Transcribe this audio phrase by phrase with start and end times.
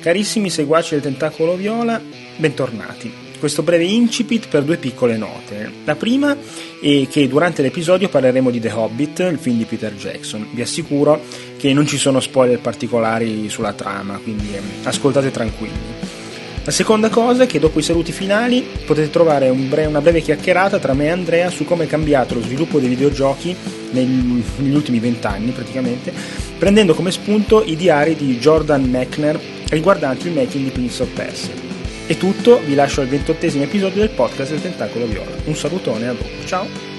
[0.00, 2.00] Carissimi seguaci del Tentacolo Viola,
[2.36, 3.12] bentornati.
[3.38, 5.70] Questo breve incipit per due piccole note.
[5.84, 6.34] La prima
[6.80, 10.48] è che durante l'episodio parleremo di The Hobbit, il film di Peter Jackson.
[10.52, 11.20] Vi assicuro
[11.58, 15.78] che non ci sono spoiler particolari sulla trama, quindi eh, ascoltate tranquilli.
[16.64, 20.22] La seconda cosa è che dopo i saluti finali potete trovare un bre- una breve
[20.22, 23.54] chiacchierata tra me e Andrea su come è cambiato lo sviluppo dei videogiochi
[23.90, 26.12] negli, ultimi vent'anni praticamente,
[26.58, 31.54] prendendo come spunto i diari di Jordan Mechner riguardanti il making di Prince of Persia.
[32.06, 35.30] È tutto, vi lascio al ventottesimo episodio del podcast del Tentacolo Viola.
[35.44, 36.89] Un salutone a dopo, ciao!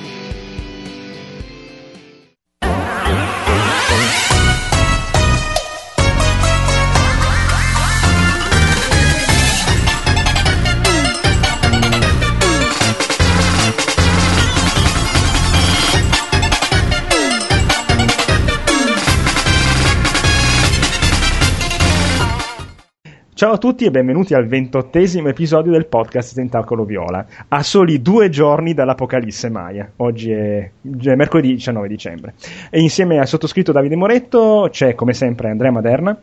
[23.41, 28.29] Ciao a tutti e benvenuti al ventottesimo episodio del podcast Tentacolo Viola, a soli due
[28.29, 29.93] giorni dall'Apocalisse Maya.
[29.95, 32.35] Oggi è, è, mercoledì 19 dicembre.
[32.69, 36.15] E insieme al sottoscritto Davide Moretto c'è come sempre Andrea Maderna.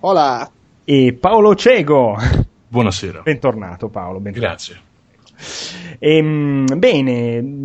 [0.00, 0.50] Hola!
[0.82, 2.16] E Paolo Cego.
[2.68, 3.20] Buonasera.
[3.20, 4.18] Bentornato Paolo.
[4.18, 4.54] Bentornato.
[4.54, 4.83] Grazie.
[5.98, 7.62] Ehm, bene.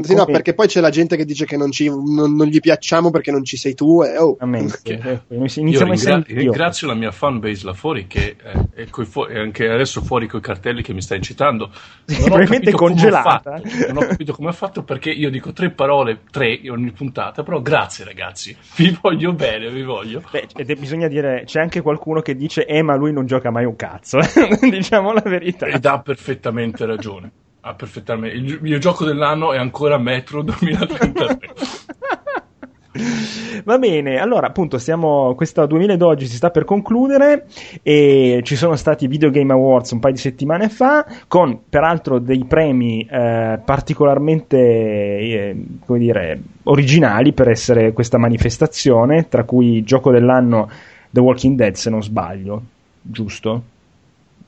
[0.00, 2.60] Sì, no, perché poi c'è la gente che dice che non, ci, non, non gli
[2.60, 4.02] piacciamo perché non ci sei tu.
[4.02, 4.36] E, oh.
[4.82, 8.36] che, io ringra- ringrazio la mia fanbase là fuori che
[8.74, 11.70] è, fu- è, anche adesso fuori con i cartelli che mi sta incitando.
[12.06, 13.60] Non probabilmente congelata.
[13.88, 17.42] non ho capito come ha fatto perché io dico tre parole, tre in ogni puntata,
[17.42, 20.22] però grazie ragazzi, vi voglio bene, vi voglio.
[20.30, 23.64] Beh, ed bisogna dire, c'è anche qualcuno che dice, eh ma lui non gioca mai
[23.64, 24.20] un cazzo,
[24.62, 25.66] diciamo la verità.
[25.66, 27.11] Ed ha perfettamente ragione.
[27.60, 28.36] Ah, perfettamente.
[28.36, 31.38] Il mio gioco dell'anno è ancora Metro 2033.
[33.64, 37.46] Va bene, allora appunto stiamo, questo 2012 si sta per concludere
[37.82, 42.18] e ci sono stati i Video Game Awards un paio di settimane fa con peraltro
[42.18, 50.10] dei premi eh, particolarmente eh, come dire, originali per essere questa manifestazione, tra cui gioco
[50.10, 50.68] dell'anno
[51.08, 52.62] The Walking Dead se non sbaglio,
[53.00, 53.62] giusto?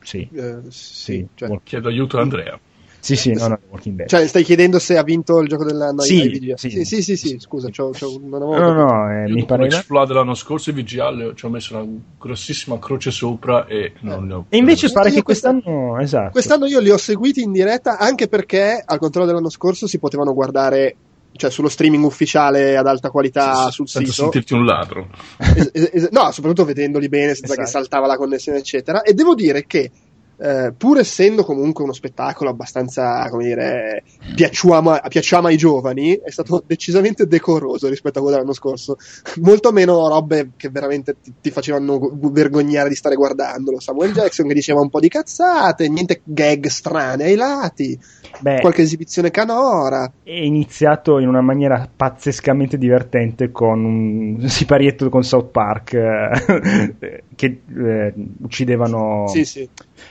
[0.05, 0.29] Sì.
[0.33, 1.59] Uh, sì, cioè...
[1.65, 2.59] Chiedo aiuto a Andrea.
[3.05, 4.09] Sì, sì, no, no, Walking Dead.
[4.09, 6.01] Cioè, stai chiedendo se ha vinto il gioco dell'anno?
[6.01, 9.31] Sì, sì, sì, sì, sì, sì, scusa, c'ho, c'ho, non avevo No, no, no eh,
[9.31, 9.67] mi pare...
[9.67, 11.87] Explode l'anno scorso il VGA ci ho messo una
[12.19, 14.47] grossissima croce sopra e non ne ho...
[14.49, 15.99] E invece pare che quest'anno...
[16.01, 16.31] Esatto.
[16.31, 20.33] Quest'anno io li ho seguiti in diretta anche perché, al contrario dell'anno scorso, si potevano
[20.33, 20.97] guardare
[21.37, 24.23] cioè sullo streaming ufficiale ad alta qualità sì, sul senza sito.
[24.23, 25.09] sentirti un ladro.
[25.39, 27.61] Es- es- no, soprattutto vedendoli bene senza esatto.
[27.63, 29.03] che saltava la connessione, eccetera.
[29.03, 29.91] E devo dire che
[30.37, 34.03] eh, pur essendo comunque uno spettacolo abbastanza, come dire,
[34.35, 38.97] piacciuama, piacciama ai giovani, è stato decisamente decoroso rispetto a quello dell'anno scorso.
[39.41, 43.81] Molto meno robe che veramente ti, ti, facevano vergognare di stare guardandolo.
[43.81, 47.99] Samuel Jackson che diceva un po' di cazzate, niente gag strane ai lati,
[48.41, 50.11] Beh, qualche esibizione canora.
[50.23, 57.61] È iniziato in una maniera pazzescamente divertente con un siparietto con South Park eh, che
[57.77, 59.27] eh, uccidevano.
[59.29, 59.69] Sì, sì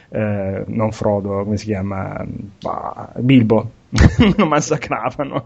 [0.09, 2.23] eh, non Frodo, come si chiama?
[3.17, 3.71] Bilbo,
[4.37, 5.43] lo massacravano.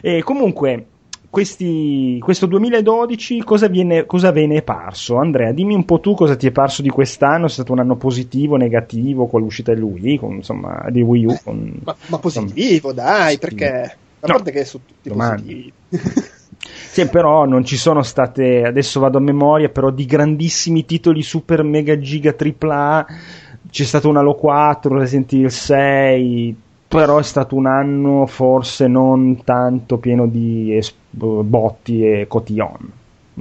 [0.00, 0.86] e comunque,
[1.30, 5.16] questi, questo 2012 cosa, viene, cosa ve ne è parso?
[5.16, 7.96] Andrea, dimmi un po' tu cosa ti è parso di quest'anno, è stato un anno
[7.96, 11.30] positivo, negativo con l'uscita di Wii, con, insomma, di Wii U.
[11.30, 13.96] Eh, con, ma, ma, positivo, insomma, dai, perché...
[14.18, 15.42] A parte no, che sono tutti domani.
[15.42, 15.72] positivi.
[16.58, 21.62] Sì, però non ci sono state, adesso vado a memoria, però di grandissimi titoli super
[21.62, 23.06] mega giga AAA
[23.70, 26.56] c'è stato un Halo 4, Resident Evil 6,
[26.88, 32.92] però è stato un anno forse non tanto pieno di es- botti e cotillon.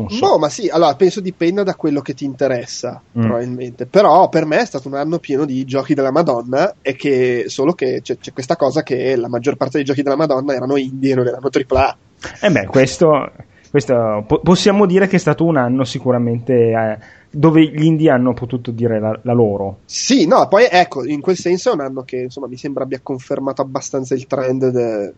[0.09, 0.27] So.
[0.27, 3.21] No, ma sì, allora penso dipenda da quello che ti interessa, mm.
[3.21, 3.85] probabilmente.
[3.85, 7.71] Però per me è stato un anno pieno di giochi della Madonna, e che solo
[7.73, 11.13] che c'è, c'è questa cosa che la maggior parte dei giochi della Madonna erano indie
[11.13, 11.97] e non erano AAA.
[12.41, 13.31] Eh beh, questo,
[13.69, 16.97] questo po- possiamo dire che è stato un anno sicuramente eh,
[17.29, 19.79] dove gli indie hanno potuto dire la, la, loro.
[19.85, 22.99] Sì, no, poi ecco, in quel senso è un anno che insomma mi sembra abbia
[23.01, 25.13] confermato abbastanza il trend de,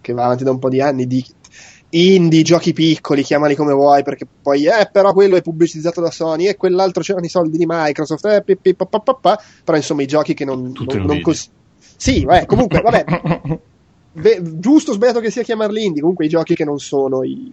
[0.00, 1.22] che va avanti da un po' di anni di
[1.94, 6.46] indie, giochi piccoli, chiamali come vuoi, perché poi, eh, però quello è pubblicizzato da Sony
[6.46, 10.02] e quell'altro c'erano i soldi di Microsoft, eh, pi, pi, pa, pa, pa, però insomma
[10.02, 10.72] i giochi che non...
[10.74, 11.50] non, non cos-
[11.96, 13.04] sì, eh, comunque, vabbè,
[14.14, 17.50] Beh, giusto o sbagliato che sia chiamarli indie, comunque i giochi che non sono i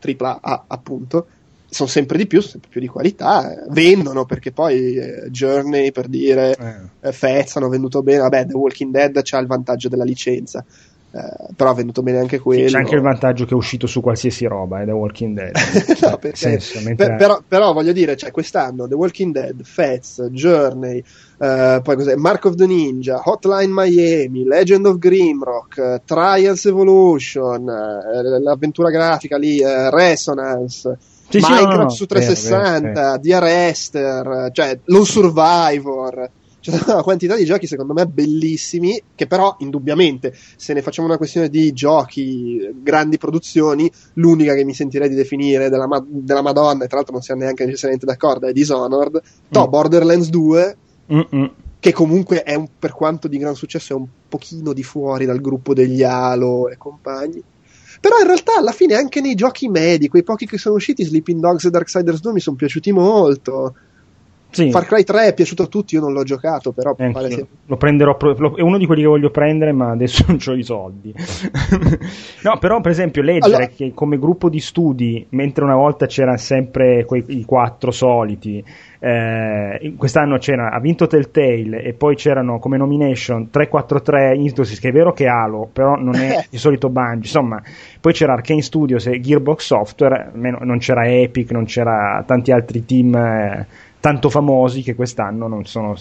[0.00, 1.26] AAA, appunto,
[1.68, 6.56] sono sempre di più, sempre più di qualità, vendono perché poi eh, Journey per dire
[6.56, 7.08] eh.
[7.08, 10.64] eh Fez hanno venduto bene, vabbè The Walking Dead c'ha il vantaggio della licenza.
[11.12, 12.68] Uh, però ha venduto bene anche quello.
[12.68, 15.56] Sì, c'è anche il vantaggio che è uscito su qualsiasi roba, è The Walking Dead.
[16.02, 17.06] no, perché, senso, mentre...
[17.08, 21.02] per, però, però, voglio dire, cioè, quest'anno The Walking Dead, Fats, Journey,
[21.38, 22.14] uh, poi cos'è?
[22.14, 29.60] Mark of the Ninja, Hotline Miami, Legend of Grimrock, uh, Trials Evolution, l'avventura grafica lì,
[29.60, 30.96] Resonance.
[31.28, 36.30] Sì, Minecraft sì, no, no, su 360, vero, vero, The Arrester, cioè Low Survivor
[36.60, 41.16] c'è una quantità di giochi secondo me bellissimi che però indubbiamente se ne facciamo una
[41.16, 46.84] questione di giochi grandi produzioni l'unica che mi sentirei di definire della, ma- della Madonna
[46.84, 49.20] e tra l'altro non siamo neanche necessariamente d'accordo è Dishonored
[49.58, 49.68] mm.
[49.68, 50.76] Borderlands 2
[51.12, 51.54] Mm-mm.
[51.80, 55.40] che comunque è un, per quanto di gran successo è un pochino di fuori dal
[55.40, 57.42] gruppo degli Halo e compagni
[58.00, 61.38] però in realtà alla fine anche nei giochi medi, quei pochi che sono usciti, Sleeping
[61.38, 63.74] Dogs e Darksiders 2 mi sono piaciuti molto.
[64.50, 64.70] Sì.
[64.70, 67.46] Far Cry 3 è piaciuto a tutti, io non l'ho giocato, però eh, sia...
[67.66, 70.62] lo prenderò, lo, è uno di quelli che voglio prendere, ma adesso non ho i
[70.62, 71.14] soldi.
[72.42, 73.66] no, però per esempio leggere allora...
[73.68, 78.62] che come gruppo di studi, mentre una volta c'erano sempre quei i quattro soliti,
[78.98, 84.92] eh, quest'anno c'era, ha vinto Telltale e poi c'erano come nomination 343 Industries, che è
[84.92, 87.62] vero che è Halo, però non è il solito Bungie, insomma,
[88.00, 93.14] poi c'era Arkane Studios e Gearbox Software, non c'era Epic, non c'era tanti altri team...
[93.14, 95.94] Eh, tanto famosi che quest'anno non, sono,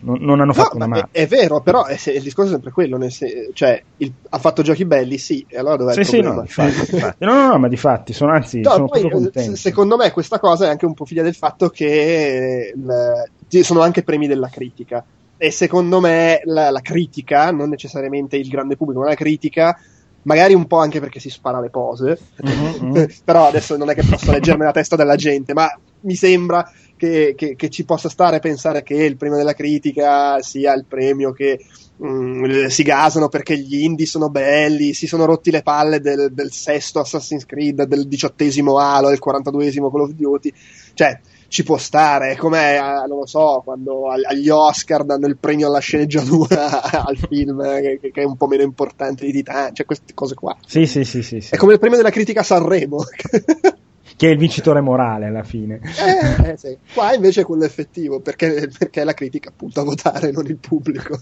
[0.00, 1.08] non, non hanno fatto no, una mappa.
[1.12, 4.62] È, è, vero, però è, il discorso è sempre quello, se, cioè il, ha fatto
[4.62, 7.24] giochi belli, sì, e allora dov'è sì, il sì, no, difatti, difatti.
[7.24, 9.56] no, no, no, ma di fatti, sono anzi no, sono poi, contento.
[9.56, 14.02] Secondo me questa cosa è anche un po' figlia del fatto che il, sono anche
[14.02, 15.04] premi della critica
[15.38, 19.78] e secondo me la, la critica, non necessariamente il grande pubblico, ma la critica
[20.22, 23.04] magari un po' anche perché si spara le pose, mm-hmm.
[23.24, 25.68] però adesso non è che posso leggermi la testa della gente, ma
[26.00, 30.40] mi sembra che, che, che, ci possa stare a pensare che il premio della critica
[30.40, 31.64] sia il premio che
[32.04, 36.52] mm, si gasano perché gli indie sono belli, si sono rotti le palle del, del
[36.52, 40.52] sesto Assassin's Creed, del diciottesimo Halo, del quarantaduesimo Call of Duty,
[40.94, 45.36] cioè ci può stare, è come, eh, non lo so, quando agli Oscar danno il
[45.38, 49.86] premio alla sceneggiatura al film che, che, è un po' meno importante di Titan, cioè
[49.86, 50.56] queste cose qua.
[50.66, 51.54] Sì, sì, sì, sì, sì.
[51.54, 53.04] È come il premio della critica a Sanremo.
[54.16, 55.80] che è il vincitore morale alla fine.
[55.82, 56.76] Eh, eh, sì.
[56.94, 60.56] Qua invece è quello effettivo, perché, perché, è la critica appunto a votare, non il
[60.56, 61.20] pubblico.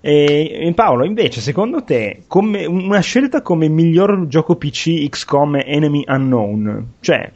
[0.00, 6.94] E, Paolo, invece, secondo te, come, una scelta come miglior gioco PC XCOM Enemy Unknown,
[7.00, 7.30] cioè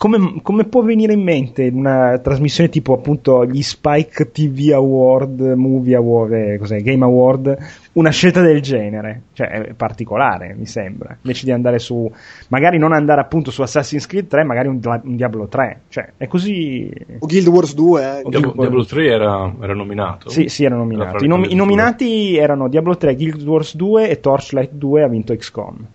[0.00, 5.94] come, come, può venire in mente una trasmissione tipo appunto gli Spike TV Award, Movie
[5.94, 7.58] Award, eh, cos'è, Game Award,
[7.92, 9.24] una scelta del genere?
[9.34, 11.14] Cioè, è particolare, mi sembra.
[11.20, 12.10] Invece di andare su,
[12.48, 15.80] magari non andare appunto su Assassin's Creed 3, magari un, un Diablo 3.
[15.90, 16.90] Cioè, è così.
[17.18, 18.22] O Guild Wars 2, eh.
[18.26, 20.30] Diablo, Diablo 3 era, era, nominato.
[20.30, 21.16] Sì, sì, era nominato.
[21.16, 25.08] Era I, nom- I, nominati erano Diablo 3, Guild Wars 2 e Torchlight 2 ha
[25.08, 25.86] vinto XCOM.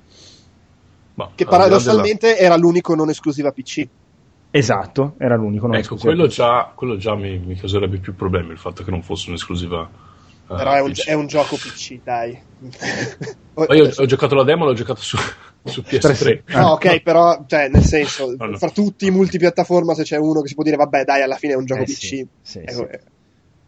[1.16, 2.40] Ma, che paradossalmente della...
[2.40, 3.88] era l'unico non esclusiva PC.
[4.52, 8.58] Esatto, era l'unico non ecco, quello già, quello già mi, mi, causerebbe più problemi il
[8.58, 9.90] fatto che non fosse un'esclusiva.
[10.48, 12.40] Uh, Però è un, è un, gioco PC, dai.
[13.76, 15.18] io ho giocato la demo, l'ho giocato su,
[15.64, 16.44] su PS3.
[16.58, 18.58] No, ok, però, cioè, nel senso, no, no.
[18.58, 21.54] fra tutti i multipiattaforma, se c'è uno che si può dire, vabbè, dai, alla fine
[21.54, 21.98] è un gioco eh, PC.
[21.98, 23.00] Sì, sì, ecco, sì.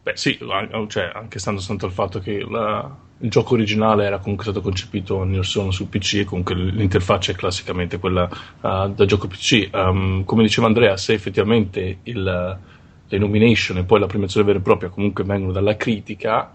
[0.07, 0.39] Beh, sì,
[0.87, 5.25] cioè, anche stando tanto al fatto che la, il gioco originale era comunque stato concepito
[5.25, 9.67] nel suono su PC e comunque l'interfaccia è classicamente quella uh, da gioco PC.
[9.73, 12.57] Um, come diceva Andrea, se effettivamente il,
[13.05, 16.53] le nomination e poi la premiazione vera e propria comunque vengono dalla critica,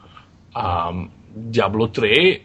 [0.55, 2.41] um, Diablo 3, uh, eh,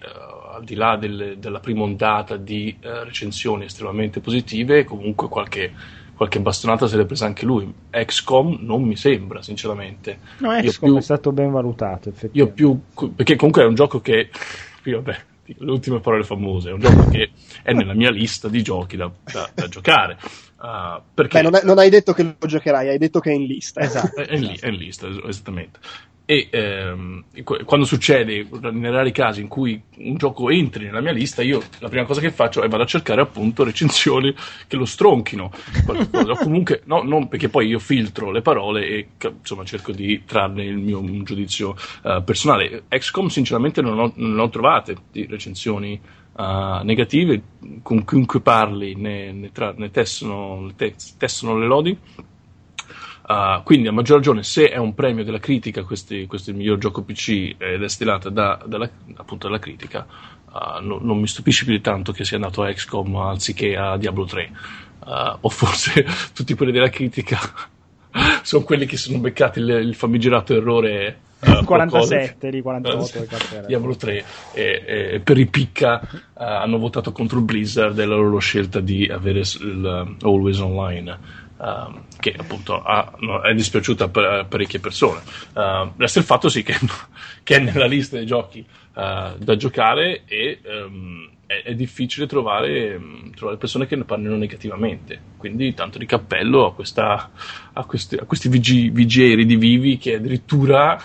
[0.55, 5.71] al di là del, della prima ondata di uh, recensioni estremamente positive, comunque qualche
[6.17, 7.71] qualche bastonata se l'è presa anche lui.
[7.91, 10.17] XCOM non mi sembra, sinceramente.
[10.39, 12.77] No, XCOM più, è stato ben valutato, Io più,
[13.15, 14.29] perché comunque è un gioco che,
[14.83, 17.29] io, vabbè, le ultime parole famose, è un gioco che
[17.63, 20.17] è nella mia lista di giochi da, da, da giocare.
[20.59, 21.37] Uh, perché...
[21.37, 23.79] Beh, non, è, non, hai detto che lo giocherai, hai detto che è in lista.
[23.79, 25.79] Esatto, è, in, è in lista, esattamente.
[26.29, 27.23] E ehm,
[27.63, 31.87] quando succede, nei rari casi in cui un gioco entri nella mia lista, io la
[31.87, 34.35] prima cosa che faccio è vado a cercare appunto recensioni
[34.67, 35.49] che lo stronchino.
[35.85, 39.07] o comunque, no, non perché poi io filtro le parole e
[39.39, 42.83] insomma cerco di trarne il mio giudizio uh, personale.
[42.89, 45.97] XCOM, sinceramente, non ho, non ho trovate di recensioni
[46.33, 47.41] uh, negative.
[47.81, 51.97] Con chiunque parli ne, ne, tra, ne testano, ne te, testano le lodi
[53.27, 56.59] Uh, quindi a maggior ragione se è un premio della critica, questi, questo è il
[56.59, 60.07] miglior gioco PC ed è stilato da, dalla, appunto dalla critica,
[60.45, 63.97] uh, no, non mi stupisce più di tanto che sia andato a XCOM anziché a
[63.97, 64.51] Diablo 3.
[64.99, 67.37] Uh, ah, o forse tutti quelli della critica
[68.43, 73.95] sono quelli che sono beccati il, il famigerato errore uh, 47 di 48 uh, Diablo
[73.95, 78.79] 3 e, e per i picca uh, hanno votato contro Blizzard e la loro scelta
[78.79, 85.21] di avere il Always Online Uh, che appunto ha, no, è dispiaciuta a parecchie persone.
[85.53, 86.75] Uh, resta il fatto sì che,
[87.41, 92.95] che, è nella lista dei giochi uh, da giocare e um, è, è, difficile trovare,
[92.95, 95.19] um, trovare, persone che ne parlino negativamente.
[95.37, 97.31] Quindi tanto di cappello a, questa,
[97.73, 101.01] a questi, a questi vigi, vigieri di vivi che addirittura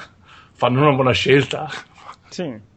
[0.52, 1.70] fanno una buona scelta.
[2.28, 2.70] Sì.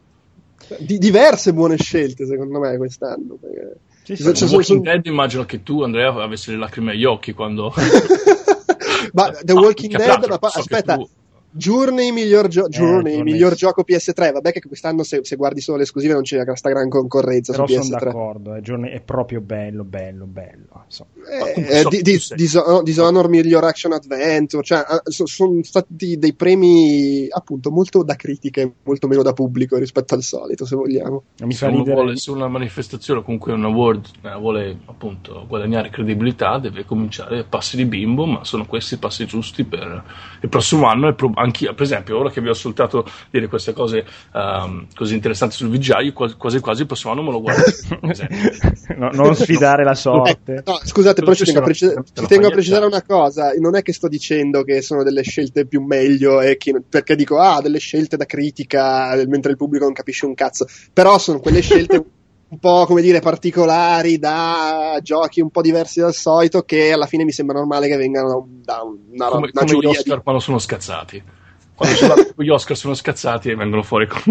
[0.80, 3.36] Di, diverse buone scelte secondo me quest'anno.
[3.36, 4.34] Perché sì, sì.
[4.34, 7.74] Cioè, Walking Dead immagino che tu, Andrea, avessi le lacrime agli occhi quando...
[9.14, 11.10] ma The Walking ah, Dead, ma pa- aspetta, tu...
[11.58, 14.34] Journey, miglior, gio- eh, Journey, miglior gioco PS3.
[14.34, 17.66] Vabbè, che quest'anno se, se, guardi solo le esclusive non c'è questa gran concorrenza Però
[17.66, 17.82] su PS3.
[17.82, 20.84] sono d'accordo, eh, Journey è proprio bello, bello, bello.
[20.88, 21.08] So.
[21.56, 26.34] Eh, so, di, di, Dishonor, Dishonor miglior action adventure, cioè, ah, so, sono stati dei
[26.34, 31.24] premi appunto molto da critiche, molto meno da pubblico rispetto al solito, se vogliamo.
[31.44, 35.90] Mi se uno vuole su una manifestazione o comunque un award eh, vuole appunto guadagnare
[35.90, 40.04] credibilità, deve cominciare passi di bimbo, ma sono questi i passi giusti per
[40.42, 43.74] il prossimo anno e pro- anch'io, per esempio, ora che vi ho ascoltato dire queste
[43.74, 47.64] cose um, così interessanti sul VGI, quasi quasi, quasi il prossimo anno me lo guardo.
[48.98, 50.54] no, non sfidare la sorte.
[50.56, 53.76] Eh, no, scusate, però ci tengo, a, precis- ci tengo a precisare una cosa: non
[53.76, 57.62] è che sto dicendo che sono delle scelte più meglio, e che, perché dico, ah,
[57.62, 62.04] delle scelte da critica, mentre il pubblico non capisce un cazzo, però sono quelle scelte.
[62.48, 67.24] un po' come dire particolari da giochi un po' diversi dal solito che alla fine
[67.24, 70.24] mi sembra normale che vengano da una, come, una come gli Oscar di...
[70.24, 71.24] quando sono scazzati.
[71.76, 74.22] Quando sono gli Oscar sono scazzati e vengono fuori con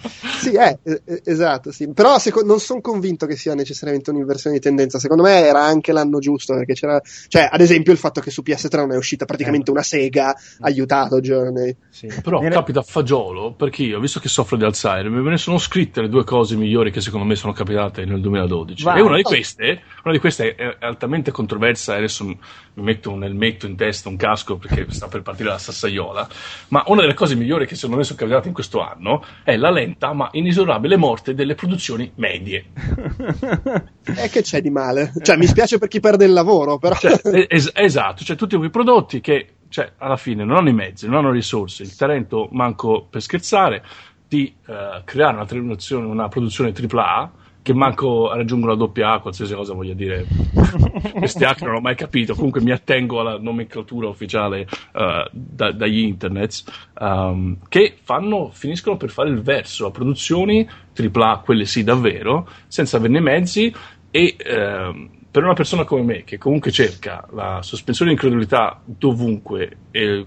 [0.40, 1.88] sì, è, eh, esatto, sì.
[1.92, 4.98] però seco- non sono convinto che sia necessariamente un'inversione di tendenza.
[4.98, 8.42] Secondo me era anche l'anno giusto perché c'era, cioè, ad esempio, il fatto che su
[8.44, 9.72] PS3 non è uscita praticamente eh.
[9.72, 11.76] una sega ha aiutato Journey.
[11.90, 12.10] Sì.
[12.22, 12.54] Però Viene...
[12.54, 16.08] capita a fagiolo perché io, visto che soffro di Alzheimer, me ne sono scritte le
[16.08, 18.82] due cose migliori che secondo me sono capitate nel 2012.
[18.82, 18.98] Vai.
[18.98, 21.94] E una di queste, una di queste è altamente controversa.
[21.94, 22.38] E adesso mi
[22.74, 26.28] metto un elmetto in testa, un casco perché sta per partire la sassaiola.
[26.68, 29.70] Ma una delle cose migliori che secondo me sono capitate in questo anno è la
[29.70, 32.64] lenta lenta ma inesorabile morte delle produzioni medie.
[34.18, 35.12] E che c'è di male?
[35.20, 36.94] Cioè, mi spiace per chi perde il lavoro, però.
[36.94, 41.06] Cioè, es- esatto, cioè tutti quei prodotti che cioè, alla fine non hanno i mezzi,
[41.06, 43.84] non hanno risorse, il talento manco per scherzare,
[44.28, 47.32] di uh, creare una, una produzione AAA
[47.66, 50.24] che manco raggiungono la doppia A, qualsiasi cosa voglia dire.
[51.18, 52.36] Questi hack non ho mai capito.
[52.36, 56.62] Comunque mi attengo alla nomenclatura ufficiale uh, da, dagli internets
[57.00, 62.98] um, che fanno, finiscono per fare il verso a produzioni AAA, quelle sì davvero, senza
[62.98, 63.74] averne mezzi
[64.12, 69.78] e uh, per una persona come me che comunque cerca la sospensione di incredulità dovunque
[69.90, 70.24] e,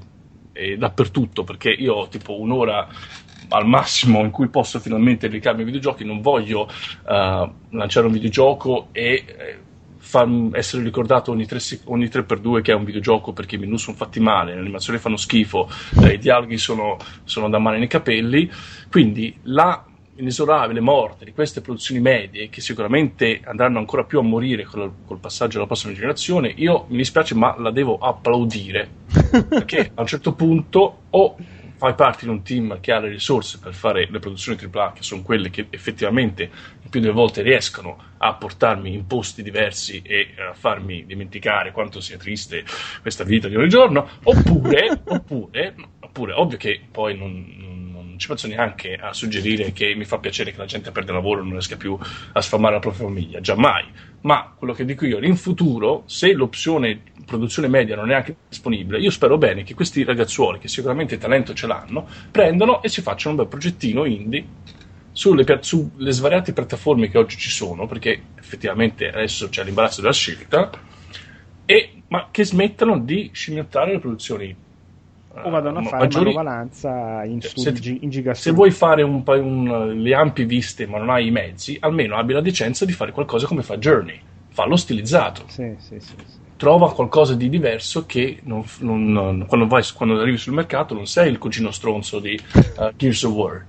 [0.51, 2.85] e dappertutto perché io ho tipo un'ora
[3.49, 8.87] al massimo in cui posso finalmente dedicarmi ai videogiochi, non voglio uh, lanciare un videogioco
[8.91, 9.57] e eh,
[9.97, 13.95] far essere ricordato ogni 3, ogni 3x2 che è un videogioco perché i menu sono
[13.95, 15.69] fatti male, le animazioni fanno schifo,
[16.01, 18.49] eh, i dialoghi sono, sono da male nei capelli,
[18.89, 19.83] quindi la
[20.19, 25.19] inesorabile morte di queste produzioni medie che sicuramente andranno ancora più a morire col, col,
[25.19, 28.89] passaggio alla prossima generazione, io mi dispiace ma la devo applaudire.
[29.49, 31.35] Perché a un certo punto o
[31.79, 35.01] fai parte di un team che ha le risorse per fare le produzioni AAA, che
[35.01, 40.33] sono quelle che effettivamente il più delle volte riescono a portarmi in posti diversi e
[40.37, 42.65] a farmi dimenticare quanto sia triste
[43.01, 47.68] questa vita di ogni giorno, oppure, oppure, oppure ovvio che poi non,
[48.19, 51.39] non ci penso neanche a suggerire che mi fa piacere che la gente perde lavoro
[51.39, 51.97] e non riesca più
[52.33, 53.85] a sfamare la propria famiglia, giammai.
[54.21, 58.99] Ma quello che dico io, in futuro, se l'opzione produzione media non è anche disponibile,
[58.99, 63.35] io spero bene che questi ragazzuoli, che sicuramente talento ce l'hanno, prendano e si facciano
[63.35, 64.45] un bel progettino indie
[65.13, 70.69] sulle, sulle svariate piattaforme che oggi ci sono, perché effettivamente adesso c'è l'imbarazzo della scelta,
[71.65, 74.67] e, ma che smettano di scimmiottare le produzioni
[75.31, 76.33] o vadano a fare maggiori...
[76.33, 78.33] manovalanza in, se, in gigastudi.
[78.33, 82.33] Se vuoi fare un, un, le ampie viste ma non hai i mezzi, almeno abbi
[82.33, 84.19] la decenza di fare qualcosa come fa Journey.
[84.49, 85.43] Fallo stilizzato.
[85.47, 90.19] Sì, sì, sì, sì trova qualcosa di diverso che non, non, non, quando, vai, quando,
[90.19, 92.37] arrivi sul mercato non sei il cugino stronzo di
[92.75, 93.65] uh, Gears of War.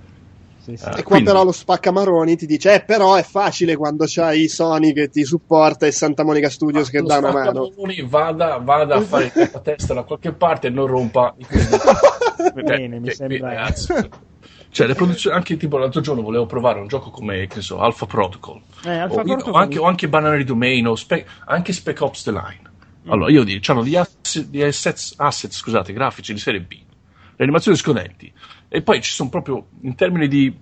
[0.61, 0.85] Sì, sì.
[0.85, 1.25] Uh, e qua quindi...
[1.25, 5.87] però lo spaccamaroni ti dice eh però è facile quando c'hai Sony che ti supporta
[5.87, 7.71] e Santa Monica Studios ah, che dà una mano
[8.05, 11.33] vada, vada a fare la testa da qualche parte e non rompa
[12.53, 13.73] bene mi sembra
[14.69, 18.05] cioè le produzioni anche tipo l'altro giorno volevo provare un gioco come che so Alpha
[18.05, 19.53] Protocol, eh, Alpha o, Protocol.
[19.53, 22.69] O, anche, o anche Banana Domain o Spe- anche Spec Ops The Line
[23.07, 26.73] allora, io dico, hanno gli asset, gli assets, asset, scusate, grafici di serie B.
[26.73, 28.31] le animazioni scodenti.
[28.73, 30.55] E poi ci sono proprio, in termini di,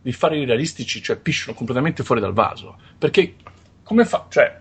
[0.00, 2.78] di fare realistici, cioè pisciano completamente fuori dal vaso.
[2.96, 3.34] Perché
[3.82, 4.26] come fa?
[4.30, 4.60] Cioè,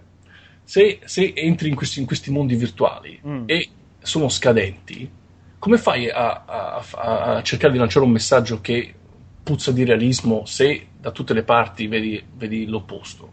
[0.66, 3.44] se, se entri in questi, in questi, mondi virtuali mm.
[3.46, 5.10] e sono scadenti,
[5.58, 8.94] come fai a, a, a, cercare di lanciare un messaggio che
[9.42, 13.32] puzza di realismo se da tutte le parti vedi, vedi l'opposto?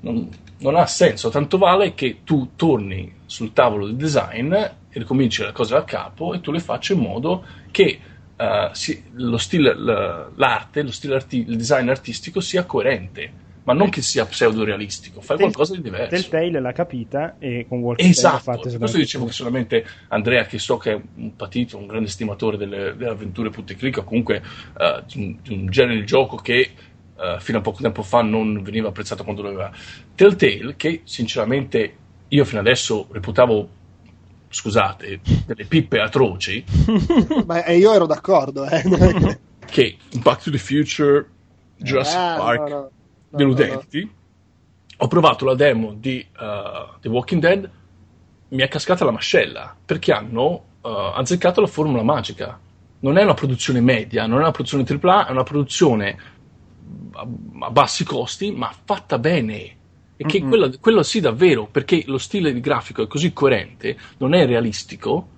[0.00, 0.28] Non,
[0.58, 5.52] non, ha senso, tanto vale che tu torni sul tavolo del design e ricominci le
[5.52, 8.00] cose da capo e tu le faccia in modo che
[8.40, 13.90] uh, si, lo stile, l'arte, lo stile arti- il design artistico sia coerente ma non
[13.90, 16.08] che sia pseudo realistico, fai qualcosa di diverso.
[16.08, 20.78] Telltale l'ha capita e con Wolfenstein esatto, fatto questo dicevo che solamente Andrea, che so
[20.78, 24.42] che è un patito, un grande stimatore delle, delle avventure punti clic, o comunque
[24.76, 26.70] uh, di, un, un, genere di gioco che
[27.14, 29.70] uh, fino a poco tempo fa non veniva apprezzato quando doveva.
[30.14, 31.96] Telltale, che sinceramente
[32.28, 33.68] io fino adesso reputavo
[34.50, 36.64] scusate, delle pippe atroci.
[37.46, 39.38] Ma io ero d'accordo, eh.
[39.66, 41.26] che Back to the Future,
[41.76, 42.90] Jurassic ah, Park, no, no
[43.30, 44.00] deludenti.
[44.00, 44.18] No, no.
[45.02, 47.70] Ho provato la demo di uh, The Walking Dead,
[48.48, 52.58] mi è cascata la mascella perché hanno uh, azzeccato la formula magica.
[53.02, 56.18] Non è una produzione media, non è una produzione AAA, è una produzione
[57.12, 57.26] a,
[57.60, 59.76] a bassi costi, ma fatta bene.
[60.20, 60.48] E che mm-hmm.
[60.50, 65.28] quello, quello sì davvero, perché lo stile di grafico è così coerente, non è realistico,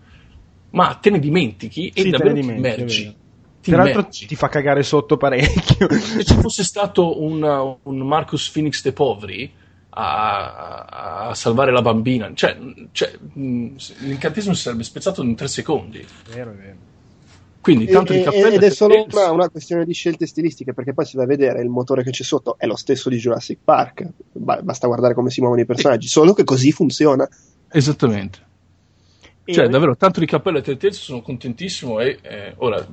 [0.71, 3.17] ma te ne dimentichi e davvero ti immergi
[3.61, 5.89] Tra l'altro ti fa cagare sotto parecchio.
[5.89, 9.53] Se ci fosse stato un, un Marcus Phoenix de Poveri
[9.91, 12.59] a, a, salvare la bambina, cioè,
[12.91, 16.05] cioè, l'incantesimo si sarebbe spezzato in tre secondi.
[16.29, 16.91] Vero, vero.
[17.63, 20.93] Quindi tanto e, di cappello ed è solo una, una, questione di scelte stilistiche perché
[20.93, 23.61] poi si va a vedere il motore che c'è sotto è lo stesso di Jurassic
[23.63, 24.05] Park.
[24.33, 27.27] Basta guardare come si muovono i personaggi solo che così funziona.
[27.71, 28.51] Esattamente.
[29.45, 32.85] Cioè, davvero, tanto di cappello e Telltale sono contentissimo e eh, ora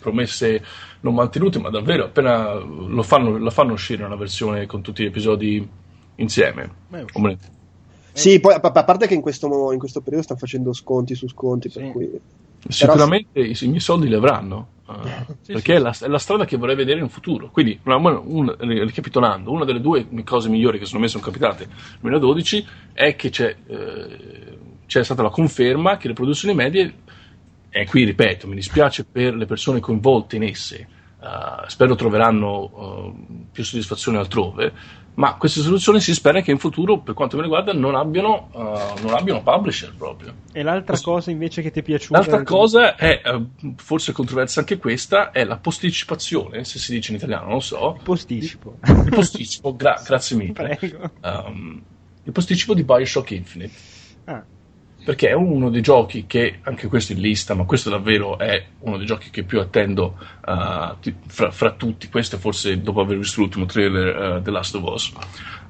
[0.00, 0.62] promesse
[1.00, 5.06] non mantenute, ma davvero appena lo fanno, lo fanno uscire una versione con tutti gli
[5.06, 5.68] episodi
[6.16, 6.70] insieme.
[6.88, 7.04] Beh,
[8.12, 11.28] sì, poi a, a, parte che in questo, in questo, periodo stanno facendo sconti su
[11.28, 11.78] sconti, sì.
[11.78, 12.20] per cui...
[12.68, 13.46] Sicuramente Però...
[13.46, 14.92] i, miei soldi li avranno, uh,
[15.40, 17.50] sì, perché sì, è la, è, la, strada che vorrei vedere in futuro.
[17.50, 21.98] Quindi, una, una, ricapitolando, una delle due cose migliori che secondo me sono capitate nel
[22.00, 23.56] 2012 è che c'è...
[23.66, 24.56] Eh,
[24.88, 26.94] c'è stata la conferma che le produzioni medie,
[27.68, 30.88] e qui ripeto, mi dispiace per le persone coinvolte in esse,
[31.20, 34.72] uh, spero troveranno uh, più soddisfazione altrove,
[35.18, 39.02] ma queste soluzioni si spera che in futuro, per quanto mi riguarda, non abbiano, uh,
[39.02, 40.32] non abbiano publisher proprio.
[40.52, 41.10] E l'altra Questo...
[41.10, 42.18] cosa invece che ti è piaciuta?
[42.18, 43.20] L'altra cosa è,
[43.76, 47.94] forse controversa anche questa, è la posticipazione, se si dice in italiano, non so.
[47.96, 48.78] Il posticipo.
[48.86, 50.52] Il posticipo, gra- grazie mille.
[50.52, 51.10] Prego.
[51.22, 51.82] Um,
[52.22, 53.72] il posticipo di Bioshock Infinite.
[54.24, 54.44] Ah
[55.04, 58.96] perché è uno dei giochi che, anche questo in lista, ma questo davvero è uno
[58.96, 63.64] dei giochi che più attendo uh, fra, fra, tutti, questo forse dopo aver visto l'ultimo
[63.64, 65.12] trailer uh, The Last of Us,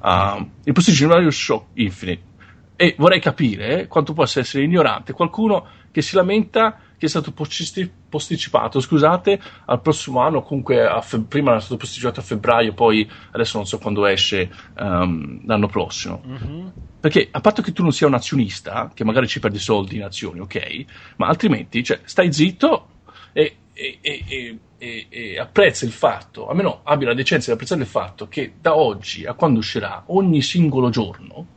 [0.01, 2.27] uh, il posizionario Shock Infinite.
[2.75, 8.81] E vorrei capire quanto possa essere ignorante qualcuno che si lamenta che è stato posticipato,
[8.81, 13.65] scusate, al prossimo anno, comunque fe- prima era stato posticipato a febbraio, poi adesso non
[13.65, 16.21] so quando esce um, l'anno prossimo.
[16.27, 16.67] Mm-hmm.
[16.99, 20.03] Perché a patto che tu non sia un azionista, che magari ci perdi soldi in
[20.03, 20.85] azioni, ok,
[21.15, 22.89] ma altrimenti, cioè, stai zitto
[23.31, 27.87] e, e, e, e, e apprezza il fatto, almeno abbia la decenza di apprezzare il
[27.87, 31.47] fatto che da oggi a quando uscirà ogni singolo giorno,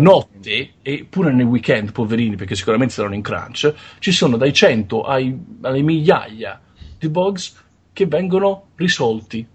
[0.00, 5.02] notte e pure nel weekend, poverini, perché sicuramente saranno in crunch, ci sono dai 100
[5.02, 6.60] ai, alle migliaia
[6.98, 9.46] di bugs che vengono risolti.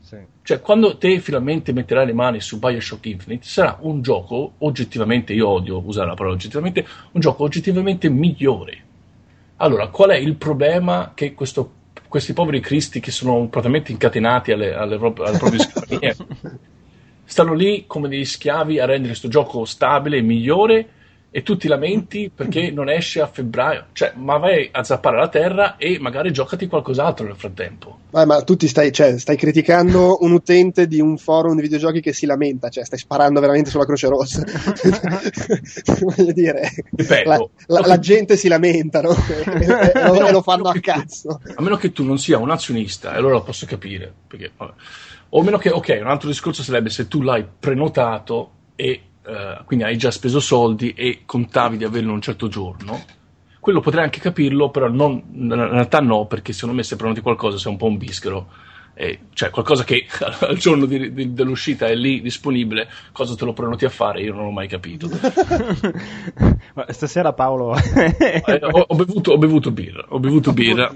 [0.00, 0.16] Sì.
[0.42, 5.48] Cioè, quando te finalmente metterai le mani su Bioshock Infinite, sarà un gioco oggettivamente, io
[5.48, 8.86] odio usare la parola oggettivamente, un gioco oggettivamente migliore.
[9.58, 11.72] Allora, qual è il problema che questo
[12.08, 16.16] questi poveri cristi che sono praticamente incatenati alle, alle, alle proprie scrivanie
[17.24, 20.88] stanno lì come degli schiavi a rendere questo gioco stabile e migliore
[21.30, 23.86] e tu ti lamenti perché non esce a febbraio.
[23.92, 27.98] Cioè, ma vai a zappare la terra e magari giocati qualcos'altro nel frattempo.
[28.10, 32.00] Vai, ma tu ti stai, cioè, stai criticando un utente di un forum di videogiochi
[32.00, 34.42] che si lamenta, cioè stai sparando veramente sulla Croce Rossa.
[36.00, 39.10] Voglio dire, Ripeto, la, la, la gente si lamenta no?
[39.28, 41.40] e, e, lo, e, lo, fanno a cazzo.
[41.44, 44.10] Tu, a meno che tu non sia un azionista, e allora lo posso capire.
[44.26, 44.52] Perché,
[45.30, 49.84] o meno che, ok, un altro discorso sarebbe se tu l'hai prenotato e eh, quindi
[49.84, 52.98] hai già speso soldi e contavi di averlo un certo giorno,
[53.60, 57.58] quello potrei anche capirlo, però non, in realtà no, perché secondo me se prenoti qualcosa
[57.58, 58.48] sei un po' un bischero
[58.94, 60.06] E, cioè qualcosa che
[60.40, 64.22] al giorno di, di, dell'uscita è lì disponibile, cosa te lo prenoti a fare?
[64.22, 65.10] Io non l'ho mai capito.
[66.88, 67.76] Stasera Paolo...
[67.76, 70.90] eh, ho, ho, bevuto, ho bevuto birra, ho bevuto birra.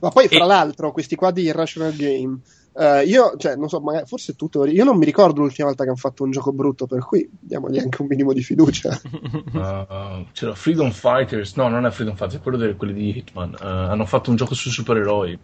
[0.00, 0.46] Ma poi fra e...
[0.46, 2.40] l'altro questi qua di Irrational Game
[2.72, 4.64] Uh, io, cioè, non so, magari, forse tutto.
[4.64, 7.78] Io non mi ricordo l'ultima volta che hanno fatto un gioco brutto, per cui diamogli
[7.78, 9.00] anche un minimo di fiducia.
[9.52, 13.56] uh, c'era Freedom Fighters, no, non è Freedom Fighters, è quello di quelli di Hitman.
[13.60, 15.38] Uh, hanno fatto un gioco su supereroi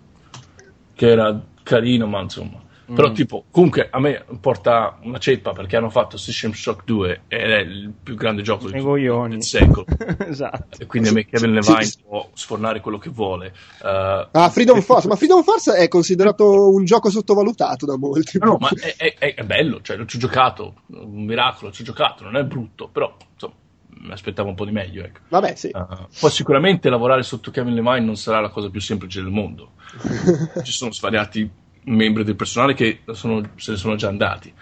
[0.95, 2.65] che era carino, ma insomma.
[2.95, 3.15] Però, mm.
[3.15, 7.59] tipo, comunque a me porta una ceppa perché hanno fatto System Shock 2 ed è
[7.59, 9.85] il più grande gioco del secolo.
[10.29, 10.79] esatto.
[10.79, 11.99] E quindi a me Kevin Levine sì.
[12.07, 13.53] può sfornare quello che vuole.
[13.83, 18.39] Uh, ah, Freedom Force, ma Freedom Force è considerato un gioco sottovalutato da molti.
[18.39, 22.23] No, ma è, è, è bello, cioè, ci ho giocato, un miracolo, ci ho giocato,
[22.23, 23.55] non è brutto, però, insomma
[23.99, 25.03] mi aspettavo un po' di meglio.
[25.03, 25.21] Ecco.
[25.29, 25.71] Vabbè, sì.
[25.73, 29.73] Uh, poi sicuramente lavorare sotto Kevin Levine non sarà la cosa più semplice del mondo.
[30.63, 31.51] Ci sono svariati
[31.87, 34.53] membri del personale che sono, se ne sono già andati.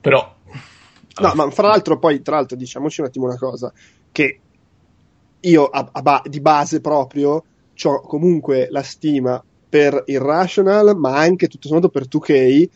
[0.00, 0.36] Però...
[1.20, 3.72] No, ma fra l'altro poi, tra l'altro, diciamoci un attimo una cosa,
[4.10, 4.40] che
[5.40, 7.44] io a, a ba- di base proprio
[7.84, 12.68] ho comunque la stima per Irrational, ma anche tutto sommato per 2K,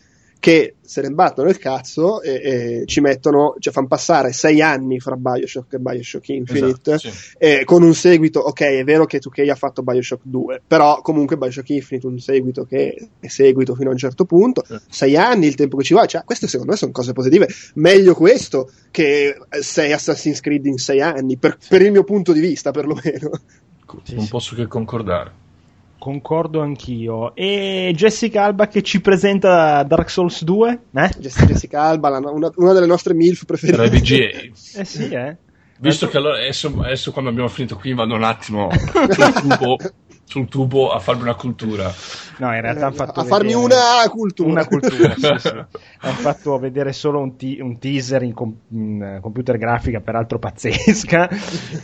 [0.47, 5.01] che se ne battono il cazzo e, e ci mettono, cioè fanno passare sei anni
[5.01, 7.35] fra Bioshock e Bioshock Infinite esatto, sì.
[7.37, 11.37] e con un seguito, ok è vero che 2K ha fatto Bioshock 2 però comunque
[11.37, 14.77] Bioshock Infinite un seguito che è seguito fino a un certo punto sì.
[14.89, 18.15] sei anni il tempo che ci vuole, cioè queste secondo me sono cose positive meglio
[18.15, 22.71] questo che sei Assassin's Creed in sei anni per, per il mio punto di vista
[22.71, 23.31] perlomeno
[24.15, 25.45] non posso che concordare
[26.07, 27.35] Concordo anch'io.
[27.35, 30.81] E Jessica Alba che ci presenta Dark Souls 2?
[30.95, 31.11] Eh?
[31.19, 33.77] Jessica Alba, la, una, una, delle nostre MILF preferite.
[33.77, 34.79] Tra VGA.
[34.79, 35.37] eh sì, eh.
[35.81, 39.77] Visto che allora adesso, adesso, quando abbiamo finito qui vado un attimo sul tubo
[40.27, 41.93] sul tubo a farmi una cultura.
[42.39, 43.77] No, in realtà hanno fatto a farmi una
[44.11, 44.51] cultura.
[44.51, 45.49] Una cultura, sì, sì.
[46.01, 51.29] Hanno fatto vedere solo un, te- un teaser in, com- in, computer grafica, peraltro pazzesca,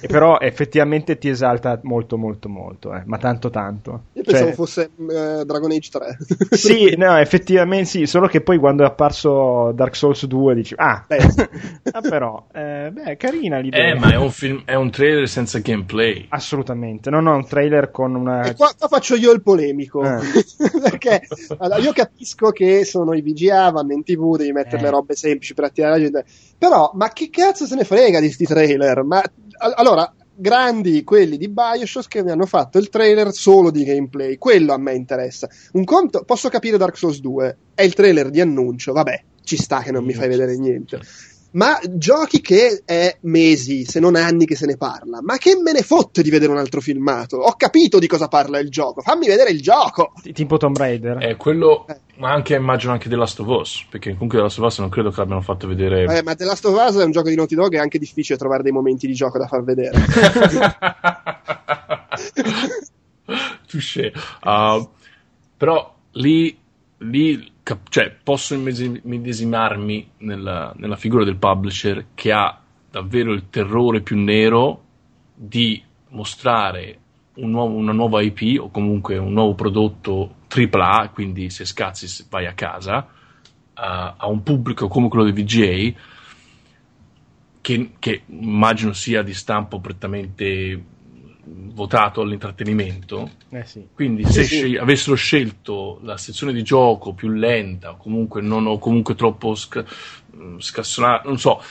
[0.00, 3.02] e però effettivamente ti esalta molto, molto, molto, eh.
[3.06, 4.02] ma tanto, tanto.
[4.12, 4.54] Io pensavo cioè...
[4.54, 6.16] fosse uh, Dragon Age 3.
[6.56, 11.06] sì, no, effettivamente sì, solo che poi quando è apparso Dark Souls 2 dici, ah,
[11.92, 13.94] ah però, eh, beh, carina l'idea.
[13.94, 16.26] Eh, ma è un, film, è un trailer senza gameplay.
[16.28, 20.02] Assolutamente, no, no, un trailer con una e qua, qua, faccio io il polemico.
[20.02, 20.20] Eh.
[20.80, 21.22] perché
[21.58, 24.82] allora, io capisco che sono i VGA, vanno in tv, devi mettere eh.
[24.82, 26.24] le robe semplici per attirare la gente.
[26.58, 29.02] Però, ma che cazzo se ne frega di sti trailer?
[29.02, 29.22] Ma
[29.76, 34.38] allora, grandi quelli di Bioshock che mi hanno fatto il trailer solo di gameplay.
[34.38, 35.48] Quello a me interessa.
[35.72, 39.80] Un conto, posso capire Dark Souls 2, è il trailer di annuncio, vabbè, ci sta
[39.80, 41.00] che non mi fai vedere niente
[41.52, 45.20] ma giochi che è mesi, se non anni che se ne parla.
[45.22, 47.36] Ma che me ne fotte di vedere un altro filmato?
[47.38, 50.12] Ho capito di cosa parla il gioco, fammi vedere il gioco.
[50.32, 51.18] Tipo Tomb Raider.
[51.18, 51.98] È quello, eh.
[52.16, 54.88] ma anche immagino anche The Last of Us, perché comunque The Last of Us non
[54.88, 56.04] credo che l'abbiano fatto vedere.
[56.04, 58.38] Eh, ma The Last of Us è un gioco di Naughty Dog, è anche difficile
[58.38, 59.98] trovare dei momenti di gioco da far vedere.
[63.68, 64.12] Touché.
[64.42, 64.88] Uh,
[65.56, 66.58] però lì,
[66.98, 74.00] lì cap- cioè, posso immedesimarmi nella, nella figura del publisher che ha davvero il terrore
[74.00, 74.84] più nero
[75.34, 76.98] di mostrare
[77.34, 82.46] un nuovo, una nuova IP o comunque un nuovo prodotto AAA, quindi se scazzi vai
[82.46, 83.80] a casa, uh,
[84.16, 85.98] a un pubblico come quello di VGA,
[87.62, 90.84] che, che, immagino sia di stampo prettamente
[91.44, 93.30] votato all'intrattenimento.
[93.50, 93.86] Eh sì.
[93.92, 94.76] Quindi se sì, sì.
[94.76, 99.84] avessero scelto la sezione di gioco più lenta o comunque, non, o comunque troppo sc-
[100.58, 101.62] scassonata, non so,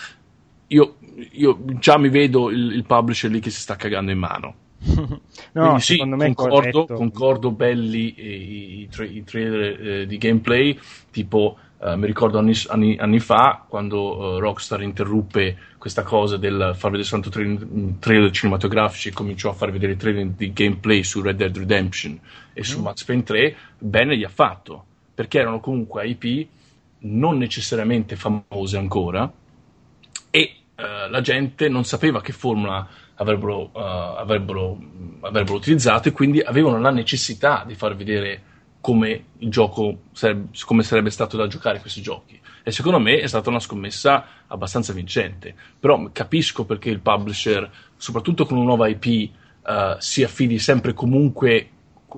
[0.67, 0.95] io,
[1.31, 4.55] io, già mi vedo il, il, publisher lì che si sta cagando in mano.
[4.83, 5.19] no,
[5.51, 10.77] Quindi sì, concordo, concordo, belli i, i, tra- i trailer eh, di gameplay,
[11.11, 16.73] tipo Uh, mi ricordo anni, anni, anni fa quando uh, Rockstar interruppe questa cosa del
[16.75, 21.23] far vedere soltanto tra- trailer cinematografici e cominciò a far vedere trailer di gameplay su
[21.23, 22.19] Red Dead Redemption
[22.53, 22.63] e mm.
[22.63, 26.47] su Max Payne 3, bene gli ha fatto, perché erano comunque IP
[26.99, 29.33] non necessariamente famose ancora
[30.29, 34.77] e uh, la gente non sapeva che formula avrebbero, avrebbero,
[35.21, 38.43] avrebbero utilizzato e quindi avevano la necessità di far vedere
[38.81, 42.39] come il gioco sarebbe, come sarebbe stato da giocare questi giochi.
[42.63, 45.55] E secondo me è stata una scommessa abbastanza vincente.
[45.79, 50.93] Però capisco perché il publisher, soprattutto con una nuova IP, uh, eh, si affidi sempre
[50.93, 51.69] comunque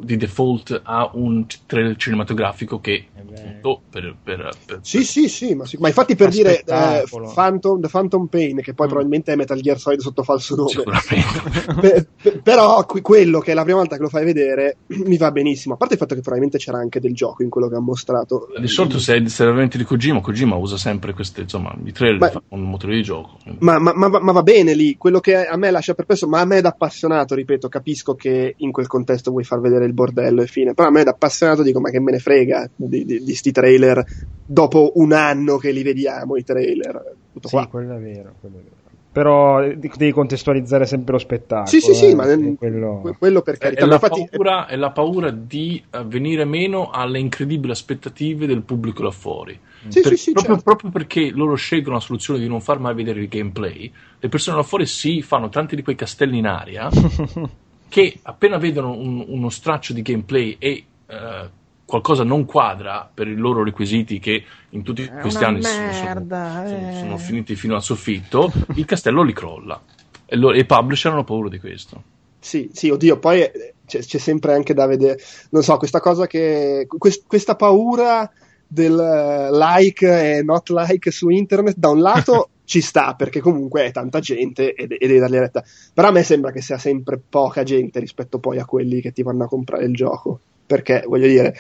[0.01, 5.65] di default ha un trailer cinematografico che appunto per, per, per, sì sì sì ma,
[5.65, 7.03] sì, ma infatti per dire eh,
[7.34, 8.89] Phantom, The Phantom Pain che poi mm.
[8.89, 10.71] probabilmente è Metal Gear Solid sotto falso nome.
[11.84, 12.08] Per,
[12.41, 15.77] però quello che è la prima volta che lo fai vedere mi va benissimo a
[15.77, 18.47] parte il fatto che probabilmente c'era anche del gioco in quello che ha mostrato.
[18.58, 21.91] Di solito se è, se è veramente di Kojima Kojima usa sempre queste insomma i
[21.91, 25.45] trailer ma, un motore di gioco ma, ma, ma, ma, va bene lì quello che
[25.45, 29.32] a me lascia perplesso ma a me da appassionato ripeto capisco che in quel contesto
[29.32, 32.00] vuoi far vedere il bordello e fine però a me da appassionato dico ma che
[32.00, 34.04] me ne frega di, di, di sti trailer
[34.46, 37.67] dopo un anno che li vediamo i trailer tutto sì, qua.
[37.67, 38.82] quello è vero, quello è vero
[39.13, 41.67] però devi contestualizzare sempre lo spettacolo.
[41.67, 42.26] Sì, sì, sì, eh, ma
[42.58, 43.15] quello...
[43.19, 43.84] quello per carità.
[43.84, 49.04] È, la paura, è la paura di eh, venire meno alle incredibili aspettative del pubblico
[49.04, 49.58] là fuori.
[49.88, 50.63] Sì, per, sì, sì, proprio, certo.
[50.63, 54.58] proprio, perché loro scelgono la soluzione di non far mai vedere il gameplay, le persone
[54.58, 56.89] là fuori si fanno tanti di quei castelli in aria
[57.93, 61.47] che appena vedono un, uno straccio di gameplay e uh,
[61.86, 66.93] qualcosa non quadra per i loro requisiti che in tutti questi anni merda, sono, eh.
[66.97, 69.79] sono, finiti fino al soffitto, il castello li crolla.
[70.25, 72.01] E, lo, i publisher hanno paura di questo.
[72.39, 75.19] Sì, sì, oddio, poi eh, c'è, c'è sempre anche da vedere,
[75.51, 78.27] non so, questa cosa che, quest, questa paura
[78.65, 83.86] del uh, like e not like su internet, da un lato ci sta perché comunque
[83.86, 87.19] è tanta gente e, e devi dargli retta, però a me sembra che sia sempre
[87.28, 91.28] poca gente rispetto poi a quelli che ti vanno a comprare il gioco, perché voglio
[91.28, 91.56] dire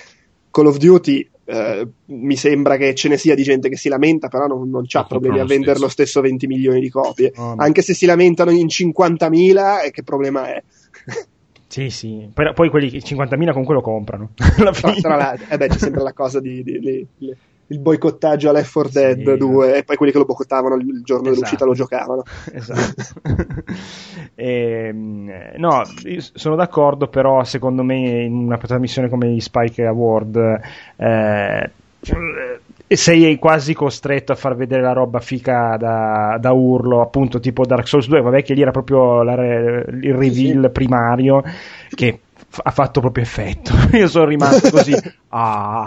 [0.49, 4.29] Call of Duty eh, mi sembra che ce ne sia di gente che si lamenta,
[4.29, 7.33] però non, non ha problemi a vendere lo stesso 20 milioni di copie.
[7.35, 10.63] Oh, Anche se si lamentano in 50.000, che problema è?
[11.67, 14.29] Sì, sì, poi quelli 50.000 comunque lo comprano.
[14.57, 15.01] Alla fine.
[15.01, 17.35] Tra, tra eh beh, c'è sempre la cosa di, di, di, di
[17.73, 19.79] il boicottaggio a Left 4 Dead sì, 2 esatto.
[19.79, 21.33] e poi quelli che lo boicottavano il giorno esatto.
[21.33, 22.23] dell'uscita lo giocavano.
[22.53, 23.03] Esatto.
[24.35, 25.81] e, ehm, no,
[26.17, 30.59] sono d'accordo, però secondo me in una trasmissione come gli Spike Award
[30.97, 31.71] eh,
[32.87, 37.87] sei quasi costretto a far vedere la roba fica da, da, urlo, appunto tipo Dark
[37.87, 40.69] Souls 2, vabbè che lì era proprio la, il reveal sì.
[40.71, 41.43] primario
[41.89, 42.19] che
[42.61, 43.71] ha fatto proprio effetto.
[43.95, 44.93] Io sono rimasto così.
[45.29, 45.85] ah.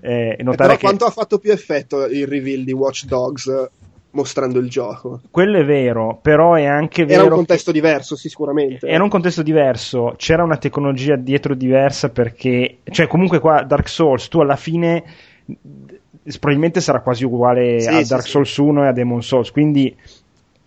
[0.00, 0.82] eh, notare che...
[0.82, 3.70] quanto ha fatto più effetto il reveal di Watch Dogs eh,
[4.12, 5.20] mostrando il gioco?
[5.30, 7.22] Quello è vero, però è anche vero.
[7.22, 8.86] Era un contesto diverso, sì, sicuramente.
[8.86, 14.28] Era un contesto diverso, c'era una tecnologia dietro diversa perché, cioè, comunque qua Dark Souls,
[14.28, 15.04] tu alla fine
[16.38, 19.94] probabilmente sarà quasi uguale sì, a Dark sì, Souls 1 e a Demon Souls, quindi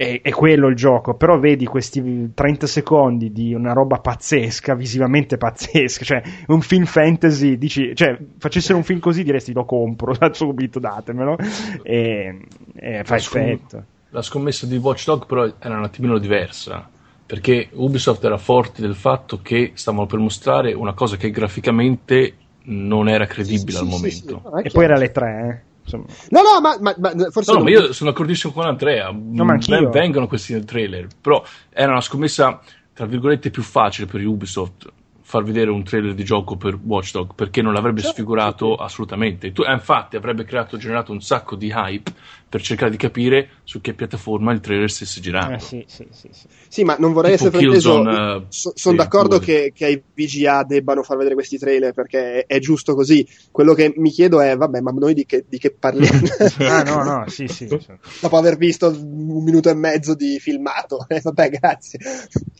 [0.03, 5.37] è, è, quello il gioco, però vedi questi 30 secondi di una roba pazzesca, visivamente
[5.37, 10.79] pazzesca, cioè un film fantasy, dici, cioè facessero un film così diresti lo compro, subito
[10.79, 11.37] datemelo,
[11.81, 12.39] e,
[12.75, 13.83] e fa la effetto.
[14.09, 16.87] La scommessa di Watch Dog però era un attimino diversa,
[17.25, 22.35] perché Ubisoft era forte del fatto che stavano per mostrare una cosa che graficamente
[22.65, 24.51] non era credibile sì, al sì, momento.
[24.57, 25.71] Sì, e poi era le tre, eh.
[25.83, 26.05] Insomma.
[26.29, 27.51] No, no, ma, ma, ma forse.
[27.51, 27.65] No, non...
[27.65, 29.11] ma io sono d'accordissimo con Andrea.
[29.11, 31.07] No, ma ben vengono questi trailer.
[31.19, 32.61] Però era una scommessa,
[32.93, 34.91] tra virgolette, più facile per Ubisoft
[35.33, 39.51] far vedere un trailer di gioco per Watchdog perché non l'avrebbe certo, sfigurato assolutamente.
[39.51, 42.11] Tu, eh, infatti, avrebbe creato, generato un sacco di hype
[42.53, 45.55] per cercare di capire su che piattaforma il trailer stesse girando.
[45.55, 46.45] Eh, sì, sì, sì, sì.
[46.67, 47.99] sì, ma non vorrei tipo essere frainteso.
[47.99, 52.45] Uh, so, sono d'accordo che, che, ai VGA debbano far vedere questi trailer perché è,
[52.45, 53.27] è, giusto così.
[53.49, 56.27] Quello che mi chiedo è, vabbè, ma noi di che, di che parliamo?
[56.69, 57.65] ah, no, no, sì, sì.
[57.65, 61.97] Dopo aver visto un minuto e mezzo di filmato, eh, vabbè, grazie.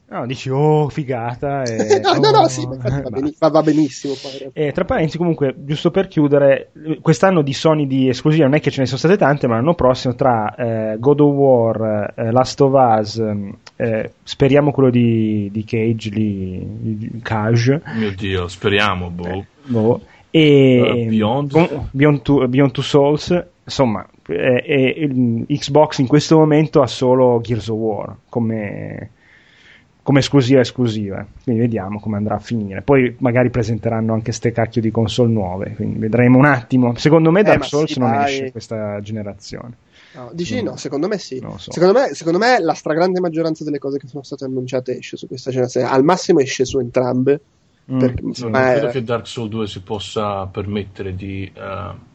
[0.09, 1.61] No, dici, oh, figata.
[1.61, 1.99] E...
[1.99, 4.15] no, oh, no, no, sì, va, va, benissimo.
[4.19, 4.49] Poi.
[4.53, 8.71] E tra parentesi, comunque, giusto per chiudere, quest'anno di Sony di esclusiva non è che
[8.71, 9.82] ce ne sono state tante, ma l'anno prossimo
[10.15, 13.21] tra eh, God of War, eh, Last of Us,
[13.75, 17.81] eh, speriamo quello di, di Cage, lì, Cage.
[17.95, 19.27] Mio Dio, speriamo, boh.
[19.27, 20.01] Eh, boh.
[20.29, 21.89] E uh, Beyond.
[21.91, 27.77] Beyond, two, Beyond Two Souls, insomma, eh, Xbox in questo momento ha solo Gears of
[27.77, 29.09] War come
[30.03, 31.25] come esclusiva esclusiva.
[31.43, 32.81] Quindi vediamo come andrà a finire.
[32.81, 36.93] Poi magari presenteranno anche ste cacchio di console nuove, quindi vedremo un attimo.
[36.95, 38.25] Secondo me eh, Dark Souls sì, non dai.
[38.25, 39.77] esce questa generazione.
[40.15, 41.41] No, dici no, secondo me sì.
[41.57, 41.71] So.
[41.71, 45.25] Secondo, me, secondo, me, la stragrande maggioranza delle cose che sono state annunciate esce su
[45.27, 45.87] questa generazione.
[45.87, 47.39] Al massimo esce su entrambe.
[47.91, 47.99] Mm.
[47.99, 51.51] Perché, non credo che Dark Souls 2 si possa permettere di...
[51.55, 52.11] Uh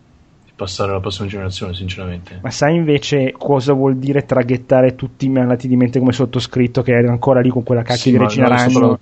[0.58, 2.40] passare alla prossima generazione, sinceramente.
[2.42, 6.98] Ma sai invece cosa vuol dire traghettare tutti i malati di mente come sottoscritto che
[6.98, 8.98] è ancora lì con quella cacchia sì, di Regina Ragno?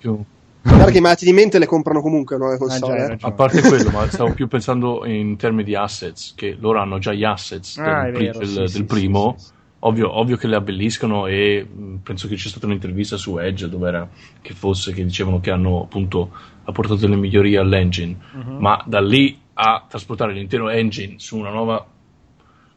[0.61, 3.01] Guarda che i malati di mente le comprano comunque nuove console.
[3.01, 6.79] Ah, già, a parte quello, ma stavo più pensando in termini di assets, che loro
[6.79, 9.35] hanno già gli assets ah, del, vero, del, sì, del sì, primo.
[9.79, 11.65] Ovvio, ovvio, che le abbelliscono e
[12.03, 14.07] penso che c'è stata un'intervista su Edge dove era
[14.41, 16.29] che fosse che dicevano che hanno appunto
[16.65, 18.59] apportato delle migliorie all'engine, uh-huh.
[18.59, 21.83] ma da lì a trasportare l'intero engine su una nuova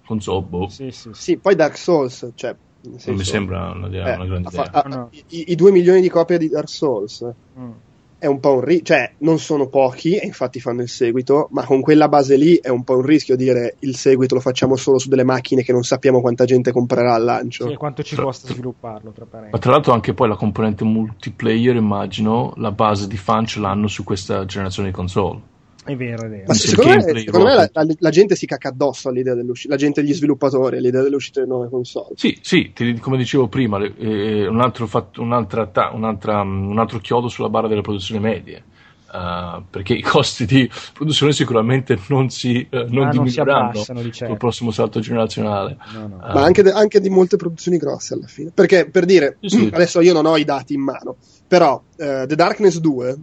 [0.07, 0.69] console, boh.
[0.69, 1.37] Sì, sì, sì.
[1.37, 4.65] poi Dark Souls, cioè non mi sembra una, una eh, grande idea.
[4.65, 5.09] Fa, no.
[5.11, 7.71] i, i, due milioni di copie di Dark Souls mm.
[8.19, 11.65] è un po' un rischio, cioè non sono pochi e infatti fanno il seguito, ma
[11.65, 14.99] con quella base lì è un po' un rischio dire il seguito lo facciamo solo
[14.99, 17.67] su delle macchine che non sappiamo quanta gente comprerà al lancio.
[17.67, 20.83] Sì, e quanto ci tra, costa svilupparlo, tra Ma tra l'altro anche poi la componente
[20.85, 25.50] multiplayer, immagino, la base di fan ce l'hanno su questa generazione di console.
[25.83, 26.45] È vero, è vero.
[26.47, 29.81] Ma secondo me, secondo me la, la, la, gente si cacca addosso all'idea dell'uscita, la
[29.81, 32.15] gente degli sviluppatori all'idea dell'uscita delle nuove console.
[32.17, 37.29] Sì, sì, ti, come dicevo prima, eh, un, altro fatto, un'altra, un'altra, un altro chiodo
[37.29, 38.65] sulla barra delle produzioni medie.
[39.11, 44.37] Uh, perché i costi di produzione sicuramente non si uh, non ah, diminuiranno col certo.
[44.37, 45.77] prossimo salto generazionale.
[45.95, 46.17] No, no.
[46.17, 48.53] Uh, Ma anche, de- anche, di molte produzioni grosse alla fine.
[48.55, 49.69] Perché per dire, sì.
[49.73, 51.17] adesso io non ho i dati in mano,
[51.49, 53.19] però The Darkness 2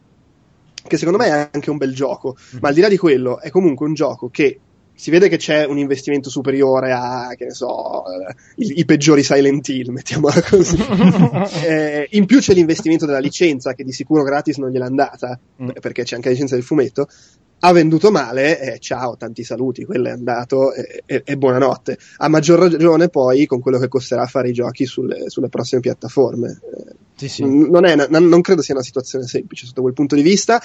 [0.87, 3.49] che secondo me è anche un bel gioco, ma al di là di quello è
[3.49, 4.59] comunque un gioco che
[4.97, 9.21] si vede che c'è un investimento superiore a, che ne so, eh, i, i peggiori
[9.21, 10.75] Silent Hill, mettiamola così.
[11.63, 15.69] eh, in più c'è l'investimento della licenza, che di sicuro gratis non gliel'è andata, mm.
[15.79, 17.07] perché c'è anche la licenza del fumetto.
[17.59, 21.97] Ha venduto male, eh, ciao, tanti saluti, quello è andato e, e, e, buonanotte.
[22.17, 26.59] A maggior ragione poi con quello che costerà fare i giochi sulle, sulle prossime piattaforme.
[27.17, 27.43] Sì, sì.
[27.43, 30.61] Non, è, non credo sia una situazione semplice sotto quel punto di vista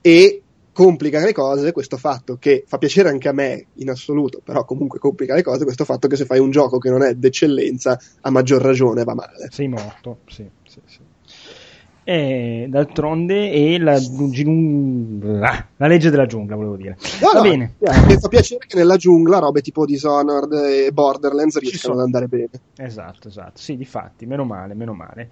[0.00, 4.66] e complica le cose questo fatto che fa piacere anche a me in assoluto, però
[4.66, 7.98] comunque complica le cose questo fatto che se fai un gioco che non è d'eccellenza,
[8.20, 9.48] a maggior ragione va male.
[9.50, 10.98] Sei morto, sì, sì, sì.
[12.08, 16.96] E d'altronde è la, ah, la, legge della giungla, volevo dire.
[17.20, 17.74] No, Va no, bene.
[17.80, 22.50] Mi fa piacere che nella giungla robe tipo Dishonored e Borderlands riescano ad andare bene.
[22.76, 23.54] Esatto, esatto.
[23.54, 25.30] Sì, difatti, meno male, meno male.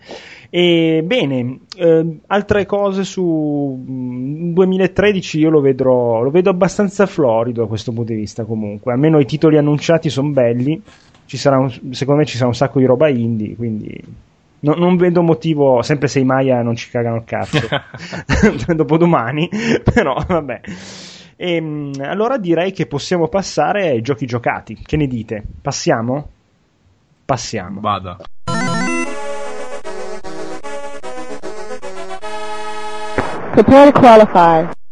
[0.50, 7.60] E, bene, eh, altre cose su 2013 mm, io lo vedrò, lo vedo abbastanza florido
[7.60, 8.92] da questo punto di vista comunque.
[8.92, 10.82] Almeno i titoli annunciati sono belli.
[11.26, 14.02] Ci sarà un, secondo me ci sarà un sacco di roba indie, quindi
[14.64, 17.68] No, non vedo motivo, sempre se i Maya non ci cagano il cazzo
[18.74, 19.46] dopo domani,
[19.83, 20.61] però vabbè.
[21.37, 24.74] E, ehm, allora direi che possiamo passare ai giochi giocati.
[24.83, 25.42] Che ne dite?
[25.61, 26.31] Passiamo?
[27.27, 27.81] Passiamo.
[27.81, 28.16] Vada.
[33.53, 34.84] Prepare to qualify.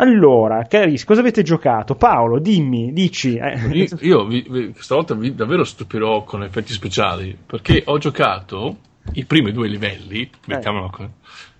[0.00, 1.96] Allora, carissimi, cosa avete giocato?
[1.96, 3.34] Paolo, dimmi, dici.
[3.36, 3.88] Eh.
[4.00, 8.76] Io, vi, vi, stavolta vi davvero stupirò con effetti speciali, perché ho giocato
[9.14, 10.30] i primi due livelli, eh.
[10.46, 11.08] mettiamolo così,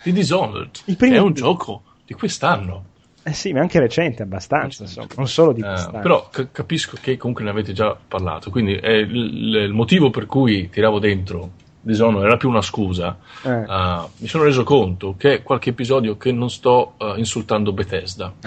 [0.05, 0.70] di Dishonored.
[0.85, 2.85] È un gioco di quest'anno.
[3.24, 5.98] Eh sì, ma anche recente abbastanza, insomma, non solo di eh, quest'anno.
[5.98, 10.11] Eh, però c- capisco che comunque ne avete già parlato, quindi è il, il motivo
[10.11, 13.50] per cui tiravo dentro Dishonored era più una scusa, eh.
[13.50, 18.32] uh, mi sono reso conto che qualche episodio che non sto uh, insultando Bethesda.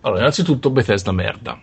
[0.00, 1.58] allora, innanzitutto Bethesda merda.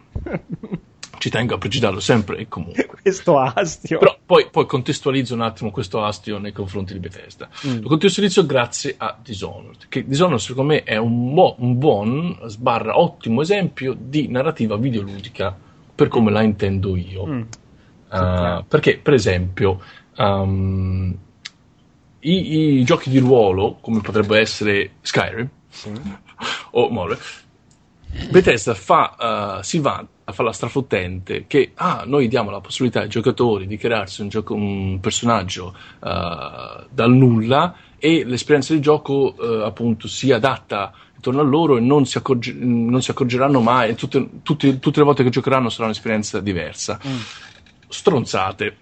[1.17, 2.85] Ci tengo a precidarlo sempre e comunque.
[3.01, 3.97] questo astio.
[3.97, 7.47] Però poi, poi, contestualizzo un attimo questo astio nei confronti di Bethesda.
[7.65, 7.81] Mm.
[7.81, 12.99] Lo contestualizzo grazie a Dishonored, che Dishonored secondo me è un, mo- un buon, sbarra,
[12.99, 15.55] ottimo esempio di narrativa videoludica
[15.95, 17.25] per come la intendo io.
[17.25, 17.41] Mm.
[18.09, 19.81] Uh, perché, per esempio,
[20.17, 21.17] um,
[22.19, 25.91] i, i, giochi di ruolo, come potrebbe essere Skyrim sì.
[26.71, 27.17] o More,
[28.29, 33.01] Bethesda fa, uh, si va a fare la strafottente che ah, noi diamo la possibilità
[33.01, 39.35] ai giocatori di crearsi un, gioco, un personaggio uh, dal nulla e l'esperienza di gioco
[39.37, 43.95] uh, appunto si adatta intorno a loro e non si, accorge, non si accorgeranno mai,
[43.95, 46.99] tutte, tutte, tutte, le volte che giocheranno sarà un'esperienza diversa.
[47.05, 47.17] Mm.
[47.87, 48.77] Stronzate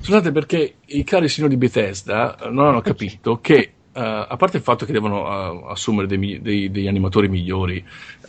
[0.00, 4.62] Scusate perché i cari signori di Bethesda non hanno capito che Uh, a parte il
[4.64, 7.80] fatto che devono uh, assumere dei, dei, degli animatori migliori,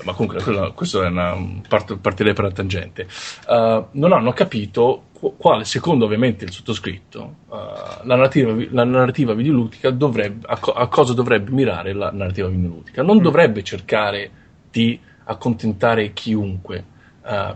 [0.04, 1.36] ma comunque quella, questo è una
[1.68, 3.08] parte, partirei per la tangente,
[3.48, 10.46] uh, non hanno capito quale, secondo ovviamente il sottoscritto, la narrativa, la, narrativa, videoludica dovrebbe,
[10.46, 13.02] a, co- a, cosa dovrebbe mirare la narrativa videoludica.
[13.02, 13.22] Non mm.
[13.22, 14.30] dovrebbe cercare
[14.70, 16.86] di accontentare chiunque,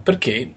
[0.02, 0.56] perché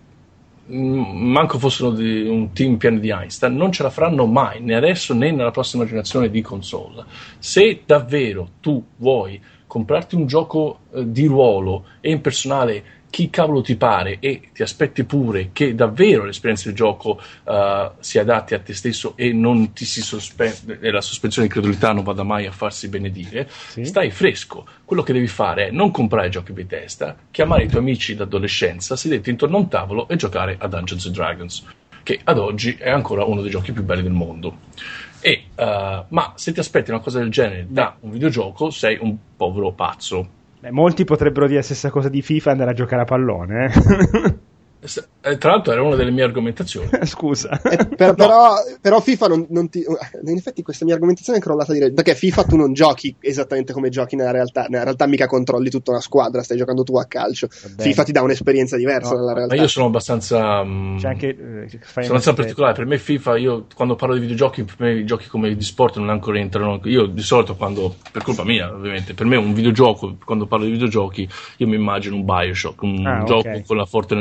[0.66, 5.14] manco fossero di un team pieno di Einstein, non ce la faranno mai, né adesso
[5.14, 7.04] né nella prossima generazione di console.
[7.38, 13.60] Se davvero tu vuoi comprarti un gioco eh, di ruolo e in personale chi cavolo
[13.60, 18.58] ti pare e ti aspetti pure che davvero l'esperienza del gioco uh, si adatti a
[18.58, 22.46] te stesso e non ti si sospende e la sospensione di credulità non vada mai
[22.46, 23.84] a farsi benedire, sì.
[23.84, 24.64] stai fresco.
[24.86, 28.96] Quello che devi fare è non comprare giochi di testa, chiamare i tuoi amici d'adolescenza,
[28.96, 31.64] sederti intorno a un tavolo e giocare a Dungeons and Dragons.
[32.02, 34.56] che ad oggi è ancora uno dei giochi più belli del mondo.
[35.20, 39.14] E, uh, ma se ti aspetti una cosa del genere da un videogioco, sei un
[39.36, 40.40] povero pazzo.
[40.62, 43.64] Beh, molti potrebbero dire la stessa cosa di FIFA e andare a giocare a pallone.
[43.64, 44.38] Eh?
[45.20, 46.88] Eh, tra l'altro era una delle mie argomentazioni.
[47.06, 47.60] Scusa.
[47.62, 48.14] Eh, per, no.
[48.14, 49.84] però, però, FIFA non, non, ti.
[50.24, 51.92] In effetti, questa mia argomentazione è crollata dire.
[51.92, 54.66] Perché FIFA tu non giochi esattamente come giochi nella realtà.
[54.68, 57.46] Nella realtà, mica controlli tutta una squadra, stai giocando tu a calcio.
[57.48, 59.54] FIFA ti dà un'esperienza diversa no, nella realtà.
[59.54, 60.60] Ma io sono abbastanza.
[60.60, 61.28] Um, C'è anche.
[61.28, 62.74] Eh, sono abbastanza particolare.
[62.74, 65.98] Per me, FIFA, io quando parlo di videogiochi, per me i giochi come di sport
[65.98, 66.80] non ancora entrano.
[66.84, 67.94] Io di solito, quando.
[68.10, 69.14] Per colpa mia, ovviamente.
[69.14, 71.28] Per me, un videogioco, quando parlo di videogiochi,
[71.58, 73.62] io mi immagino un Bioshock, un ah, gioco okay.
[73.64, 74.14] con la forte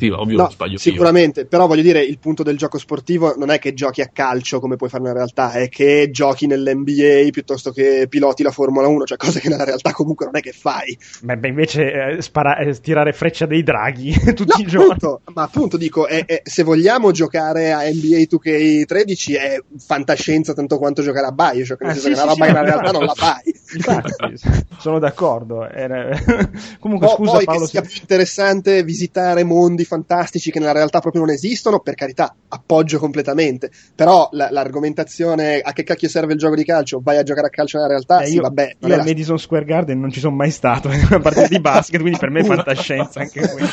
[0.00, 0.20] comprensiva.
[0.20, 3.74] Ovvio, no, sbaglio Sicuramente, però voglio dire, il punto del gioco sportivo non è che
[3.74, 8.42] giochi a calcio come puoi fare nella realtà, è che giochi nell'NBA piuttosto che piloti
[8.42, 10.96] la Formula 1, cioè cose che nella realtà comunque non è che fai.
[11.22, 14.92] Beh, beh invece eh, spara- eh, tirare freccia dei draghi tutti no, i giorni.
[14.92, 20.78] Appunto, ma appunto dico, è, è, se vogliamo giocare a NBA 2K13 è fantascienza tanto
[20.78, 22.90] quanto giocare a Bioshock, nel ah, senso sì, che una roba sì, che nella realtà
[22.92, 23.58] non la fai.
[23.74, 24.34] Infatti,
[24.78, 25.68] sono d'accordo.
[25.68, 26.08] Era...
[26.78, 27.60] comunque, no, scusa poi Paolo.
[27.60, 32.34] Che sia più interessante visitare mondi fantastici che nella realtà proprio non esistono, per carità,
[32.48, 33.70] appoggio completamente.
[33.94, 37.00] Però l- l'argomentazione a che cacchio serve il gioco di calcio?
[37.02, 38.20] Vai a giocare a calcio nella realtà?
[38.22, 38.76] Eh, sì, io, vabbè.
[38.78, 39.04] Io al la...
[39.04, 42.30] Madison Square Garden non ci sono mai stato in una partita di basket, quindi per
[42.30, 43.64] me è fantascienza anche qui.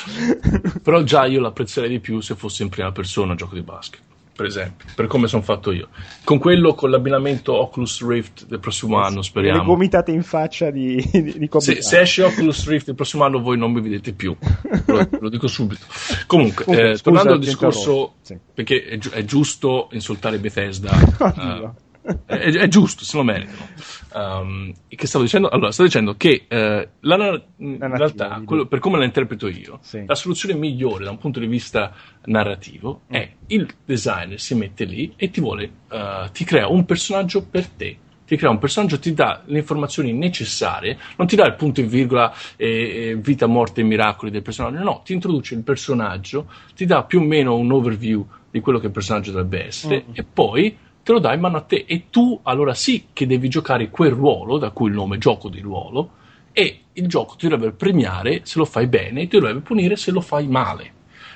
[0.81, 4.06] Però già io l'apprezzerei di più se fosse in prima persona il gioco di basket
[4.37, 5.87] per esempio, per come sono fatto io.
[6.23, 9.61] Con quello, con l'abbinamento Oculus Rift del prossimo anno, speriamo.
[9.61, 13.41] Le gomitate in faccia di, di, di se, se, esce Oculus Rift il prossimo anno,
[13.41, 14.37] voi non mi vedete più.
[14.85, 15.81] lo, lo dico subito.
[16.27, 18.37] Comunque, Comunque eh, tornando al discorso, sì.
[18.53, 20.91] perché è, gi- è, giusto insultare Bethesda.
[21.17, 21.86] uh,
[22.25, 23.67] è, è, giusto, se lo meritano.
[24.13, 25.49] Um, che stavo dicendo?
[25.49, 30.03] Allora, stavo dicendo che eh, la, in realtà, quello, per come la interpreto io, sì.
[30.05, 31.93] la soluzione migliore da un punto di vista
[32.25, 33.13] narrativo mm.
[33.13, 37.67] è il designer si mette lì e ti vuole, uh, ti crea un personaggio per
[37.67, 37.97] te
[38.27, 41.85] ti crea un personaggio, ti dà le informazioni necessarie, non ti dà il punto e
[41.85, 42.67] virgola e,
[43.11, 47.21] e vita, morte e miracoli del personaggio, no, ti introduce il personaggio, ti dà più
[47.21, 50.11] o meno un overview di quello che il personaggio dovrebbe essere mm.
[50.13, 50.77] e poi
[51.07, 54.11] te lo dà in mano a te e tu allora sì che devi giocare quel
[54.11, 56.09] ruolo, da cui il nome gioco di ruolo,
[56.51, 60.11] e il gioco ti dovrebbe premiare se lo fai bene e ti dovrebbe punire se
[60.11, 60.91] lo fai male.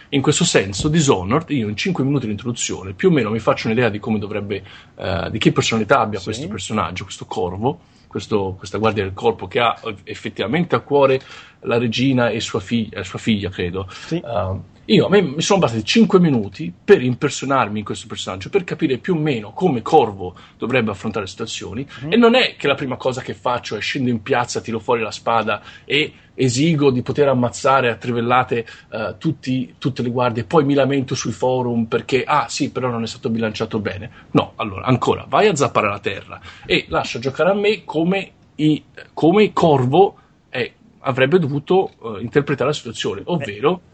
[0.10, 3.68] In questo senso, Dishonored, io in 5 minuti di introduzione, più o meno mi faccio
[3.68, 4.62] un'idea di come dovrebbe,
[4.96, 6.26] uh, di che personalità abbia sì.
[6.26, 11.22] questo personaggio, questo corvo, questo, questa guardia del corpo che ha effettivamente a cuore
[11.62, 13.88] la regina e sua figlia, sua figlia credo.
[13.90, 14.22] Sì.
[14.22, 14.62] Uh,
[14.92, 18.98] io, a me mi sono bastati 5 minuti per impersonarmi in questo personaggio, per capire
[18.98, 21.88] più o meno come Corvo dovrebbe affrontare le situazioni.
[22.04, 22.12] Mm.
[22.12, 25.02] E non è che la prima cosa che faccio è scendo in piazza, tiro fuori
[25.02, 30.66] la spada e esigo di poter ammazzare a trivellate uh, tutti, tutte le guardie, poi
[30.66, 34.12] mi lamento sui forum perché, ah sì, però non è stato bilanciato bene.
[34.32, 38.84] No, allora, ancora, vai a zappare la terra e lascia giocare a me come, i,
[39.14, 40.18] come Corvo
[40.50, 43.82] eh, avrebbe dovuto uh, interpretare la situazione, ovvero...
[43.86, 43.90] Eh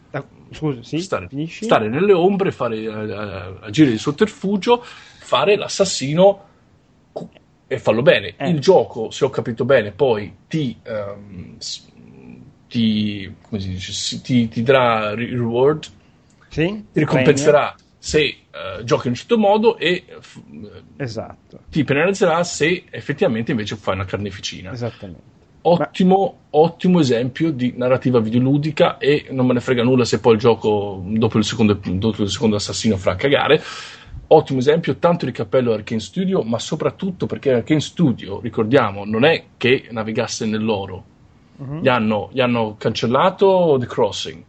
[0.50, 6.46] Scusa, sì, stare, stare, nelle ombre, fare, uh, agire di sotterfugio, fare l'assassino
[7.66, 8.34] e farlo bene.
[8.36, 8.48] Eh.
[8.48, 11.56] Il gioco, se ho capito bene, poi ti, um,
[12.66, 15.86] ti, dice, ti, ti darà reward,
[16.48, 16.84] sì?
[16.92, 17.94] ti ricompenserà Premio.
[17.98, 18.36] se
[18.78, 20.04] uh, giochi in un certo modo e
[20.96, 21.60] esatto.
[21.68, 24.72] ti penalizzerà se effettivamente invece fai una carneficina.
[24.72, 30.34] Esattamente ottimo, ottimo esempio di narrativa videoludica e non me ne frega nulla se poi
[30.34, 33.62] il gioco dopo il secondo, dopo il secondo assassino farà cagare
[34.28, 39.44] ottimo esempio tanto di cappello Arkane Studio ma soprattutto perché Arkane Studio ricordiamo non è
[39.56, 41.04] che navigasse nell'oro
[41.56, 41.80] uh-huh.
[41.80, 44.44] gli, hanno, gli hanno cancellato The Crossing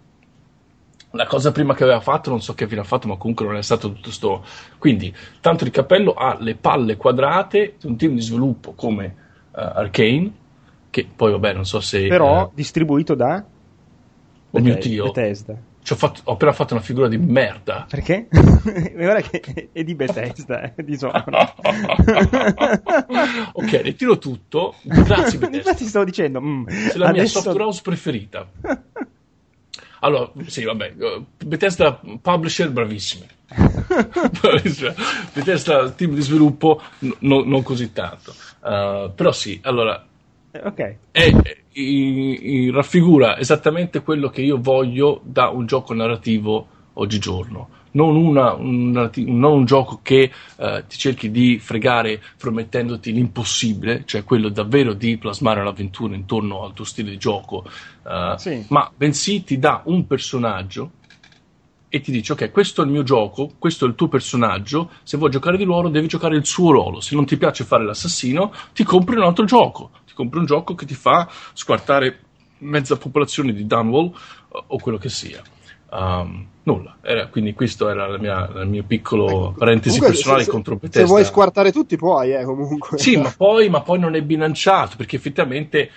[1.12, 3.56] la cosa prima che aveva fatto, non so che fine ha fatto, ma comunque non
[3.56, 4.44] è stato tutto sto.
[4.78, 9.16] Quindi, tanto di cappello ha le palle quadrate di un team di sviluppo come
[9.52, 10.32] uh, Arcane,
[10.90, 12.08] che poi vabbè non so se...
[12.08, 13.44] Però eh, distribuito da...
[14.52, 15.06] Oh mio Dio.
[15.06, 15.56] Bethesda.
[15.82, 17.88] Fatto, ho appena fatto una figura di merda.
[17.90, 18.28] Perché?
[18.30, 21.14] Guarda che è di Bethesda, è di Sony.
[23.54, 24.76] ok, ritiro tutto.
[24.84, 25.58] Grazie Bethesda.
[25.70, 26.42] Infatti stavo dicendo...
[26.42, 27.12] Mm, è la adesso...
[27.12, 28.48] mia software house preferita.
[30.02, 30.94] Allora, sì, vabbè,
[31.44, 33.28] Bethesda Publisher bravissimi.
[35.34, 38.34] Bethesda team di sviluppo no, non così tanto.
[38.62, 40.09] Uh, però sì, allora eh,
[40.52, 40.96] ok.
[41.12, 41.36] E,
[41.72, 47.70] e, raffigura esattamente quello che io voglio da un gioco narrativo oggigiorno.
[47.92, 54.24] Non, una, un, non un, gioco che uh, ti cerchi di fregare promettendoti l'impossibile, cioè
[54.24, 57.66] quello davvero di plasmare l'avventura intorno al tuo stile di gioco,
[58.04, 58.64] uh, sì.
[58.70, 60.92] ma bensì ti dà un personaggio
[61.90, 65.18] e ti dice ok questo è il mio gioco, questo è il tuo personaggio, se
[65.18, 68.54] vuoi giocare di ruolo devi giocare il suo ruolo, se non ti piace fare l'assassino
[68.74, 69.90] ti compri un altro gioco,
[70.20, 72.20] compri un gioco che ti fa squartare
[72.60, 74.12] mezza popolazione di Dunwall
[74.68, 75.42] o quello che sia.
[75.92, 80.44] Um, nulla, era, quindi questo era la mia, il mio piccolo ecco, parentesi comunque, personale
[80.44, 81.00] se, contro Bethesda.
[81.00, 82.98] Se vuoi squartare tutti puoi, eh, comunque.
[82.98, 85.90] Sì, ma poi, ma poi non è bilanciato, perché effettivamente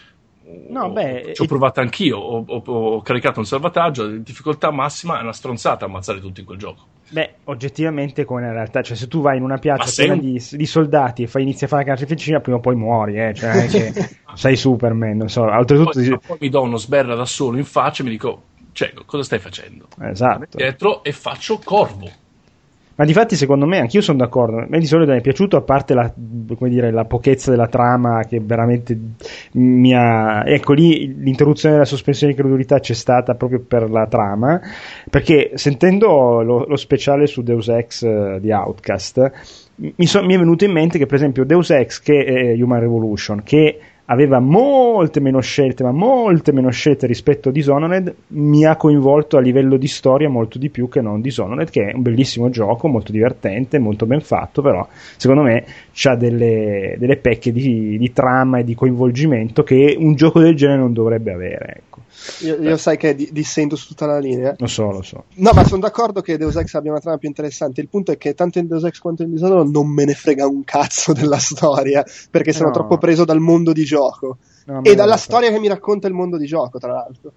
[0.68, 5.22] No, beh, ci ho provato anch'io, ho, ho, ho, caricato un salvataggio, difficoltà massima è
[5.22, 6.86] una stronzata ammazzare tutti in quel gioco.
[7.12, 10.66] Beh, oggettivamente come in realtà, cioè se tu vai in una piazza piena di, di,
[10.66, 13.66] soldati e fai inizi a fare la carneficina, prima o poi muori, eh, cioè
[14.34, 16.00] sei Superman, non so, oltretutto...
[16.00, 19.22] Poi, poi mi do uno sberra da solo in faccia e mi dico, cioè, cosa
[19.22, 19.88] stai facendo?
[20.00, 20.56] Esatto.
[20.56, 22.10] Dietro e faccio corvo.
[23.02, 24.58] Ma di fatti, secondo me, anch'io sono d'accordo.
[24.58, 28.22] A me di solito mi è piaciuto, a parte la, dire, la pochezza della trama
[28.22, 28.96] che veramente
[29.54, 30.44] mi ha.
[30.46, 34.60] Ecco lì l'interruzione della sospensione di credulità c'è stata proprio per la trama.
[35.10, 39.32] Perché sentendo lo, lo speciale su Deus Ex uh, di Outcast,
[39.74, 42.78] mi, so, mi, è venuto in mente che, per esempio, Deus Ex che è Human
[42.78, 48.76] Revolution, che aveva molte meno scelte, ma molte meno scelte rispetto a Dishonored, mi ha
[48.76, 52.50] coinvolto a livello di storia molto di più che non Dishonored, che è un bellissimo
[52.50, 54.86] gioco, molto divertente, molto ben fatto, però
[55.16, 55.64] secondo me
[56.04, 60.80] ha delle, delle pecche di, di, trama e di coinvolgimento che un gioco del genere
[60.80, 61.74] non dovrebbe avere.
[61.76, 62.00] Ecco.
[62.40, 64.54] Io, io sai che dissento su tutta la linea.
[64.58, 65.24] Lo so, lo so.
[65.36, 67.80] No, ma sono d'accordo che Deus Ex abbia una trama più interessante.
[67.80, 70.46] Il punto è che tanto in Deus Ex quanto in Dishonored non me ne frega
[70.46, 72.74] un cazzo della storia, perché sono no.
[72.74, 74.38] troppo preso dal mondo di gioco.
[74.64, 77.32] No, e dalla storia che mi racconta il mondo di gioco, tra l'altro.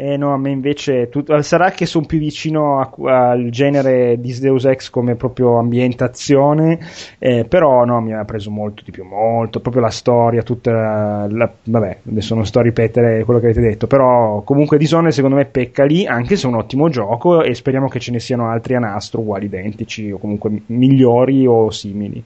[0.00, 2.88] Eh no, a me invece tu, eh, sarà che sono più vicino a,
[3.30, 6.78] al genere di Deus Ex come proprio ambientazione,
[7.18, 11.52] eh, però no, mi ha preso molto di più, molto, proprio la storia, tutta la,
[11.64, 15.46] vabbè, adesso non sto a ripetere quello che avete detto, però comunque Dishonored secondo me
[15.46, 18.76] pecca lì, anche se è un ottimo gioco e speriamo che ce ne siano altri
[18.76, 22.22] a nastro uguali, identici o comunque migliori o simili.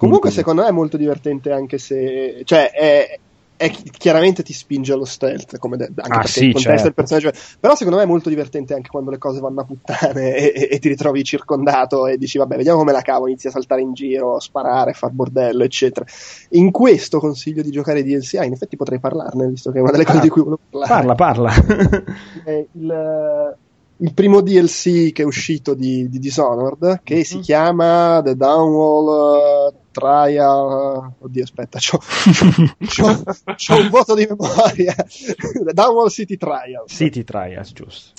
[0.00, 3.18] Comunque secondo me è molto divertente anche se, cioè è
[3.60, 6.82] è, chiaramente ti spinge allo stealth, come de- anche ah, sì, il contesto certo.
[6.84, 7.30] del personaggio.
[7.60, 10.68] Però secondo me è molto divertente anche quando le cose vanno a puttane e, e,
[10.70, 13.92] e, ti ritrovi circondato e dici vabbè, vediamo come la cavo, inizi a saltare in
[13.92, 16.06] giro, sparare, far bordello, eccetera.
[16.52, 19.90] In questo consiglio di giocare DLC, ah, in effetti potrei parlarne, visto che è una
[19.90, 21.14] delle cose ah, di cui volevo parlare.
[21.14, 21.52] Parla, parla.
[22.72, 23.56] il,
[23.98, 27.22] il primo DLC che è uscito di, di Dishonored, che mm-hmm.
[27.24, 31.14] si chiama The Downwall Trial.
[31.18, 31.98] Oddio, aspetta, c'ho,
[32.78, 33.22] c'ho,
[33.56, 34.94] c'ho un voto di memoria.
[35.72, 36.84] Downwall City Trial.
[36.86, 38.12] City Trials, giusto.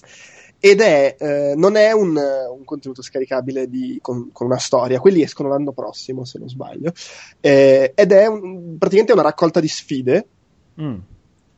[0.60, 5.24] Ed è, eh, non è un, un, contenuto scaricabile di, con, con, una storia, quelli
[5.24, 6.92] escono l'anno prossimo, se non sbaglio.
[7.40, 10.28] Eh, ed è un, praticamente una raccolta di sfide.
[10.80, 10.98] Mm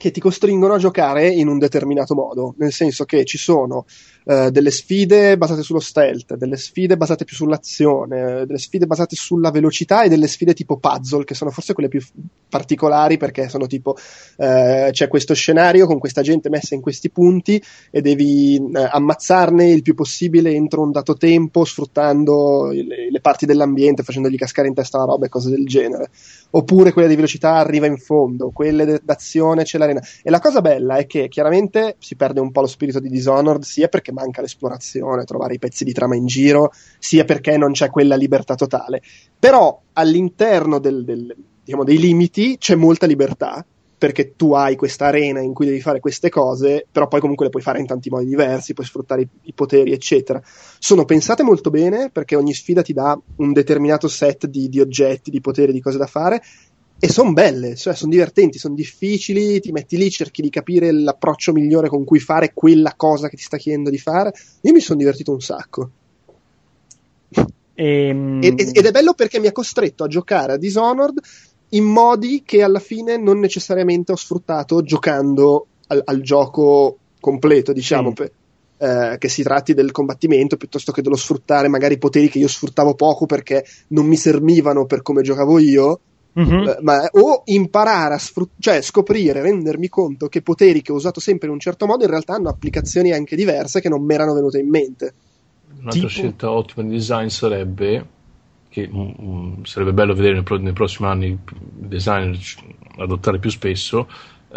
[0.04, 3.86] che ti costringono a giocare in un determinato modo, nel senso che ci sono
[4.26, 9.52] eh, delle sfide basate sullo stealth, delle sfide basate più sull'azione, delle sfide basate sulla
[9.52, 12.02] velocità e delle sfide tipo puzzle, che sono forse quelle più
[12.50, 13.98] particolari perché sono tipo
[14.38, 19.72] eh, c'è questo scenario con questa gente messa in questi punti e devi eh, ammazzarne
[19.72, 24.74] il più possibile entro un dato tempo sfruttando le, le parti dell'ambiente, facendogli cascare in
[24.74, 26.10] testa la roba e cose del genere.
[26.52, 30.02] Oppure quella di velocità arriva in fondo, quelle d'azione c'è l'arena.
[30.22, 33.64] E la cosa bella è che chiaramente si perde un po' lo spirito di Dishonored
[33.64, 37.90] sia perché manca l'esplorazione, trovare i pezzi di trama in giro, sia perché non c'è
[37.90, 39.02] quella libertà totale.
[39.38, 43.66] Però all'interno del, del, diciamo, dei limiti c'è molta libertà,
[44.04, 47.52] perché tu hai questa arena in cui devi fare queste cose, però poi comunque le
[47.52, 50.42] puoi fare in tanti modi diversi, puoi sfruttare i, i, poteri, eccetera.
[50.44, 55.32] Sono pensate molto bene perché ogni sfida ti dà un determinato set di, di oggetti,
[55.32, 56.42] di poteri, di cose da fare.
[57.04, 61.52] E sono belle, cioè sono divertenti, sono difficili, ti metti lì, cerchi di capire l'approccio
[61.52, 64.32] migliore con cui fare quella cosa che ti sta chiedendo di fare.
[64.62, 65.90] Io mi sono divertito un sacco.
[67.74, 68.40] Ehm...
[68.42, 71.20] Ed, ed è bello perché mi ha costretto a giocare a Dishonored
[71.72, 78.12] in modi che alla fine non necessariamente ho sfruttato giocando al, al gioco completo, diciamo,
[78.12, 78.14] sì.
[78.14, 78.32] per,
[78.78, 82.94] eh, che si tratti del combattimento piuttosto che dello sfruttare magari poteri che io sfruttavo
[82.94, 86.00] poco perché non mi servivano per come giocavo io.
[86.40, 86.68] Mm-hmm.
[86.68, 91.20] Eh, ma, o imparare a sfruttare, cioè scoprire, rendermi conto che poteri che ho usato
[91.20, 94.34] sempre in un certo modo in realtà hanno applicazioni anche diverse che non mi erano
[94.34, 95.14] venute in mente.
[95.70, 96.08] Un'altra tipo...
[96.08, 98.06] scelta ottima di design sarebbe
[98.70, 102.36] che um, sarebbe bello vedere nei, nei, prossimi anni i designer
[102.98, 104.08] adottare più spesso, uh,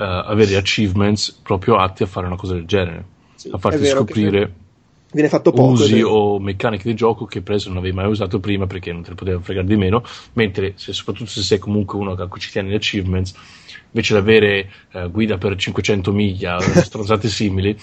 [0.01, 3.05] avere achievements proprio atti a fare una cosa del genere,
[3.35, 4.53] sì, a farti scoprire
[5.13, 8.67] viene fatto poco, usi o meccaniche di gioco che preso non avevi mai usato prima
[8.67, 10.03] perché non te le poteva fregare di meno,
[10.35, 13.35] mentre se, soprattutto se sei comunque uno cui ci tiene gli achievements,
[13.91, 17.77] invece di avere uh, guida per 500 miglia, stronzate simili,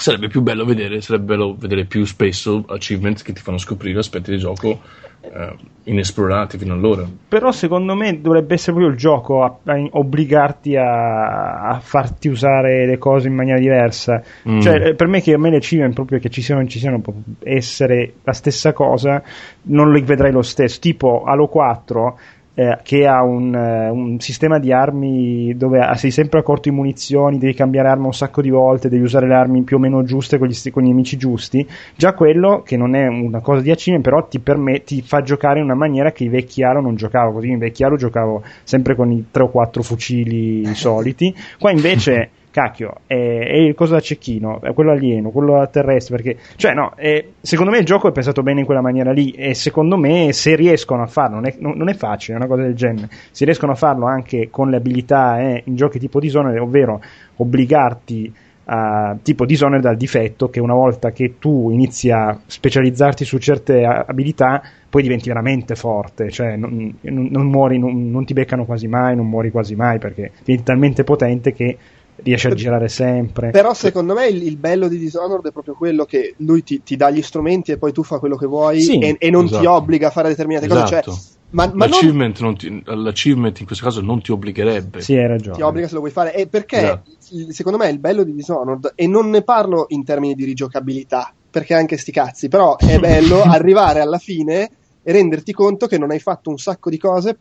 [0.00, 4.30] sarebbe più bello vedere, sarebbe bello vedere più spesso achievement che ti fanno scoprire aspetti
[4.30, 4.80] del gioco
[5.20, 7.06] eh, inesplorati fino allora.
[7.28, 12.86] Però secondo me dovrebbe essere proprio il gioco a, a obbligarti a, a, farti usare
[12.86, 14.22] le cose in maniera diversa.
[14.48, 14.60] Mm.
[14.60, 17.02] Cioè, per me che a me le achievement proprio che ci siano ci siano
[17.42, 19.22] essere la stessa cosa,
[19.62, 20.78] non le vedrai lo stesso.
[20.80, 22.18] Tipo Halo 4
[22.58, 26.74] eh, che ha un, uh, un, sistema di armi dove sei sempre a corto di
[26.74, 30.02] munizioni, devi cambiare arma un sacco di volte, devi usare le armi più o meno
[30.02, 31.64] giuste con gli, con gli nemici giusti.
[31.94, 35.60] Già quello, che non è una cosa di accine, però ti, permet- ti fa giocare
[35.60, 37.30] in una maniera che i vecchi Halo non giocavo.
[37.30, 41.32] Così in vecchi Halo giocavo sempre con i 3 o 4 fucili soliti.
[41.60, 46.74] Qua invece cacchio, è, il coso da cecchino, è quello alieno, quello terrestre, perché, cioè
[46.74, 49.96] no, è, secondo me il gioco è pensato bene in quella maniera lì e secondo
[49.96, 53.08] me se riescono a farlo, non è, non è facile, è una cosa del genere,
[53.30, 57.00] se riescono a farlo anche con le abilità eh, in giochi tipo Dishonored, ovvero
[57.36, 58.32] obbligarti
[58.70, 63.84] a tipo Dishonored dal difetto che una volta che tu inizi a specializzarti su certe
[63.84, 68.88] abilità poi diventi veramente forte, cioè non, non, non muori, non, non, ti beccano quasi
[68.88, 71.76] mai, non muori quasi mai perché diventi talmente potente che
[72.22, 73.50] riesce a girare sempre.
[73.50, 76.96] Però secondo me il, il, bello di Dishonored è proprio quello che lui ti, ti,
[76.96, 79.60] dà gli strumenti e poi tu fai quello che vuoi sì, e, e, non esatto.
[79.60, 80.80] ti obbliga a fare determinate esatto.
[80.80, 80.92] cose.
[80.92, 81.38] Cioè, esatto.
[81.50, 82.56] ma, ma l'achievement, non...
[82.56, 85.00] Ti, l'achievement, in questo caso non ti obbligherebbe.
[85.00, 85.56] Sì, hai ragione.
[85.56, 86.34] Ti obbliga se lo vuoi fare.
[86.34, 87.52] E perché esatto.
[87.52, 91.74] secondo me il bello di Dishonored, e non ne parlo in termini di rigiocabilità, perché
[91.74, 94.70] anche sti cazzi, però è bello arrivare alla fine
[95.02, 97.36] e renderti conto che non hai fatto un sacco di cose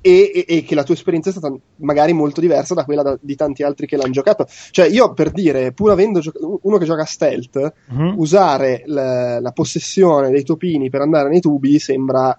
[0.00, 3.18] e, e, e, che la tua esperienza è stata magari molto diversa da quella da,
[3.20, 4.46] di tanti altri che l'hanno giocato.
[4.70, 8.18] Cioè, io per dire, pur avendo giocato, uno che gioca stealth, mm-hmm.
[8.18, 12.38] usare la, la, possessione dei topini per andare nei tubi sembra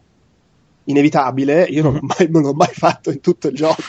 [0.86, 3.82] inevitabile, io non, mai, non l'ho mai fatto in tutto il gioco,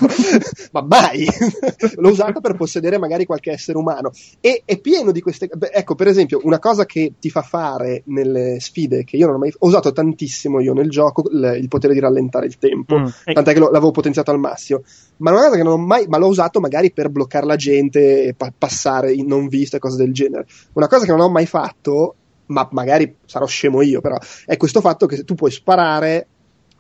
[0.73, 1.25] ma mai!
[1.97, 4.11] l'ho usato per possedere magari qualche essere umano.
[4.41, 5.49] E è pieno di queste...
[5.53, 9.37] Beh, ecco, per esempio, una cosa che ti fa fare nelle sfide, che io non
[9.37, 9.53] ho mai...
[9.59, 13.07] Ho usato tantissimo io nel gioco, il, il potere di rallentare il tempo, mm.
[13.33, 14.83] tant'è che lo, l'avevo potenziato al massimo.
[15.19, 16.07] Ma una cosa che non ho mai...
[16.09, 19.79] ma l'ho usato magari per bloccare la gente e pa- passare in non visto e
[19.79, 20.47] cose del genere.
[20.75, 22.17] Una cosa che non ho mai fatto
[22.47, 26.27] ma magari sarò scemo io, però è questo fatto che tu puoi sparare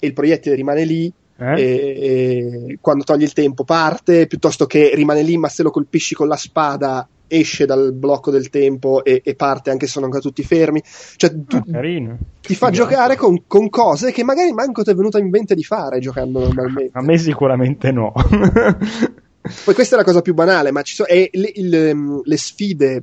[0.03, 1.55] e il proiettile rimane lì eh?
[1.55, 1.64] e,
[2.00, 6.26] e quando togli il tempo parte, piuttosto che rimane lì ma se lo colpisci con
[6.26, 10.42] la spada esce dal blocco del tempo e, e parte anche se sono ancora tutti
[10.42, 10.82] fermi.
[11.16, 15.18] Cioè, tu, ah, ti fa giocare con, con, cose che magari manco ti è venuta
[15.18, 16.90] in mente di fare giocando normalmente.
[16.98, 18.12] A me sicuramente no.
[19.64, 23.03] Poi questa è la cosa più banale, ma ci sono le, le, le sfide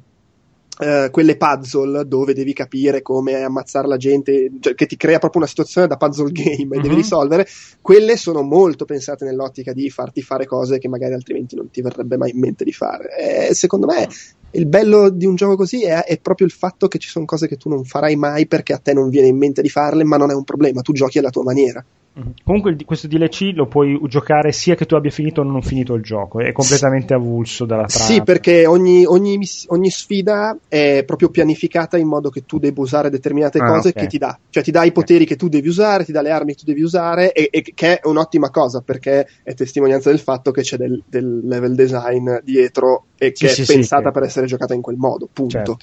[0.79, 5.41] Uh, quelle puzzle dove devi capire come ammazzare la gente, cioè, che ti crea proprio
[5.41, 6.81] una situazione da puzzle game e mm-hmm.
[6.81, 6.95] devi mhm.
[6.95, 7.47] risolvere,
[7.81, 12.15] quelle sono molto pensate nell'ottica di farti fare cose che magari altrimenti non ti verrebbe
[12.15, 13.49] mai in mente di fare.
[13.49, 14.07] E secondo me
[14.51, 17.47] il bello di un gioco così è, è, proprio il fatto che ci sono cose
[17.47, 20.15] che tu non farai mai perché a te non viene in mente di farle, ma
[20.15, 21.83] non è un problema, tu giochi alla tua maniera.
[22.13, 22.33] Mhm.
[22.43, 26.01] Comunque questo DLC lo puoi giocare sia che tu abbia finito o non finito il
[26.01, 28.05] gioco, è completamente avulso dalla trama.
[28.05, 33.09] Sì, perché ogni, ogni, ogni, sfida è proprio pianificata in modo che tu debba usare
[33.09, 34.03] determinate ah, cose okay.
[34.03, 34.37] che ti dà.
[34.49, 36.65] Cioè ti dà i poteri che tu devi usare, ti dà le armi che tu
[36.65, 40.77] devi usare e, e che è un'ottima cosa perché è testimonianza del fatto che c'è
[40.77, 44.73] del, del level design dietro e che sì, è sì, pensata sì, per essere giocata
[44.73, 45.57] in quel modo, punto.
[45.57, 45.77] Certo.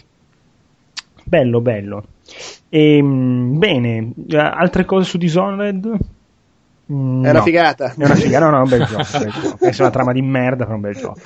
[1.25, 2.05] Bello, bello.
[2.69, 6.15] E, ehm, bene, altre cose su Dishonored?
[6.93, 7.45] Mm, è una no.
[7.45, 7.87] figata.
[7.87, 9.19] È una figata, no, no, è un bel gioco.
[9.19, 9.57] bel gioco.
[9.67, 11.21] È una trama di merda, però è un bel gioco.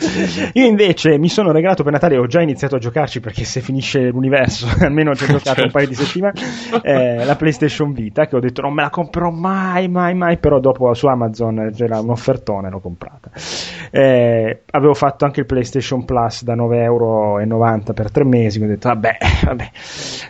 [0.54, 4.08] Io invece mi sono regalato per Natale, ho già iniziato a giocarci perché se finisce
[4.08, 5.64] l'universo, almeno ci ho giocato certo.
[5.64, 6.32] un paio di settimane,
[6.82, 10.58] eh, la PlayStation Vita, che ho detto non me la comprerò mai, mai, mai, però
[10.60, 13.30] dopo su Amazon c'era un'offertone, l'ho comprata.
[13.90, 17.38] Eh, avevo fatto anche il PlayStation Plus da 9,90 euro
[17.92, 19.70] per tre mesi, ho detto vabbè, vabbè.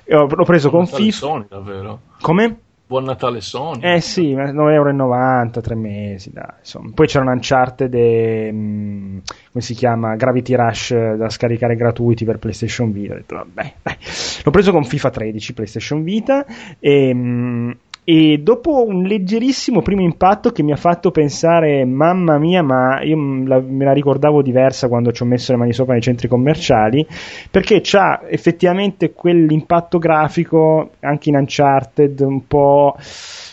[0.06, 1.16] L'ho preso con FIFA.
[1.16, 2.00] Sony, davvero?
[2.20, 2.56] Come?
[2.90, 3.82] Buon Natale Sony.
[3.82, 6.90] Eh sì, 9,90 euro, tre mesi, dai, insomma.
[6.92, 9.18] Poi c'era un Uncharted, e, mm,
[9.52, 13.12] come si chiama, Gravity Rush da scaricare gratuiti per PlayStation Vita.
[13.12, 13.96] Ho detto, vabbè, dai.
[14.42, 16.44] L'ho preso con FIFA 13 PlayStation Vita
[16.80, 17.14] e...
[17.14, 17.70] Mm,
[18.12, 23.16] e dopo un leggerissimo primo impatto che mi ha fatto pensare mamma mia ma io
[23.44, 27.06] la, me la ricordavo diversa quando ci ho messo le mani sopra nei centri commerciali
[27.48, 32.96] perché c'ha effettivamente quell'impatto grafico anche in Uncharted un po'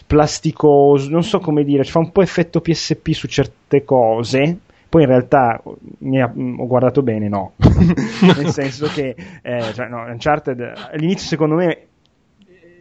[0.08, 4.58] plasticoso non so come dire fa un po' effetto PSP su certe cose.
[4.90, 5.62] Poi in realtà
[6.00, 11.56] mi ha, ho guardato bene, no, nel senso che eh, cioè, no, Uncharted all'inizio secondo
[11.56, 11.88] me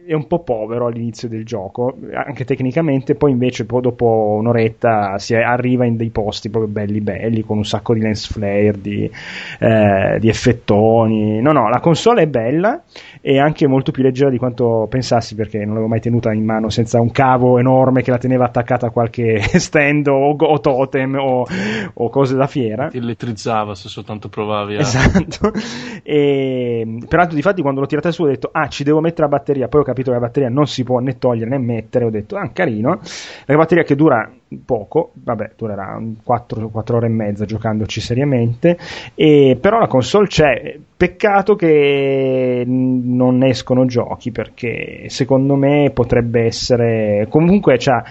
[0.07, 5.35] è un po' povero all'inizio del gioco, anche tecnicamente, poi invece poi dopo un'oretta si
[5.35, 9.11] arriva in dei posti proprio belli belli, con un sacco di lens flare, di,
[9.59, 11.41] eh, di effettoni.
[11.41, 12.81] No, no, la console è bella
[13.29, 16.69] e anche molto più leggera di quanto pensassi perché non l'avevo mai tenuta in mano
[16.69, 21.45] senza un cavo enorme che la teneva attaccata a qualche stand o, o totem o,
[21.93, 22.87] o, cose da fiera.
[22.87, 24.79] Ti elettrizzava se soltanto provavi a...
[24.79, 25.51] Esatto.
[26.09, 29.35] E, peraltro di fatti quando l'ho tirata su ho detto ah ci devo mettere la
[29.35, 32.09] batteria, poi ho capito che la batteria non si può né togliere né mettere, ho
[32.09, 33.01] detto ah carino.
[33.45, 34.31] La batteria che dura
[34.63, 38.77] poco, vabbè, durerà 4, 4 ore e mezza giocandoci seriamente,
[39.15, 40.77] e, però la console c'è.
[40.97, 48.03] Peccato che non escono giochi perché secondo me potrebbe essere comunque c'ha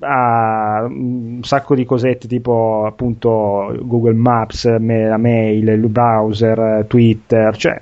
[0.00, 7.80] ha un sacco di cosette tipo appunto Google Maps, la mail, il browser, Twitter, cioè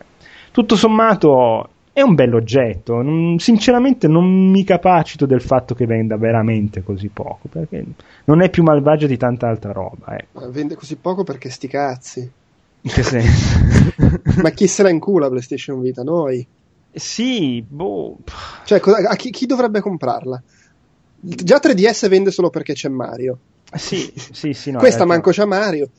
[0.50, 3.02] tutto sommato è un bell'oggetto.
[3.02, 7.84] Non, sinceramente non mi capacito del fatto che venda veramente così poco, perché
[8.24, 10.16] non è più malvagio di tanta altra roba.
[10.18, 10.50] Ecco.
[10.50, 12.30] vende così poco perché sti cazzi.
[12.80, 13.58] In che senso?
[14.42, 16.02] Ma chi se la incula PlayStation Vita?
[16.02, 16.44] Noi?
[16.92, 18.18] Sì, boh.
[18.64, 20.42] Cioè, a chi, chi dovrebbe comprarla?
[21.20, 23.38] Già 3DS vende solo perché c'è Mario.
[23.72, 24.72] Sì, sì, sì.
[24.72, 25.90] No, Questa manco c'ha Mario.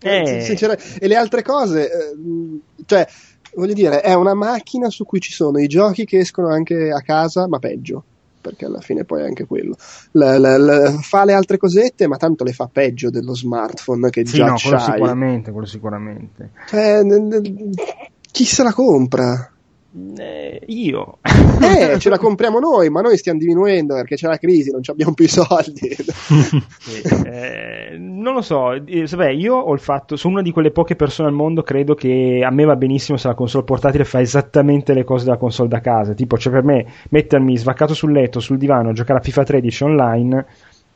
[0.00, 0.48] Eh.
[0.48, 0.78] eh.
[0.98, 3.06] e le altre cose, eh, cioè,
[3.54, 7.00] voglio dire, è una macchina su cui ci sono i giochi che escono anche a
[7.00, 8.04] casa, ma peggio.
[8.40, 9.76] Perché alla fine poi è anche quello.
[10.12, 14.24] La, la, la, fa le altre cosette, ma tanto le fa peggio dello smartphone che
[14.24, 14.70] sì, già no, c'hai.
[14.70, 16.50] quello sicuramente, quello sicuramente.
[16.66, 17.02] Cioè,
[18.30, 19.52] chi se la compra?
[19.92, 21.18] Eh, io
[21.60, 25.14] eh, ce la compriamo noi, ma noi stiamo diminuendo perché c'è la crisi, non abbiamo
[25.14, 25.88] più i soldi.
[27.26, 30.94] eh, non lo so, eh, vabbè, io ho il fatto, sono una di quelle poche
[30.94, 34.94] persone al mondo, credo che a me va benissimo se la console portatile fa esattamente
[34.94, 36.14] le cose della console da casa.
[36.14, 40.46] Tipo, cioè per me mettermi svaccato sul letto, sul divano, giocare a FIFA 13 online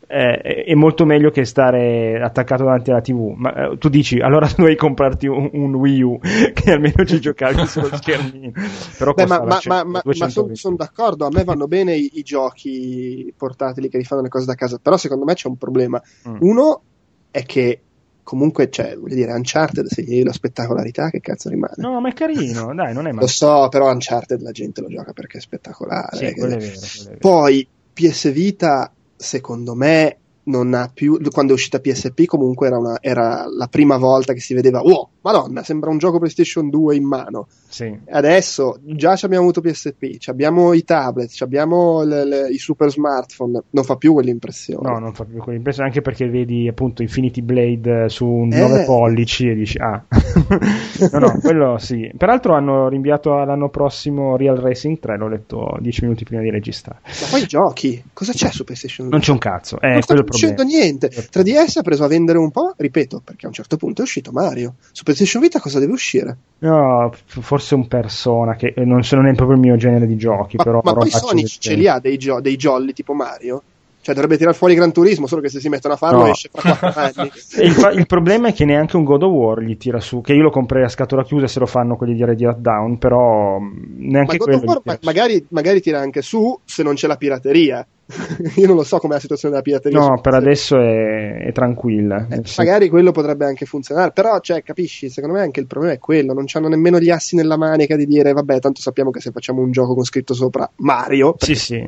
[0.07, 3.35] eh, è molto meglio che stare attaccato davanti alla TV.
[3.37, 6.19] Ma eh, tu dici allora dovevi comprarti un, un, Wii U
[6.53, 8.53] che almeno ci giocavi sullo schermino.
[8.99, 12.23] Però Beh, ma, ma, ma, ma sono son d'accordo, a me vanno bene i, i,
[12.23, 16.01] giochi portatili che rifanno le cose da casa, però secondo me c'è un problema.
[16.29, 16.37] Mm.
[16.41, 16.83] Uno
[17.31, 17.81] è che
[18.23, 21.75] comunque c'è, cioè, voglio dire, Uncharted, se gli la spettacolarità, che cazzo rimane?
[21.77, 23.21] No, ma è carino, dai, non è male.
[23.21, 26.17] Lo so, però Uncharted la gente lo gioca perché è spettacolare.
[26.17, 27.19] Sì, quello è vero, quello è vero.
[27.19, 31.19] Poi PS Vita secondo me non ha più.
[31.31, 34.81] Quando è uscita PSP, comunque era, una, era la prima volta che si vedeva.
[34.81, 37.49] Wow, Madonna, sembra un gioco PlayStation 2 in mano.
[37.75, 37.93] Sì.
[38.09, 43.65] Adesso già abbiamo avuto PSP, abbiamo i tablet, abbiamo le, le, i super smartphone.
[43.71, 44.89] Non fa più quell'impressione.
[44.89, 48.61] No, non fa più quell'impressione, anche perché vedi appunto Infinity Blade su un eh.
[48.61, 50.01] 9 pollici e dici, ah,
[51.11, 52.09] no, no, quello sì.
[52.17, 57.01] Peraltro hanno rinviato all'anno prossimo Real Racing 3, l'ho letto 10 minuti prima di registrare.
[57.03, 59.17] Ma poi giochi, cosa c'è su PlayStation 2?
[59.17, 61.09] Non c'è un cazzo, eh, non sta succedendo niente.
[61.09, 64.31] 3DS ha preso a vendere un po', ripeto, perché a un certo punto è uscito
[64.31, 64.75] Mario.
[64.93, 66.37] Su PlayStation Vita cosa deve uscire?
[66.59, 70.57] No, forse un persona che non, non è proprio il mio genere di giochi.
[70.57, 73.63] Ma, però, ma poi Sony ce li ha dei, gio- dei jolly tipo Mario?
[74.05, 76.31] Cioè, dovrebbe tirare fuori Gran Turismo, solo che se si mettono a farlo no.
[76.31, 77.33] esce fra quattro anni.
[77.63, 80.43] il, il, problema è che neanche un God of War gli tira su, che io
[80.43, 84.45] lo comprerei a scatola chiusa se lo fanno quelli di Ready Down, però neanche ma
[84.45, 84.59] quello.
[84.59, 87.87] God of War magari, magari tira anche su se non c'è la pirateria.
[88.57, 89.99] Io non lo so com'è la situazione della pirateria.
[89.99, 92.27] No, per adesso è, è tranquilla.
[92.29, 95.99] Eh, magari quello potrebbe anche funzionare, però, cioè, capisci, secondo me anche il problema è
[95.99, 99.31] quello, non hanno nemmeno gli assi nella manica di dire, vabbè, tanto sappiamo che se
[99.31, 101.85] facciamo un gioco con scritto sopra Mario, sì, sì.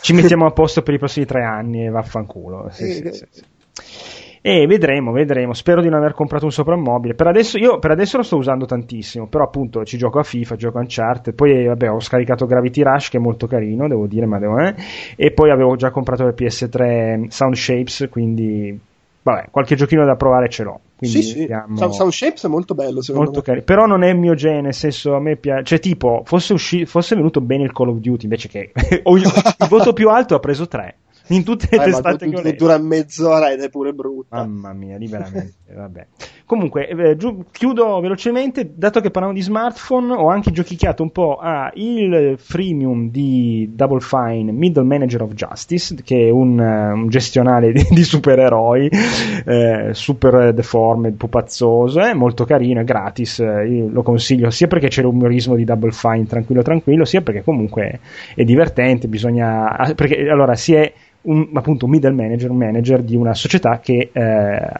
[0.00, 2.68] ci mettiamo a posto per i prossimi tre anni e vaffanculo.
[2.72, 3.42] Sì, sì, sì, sì.
[4.44, 5.52] E vedremo, vedremo.
[5.52, 7.14] Spero di non aver comprato un soprammobile.
[7.14, 9.28] Per adesso, io per adesso lo sto usando tantissimo.
[9.28, 11.32] Però, appunto, ci gioco a FIFA, gioco a Uncharted.
[11.32, 14.74] Poi, vabbè, ho scaricato Gravity Rush, che è molto carino, devo dire, ma devo, eh.
[15.14, 18.08] E poi avevo già comprato il PS3 Sound Shapes.
[18.10, 18.76] Quindi,
[19.22, 20.80] vabbè, qualche giochino da provare ce l'ho.
[20.96, 21.46] Quindi sì, sì.
[21.76, 23.44] Sound Shapes è molto bello, secondo molto me.
[23.44, 23.64] Carino.
[23.64, 25.62] Però non è il mio genere, nel senso, a me piace.
[25.62, 29.92] Cioè, tipo, fosse, usci- fosse venuto bene il Call of Duty invece che il voto
[29.92, 30.96] più alto ha preso 3
[31.28, 32.64] in tutte le eh, testate che ho letto.
[32.64, 34.36] Dura mezz'ora ed è pure brutta.
[34.44, 36.06] Mamma mia, lì veramente, vabbè.
[36.52, 41.38] Comunque, eh, giù, chiudo velocemente, dato che parliamo di smartphone, ho anche giochicchiato un po'
[41.40, 47.08] a il freemium di Double Fine Middle Manager of Justice, che è un, uh, un
[47.08, 48.90] gestionale di, di supereroi,
[49.46, 55.00] eh, super deforme, pupazzoso, è molto carino, è gratis, eh, lo consiglio sia perché c'è
[55.00, 58.00] l'umorismo di Double Fine tranquillo tranquillo, sia perché comunque
[58.34, 59.94] è divertente, bisogna...
[59.96, 60.92] Perché allora si è
[61.22, 64.70] un, appunto un middle manager, un manager di una società che eh,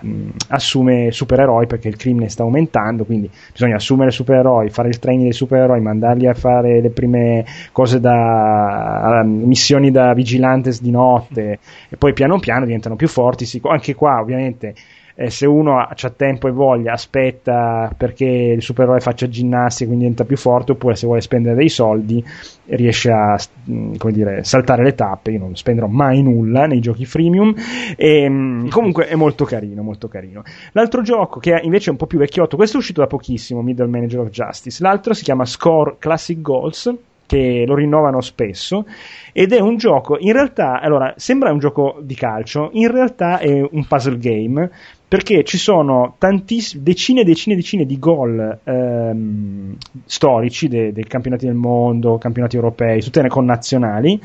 [0.48, 5.24] assume supereroi supereroi perché il crimine sta aumentando, quindi bisogna assumere supereroi, fare il training
[5.24, 11.58] dei supereroi, mandarli a fare le prime cose da missioni da vigilantes di notte
[11.88, 13.46] e poi piano piano diventano più forti.
[13.62, 14.74] Anche qua ovviamente
[15.22, 20.04] eh, se uno ha tempo e voglia aspetta perché il supereroe faccia ginnastica e quindi
[20.04, 22.24] diventa più forte oppure se vuole spendere dei soldi
[22.66, 25.30] riesce a dire, saltare le tappe.
[25.30, 27.54] Io non spenderò mai nulla nei giochi freemium.
[27.96, 30.42] E mm, comunque è molto carino molto carino.
[30.72, 33.86] L'altro gioco che invece è un po' più vecchiotto questo è uscito da pochissimo Middle
[33.86, 34.82] Manager of Justice.
[34.82, 36.92] L'altro si chiama Score Classic Goals
[37.26, 38.84] che lo rinnovano spesso
[39.32, 43.50] ed è un gioco in realtà allora sembra un gioco di calcio in realtà è
[43.70, 44.70] un puzzle game
[45.12, 51.04] perché ci sono tantiss- decine e decine e decine di gol ehm, storici de- dei
[51.04, 54.18] campionati del mondo, campionati europei, tutte le connazionali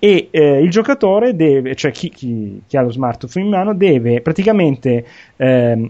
[0.00, 4.20] e eh, il giocatore deve, cioè chi, chi, chi, ha lo smartphone in mano, deve
[4.20, 5.06] praticamente
[5.36, 5.88] ehm,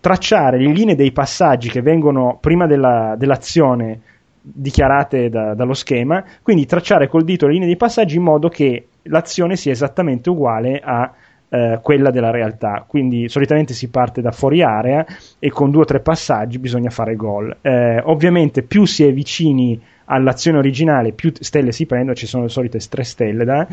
[0.00, 4.00] tracciare le linee dei passaggi che vengono prima della, dell'azione
[4.42, 8.88] dichiarate da, dallo schema, quindi tracciare col dito le linee dei passaggi in modo che
[9.04, 11.10] l'azione sia esattamente uguale a
[11.52, 12.84] eh, quella della realtà.
[12.86, 15.04] Quindi solitamente si parte da fuori area
[15.38, 17.54] e con due o tre passaggi bisogna fare gol.
[17.60, 22.48] Eh, ovviamente più si è vicini all'azione originale, più stelle si prendono, ci sono le
[22.48, 23.66] solite tre stelle da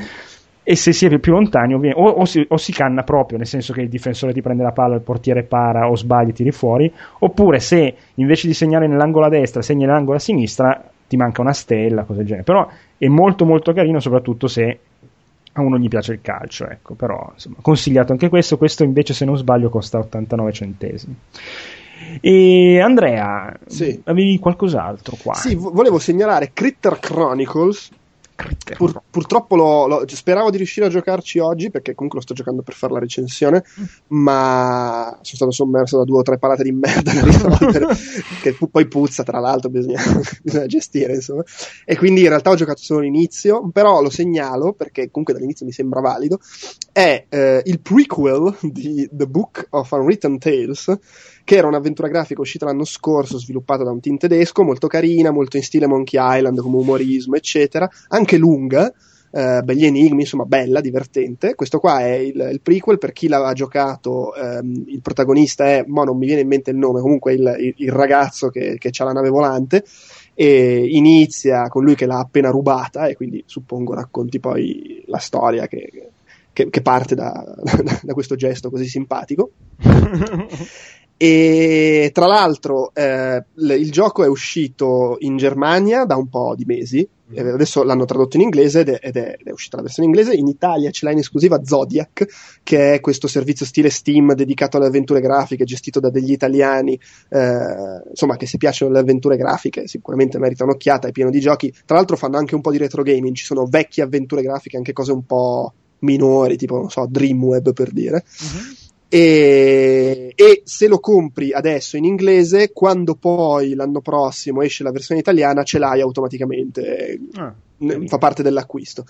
[0.62, 3.74] e se si è più lontani o, o, si, o, si, canna proprio, nel senso
[3.74, 7.60] che il difensore ti prende la palla, il portiere para o sbagli tiri fuori, oppure
[7.60, 12.04] se invece di segnare nell'angolo a destra segni nell'angolo a sinistra ti manca una stella,
[12.04, 12.44] cose del genere.
[12.44, 14.80] Però è molto molto carino soprattutto se
[15.60, 19.26] a uno gli piace il calcio, ecco, però insomma, consigliato anche questo, questo invece se
[19.26, 21.16] non sbaglio costa 89 centesimi.
[22.22, 24.02] E Andrea, sì.
[24.06, 25.34] avevi qualcos'altro qua?
[25.34, 27.92] Sì, volevo segnalare Critter Chronicles,
[28.78, 32.62] Pur, purtroppo lo, lo, speravo di riuscire a giocarci oggi perché comunque lo sto giocando
[32.62, 33.64] per fare la recensione,
[34.08, 37.12] ma sono stato sommerso da due o tre palate di merda
[38.42, 40.02] che poi puzza tra l'altro, bisogna,
[40.42, 41.44] bisogna, gestire insomma.
[41.84, 45.72] E quindi in realtà ho giocato solo l'inizio, però lo segnalo perché comunque dall'inizio mi
[45.72, 46.40] sembra valido.
[46.92, 50.98] È eh, il prequel di The Book of Unwritten Tales
[51.50, 55.58] che era un'avventura grafica uscita l'anno scorso, sviluppata da un team tedesco, molto carina, molto
[55.58, 58.94] in stile Monkey Island, come umorismo, eccetera, anche lunga,
[59.32, 61.56] eh, begli enigmi, insomma, bella, divertente.
[61.56, 66.04] Questo qua è il, il prequel, per chi l'ha giocato, ehm, il protagonista è, ma
[66.04, 69.04] non mi viene in mente il nome, comunque il, il, il ragazzo che, che ha
[69.04, 69.84] la nave volante,
[70.36, 75.66] e inizia con lui che l'ha appena rubata e quindi suppongo racconti poi la storia
[75.66, 76.12] che,
[76.54, 77.44] che, che parte da,
[78.04, 79.50] da, questo gesto così simpatico.
[81.22, 87.06] E tra l'altro eh, il gioco è uscito in Germania da un po' di mesi,
[87.06, 87.46] mm.
[87.56, 90.34] adesso l'hanno tradotto in inglese ed è, ed, è, è, uscita la versione inglese.
[90.34, 94.86] In Italia ce l'ha in esclusiva Zodiac, che è questo servizio stile Steam dedicato alle
[94.86, 96.98] avventure grafiche, gestito da degli italiani.
[97.28, 101.10] Eh, insomma, che se piacciono le avventure grafiche, sicuramente merita un'occhiata.
[101.10, 101.70] È pieno di giochi.
[101.86, 103.36] Tra l'altro, fanno anche un po' di retro gaming.
[103.36, 107.92] Ci sono vecchie avventure grafiche, anche cose un po' minori, tipo, non so, Dreamweb per
[107.92, 108.24] dire.
[108.42, 114.92] Mm-hmm e, e, se lo compri adesso in inglese, quando poi l'anno prossimo esce la
[114.92, 117.54] versione italiana, ce l'hai automaticamente, ah,
[118.06, 119.06] fa parte dell'acquisto.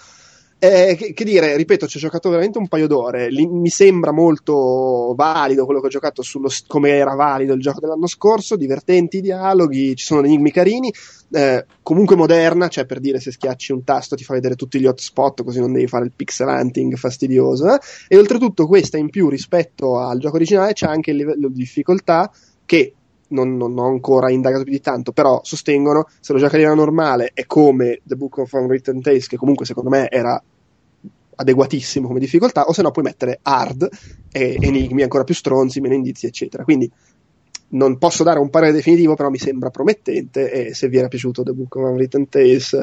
[0.62, 3.30] Eh, che, che, dire, ripeto, ci ho giocato veramente un paio d'ore.
[3.30, 7.80] Li, mi sembra molto valido quello che ho giocato sullo, come era valido il gioco
[7.80, 8.57] dell'anno scorso.
[8.57, 10.93] Divertenti i dialoghi, ci sono enigmi carini.
[11.32, 14.86] Eh, comunque moderna, cioè per dire se schiacci un tasto ti fa vedere tutti gli
[14.86, 17.74] hotspot, così non devi fare il pixel hunting fastidioso.
[17.74, 17.80] Eh?
[18.10, 22.30] E oltretutto, questa in più rispetto al gioco originale c'è anche il livello di difficoltà
[22.66, 22.95] che
[23.30, 26.76] non, non, ho ancora indagato più di tanto, però sostengono se lo giochi a livello
[26.76, 30.42] normale è come The Book of Unwritten Tales, che comunque secondo me era
[31.36, 33.88] adeguatissimo come difficoltà, o se no puoi mettere hard
[34.32, 36.64] e enigmi ancora più stronzi, meno indizi, eccetera.
[36.64, 36.92] Quindi
[37.70, 41.44] non posso dare un parere definitivo, però mi sembra promettente e se vi era piaciuto
[41.44, 42.82] The Book of Unwritten Tales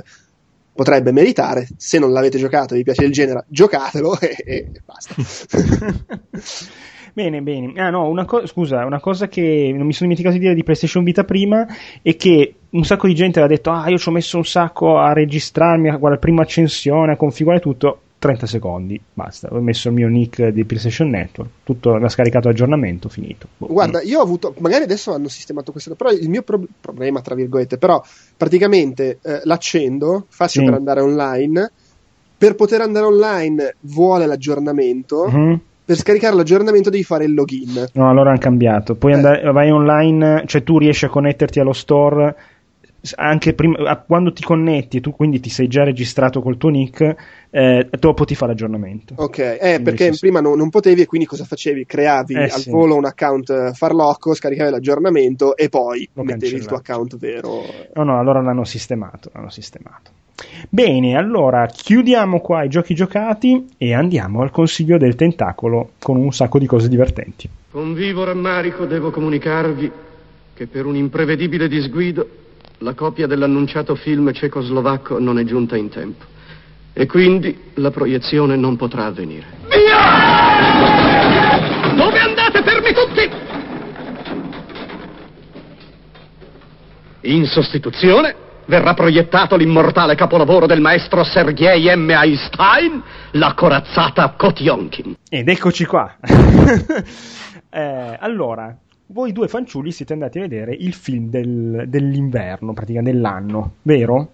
[0.72, 1.68] potrebbe meritare.
[1.76, 5.14] Se non l'avete giocato e vi piace il genere, giocatelo e, e basta.
[7.16, 7.72] Bene, bene.
[7.80, 10.62] Ah no, una co- scusa, una cosa che non mi sono dimenticato di dire di
[10.62, 11.66] PlayStation Vita prima
[12.02, 14.98] è che un sacco di gente aveva detto ah io ci ho messo un sacco
[14.98, 18.00] a registrarmi, a guardare prima accensione, a configurare tutto.
[18.18, 19.48] 30 secondi, basta.
[19.50, 23.48] Ho messo il mio nick di PlayStation Network, tutto l'ha scaricato aggiornamento, finito.
[23.56, 23.68] Boh.
[23.68, 27.34] Guarda, io ho avuto, magari adesso hanno sistemato questo, però il mio pro- problema, tra
[27.34, 28.02] virgolette, però
[28.36, 30.64] praticamente eh, l'accendo, faccio sì.
[30.64, 31.72] per andare online,
[32.36, 35.30] per poter andare online vuole l'aggiornamento.
[35.30, 35.54] Mm-hmm
[35.86, 37.86] per scaricare l'aggiornamento devi fare il login.
[37.92, 38.96] No, allora hanno cambiato.
[38.96, 39.14] Poi eh.
[39.14, 42.34] andare, vai online, cioè tu riesci a connetterti allo store
[43.14, 47.14] anche prima, quando ti connetti e tu quindi ti sei già registrato col tuo nick,
[47.50, 49.14] eh, dopo ti fa l'aggiornamento.
[49.16, 50.18] Ok, eh, perché sì.
[50.18, 51.86] prima non, non, potevi e quindi cosa facevi?
[51.86, 52.70] Creavi eh, al sì.
[52.70, 56.62] volo un account eh, farlocco, scaricavi l'aggiornamento e poi Lo mettevi cancellato.
[56.62, 57.62] il tuo account vero.
[57.94, 60.10] No, no, allora l'hanno sistemato, l'hanno sistemato.
[60.68, 66.32] Bene, allora chiudiamo qua i giochi giocati e andiamo al consiglio del tentacolo con un
[66.32, 67.48] sacco di cose divertenti.
[67.70, 69.90] Con vivo rammarico devo comunicarvi
[70.54, 72.28] che per un imprevedibile disguido
[72.78, 76.24] la copia dell'annunciato film cecoslovacco non è giunta in tempo
[76.92, 79.44] e quindi la proiezione non potrà avvenire.
[79.68, 80.34] Via!
[81.94, 83.30] Dove andate, fermi tutti?
[87.28, 92.10] In sostituzione verrà proiettato l'immortale capolavoro del maestro Sergei M.
[92.10, 93.02] Einstein,
[93.32, 95.16] la corazzata Kotionkin.
[95.28, 96.16] Ed eccoci qua.
[97.70, 103.72] eh, allora, voi due fanciulli siete andati a vedere il film del, dell'inverno, praticamente dell'anno,
[103.82, 104.30] vero?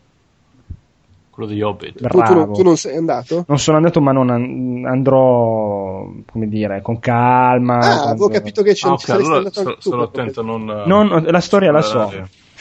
[1.30, 2.06] Quello degli Hobbit.
[2.06, 3.46] Tu, tu, tu, non sei andato?
[3.48, 7.78] Non sono andato, ma non an- andrò, come dire, con calma.
[7.78, 10.82] Ah, avevo capito che c'è ah, okay, allora, attento a non...
[10.84, 11.24] non...
[11.28, 12.10] La storia la so.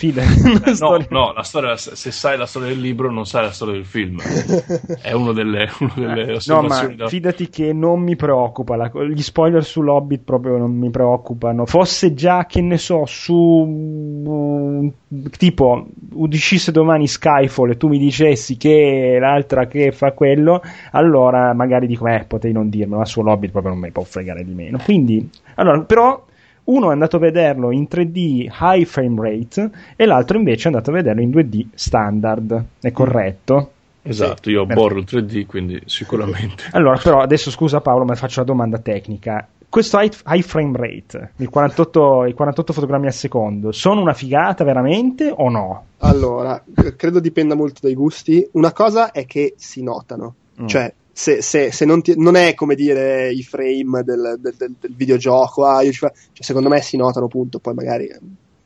[0.01, 0.23] Fide.
[0.23, 3.75] Eh, no, no, la storia, se sai la storia del libro, non sai la storia
[3.75, 4.19] del film.
[4.99, 7.07] È una delle, una delle No, ma da...
[7.07, 8.75] fidati che non mi preoccupa.
[8.75, 11.67] La, gli spoiler sull'Hobbit proprio non mi preoccupano.
[11.67, 14.93] Fosse già, che ne so, su uh,
[15.37, 21.85] tipo uscisse domani Skyfall e tu mi dicessi che l'altra che fa quello, allora magari
[21.85, 24.79] dico, eh, potevi non dirmelo, ma sull'Hobbit proprio non mi può fregare di meno.
[24.83, 26.25] Quindi, allora, però
[26.65, 30.91] uno è andato a vederlo in 3D high frame rate e l'altro invece è andato
[30.91, 32.65] a vederlo in 2D standard.
[32.79, 33.71] È corretto?
[34.03, 36.63] Esatto, io borro il 3D, quindi sicuramente.
[36.73, 39.47] Allora, però adesso scusa Paolo, ma faccio una domanda tecnica.
[39.69, 44.65] Questo high, high frame rate, il 48, i 48 fotogrammi al secondo, sono una figata
[44.65, 45.85] veramente o no?
[45.99, 46.61] Allora,
[46.97, 48.45] credo dipenda molto dai gusti.
[48.53, 50.67] Una cosa è che si notano, mm.
[50.67, 54.75] cioè se, se, se non, ti, non, è come dire i frame del, del, del,
[54.79, 58.19] del videogioco, ah, cioè, secondo me si notano, appunto, poi magari eh,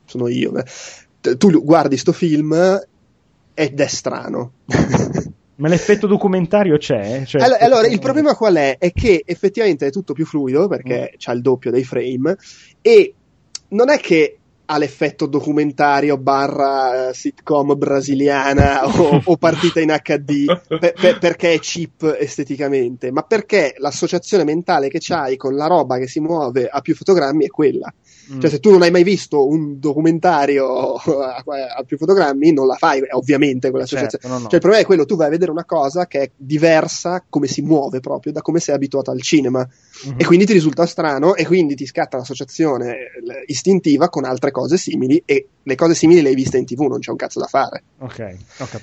[0.06, 0.56] sono io.
[0.56, 1.36] Eh.
[1.36, 2.54] Tu guardi sto film
[3.52, 4.52] ed è strano.
[5.56, 7.24] Ma l'effetto documentario c'è?
[7.26, 8.78] Cioè, allora, allora, il problema qual è?
[8.78, 11.14] È che effettivamente è tutto più fluido perché mm.
[11.18, 12.38] c'ha il doppio dei frame
[12.80, 13.14] e
[13.68, 20.44] non è che ha l'effetto documentario barra uh, sitcom brasiliana o, o, partita in HD
[20.68, 25.98] per, per, perché è cheap esteticamente, ma perché l'associazione mentale che c'hai con la roba
[25.98, 27.92] che si muove a più fotogrammi è quella.
[28.32, 28.40] Mm.
[28.40, 31.42] Cioè, se tu non hai mai visto un documentario a,
[31.76, 34.22] a più fotogrammi, non la fai, ovviamente, quell'associazione.
[34.22, 34.44] Certo, no, no.
[34.44, 37.46] Cioè, il problema è quello, tu vai a vedere una cosa che è diversa, come
[37.46, 39.66] si muove proprio, da come sei abituato al cinema.
[40.06, 40.18] Mm-hmm.
[40.18, 42.96] E quindi ti risulta strano, e quindi ti scatta l'associazione
[43.46, 46.98] istintiva con altre cose simili, e le cose simili le hai viste in tv, non
[46.98, 47.82] c'è un cazzo da fare.
[47.98, 48.36] Ok,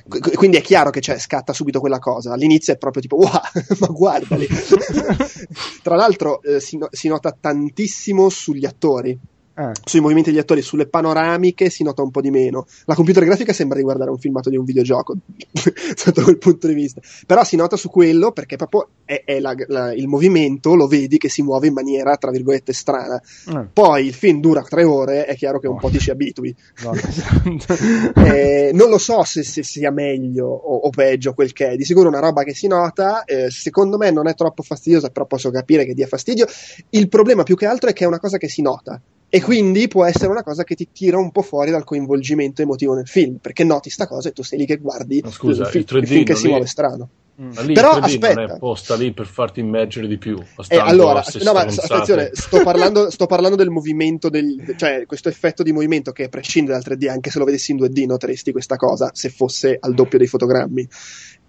[0.08, 2.34] Qu- quindi è chiaro che cioè, scatta subito quella cosa.
[2.34, 3.41] All'inizio è proprio tipo, wow,
[3.80, 4.48] ma guardali.
[5.82, 9.18] Tra l'altro, eh, si, no- si nota tantissimo sugli attori
[9.56, 9.72] eh.
[9.86, 12.66] Sui movimenti degli attori, sulle panoramiche si nota un po' di meno.
[12.86, 15.16] La computer grafica sembra di guardare un filmato di un videogioco,
[15.95, 17.01] sotto quel punto di vista.
[17.28, 21.18] Però si nota su quello perché proprio è, è la, la, il movimento, lo vedi
[21.20, 23.22] che si muove in maniera, tra virgolette, strana.
[23.47, 23.68] Eh.
[23.72, 25.80] Poi il film dura tre ore, è chiaro che un oh.
[25.80, 26.56] po' ti ci abitui.
[26.84, 26.93] No,
[28.26, 31.76] eh, non lo so se, se sia meglio o, o, peggio quel che è.
[31.76, 35.28] Di sicuro una roba che si nota, eh, secondo me non è troppo fastidiosa, però
[35.28, 36.47] posso capire che dia fastidio.
[36.89, 38.99] Il problema più che altro è che è una cosa che si nota
[39.36, 42.93] e quindi può essere una cosa che ti tira un po' fuori dal coinvolgimento emotivo
[42.93, 45.69] nel film, perché noti sta cosa e tu sei lì che guardi Ma scusa, il,
[45.69, 47.09] film, il, il film che si muove strano.
[47.41, 47.51] Mm.
[47.65, 50.38] Lì Però aspetta, non è posta lì per farti immergere di più.
[50.67, 55.63] Eh, allora, no, ma attenzione, sto parlando, sto parlando, del movimento, del, cioè questo effetto
[55.63, 59.09] di movimento che prescinde dal 3D, anche se lo vedessi in 2D noteresti questa cosa
[59.13, 60.88] se fosse al doppio dei fotogrammi.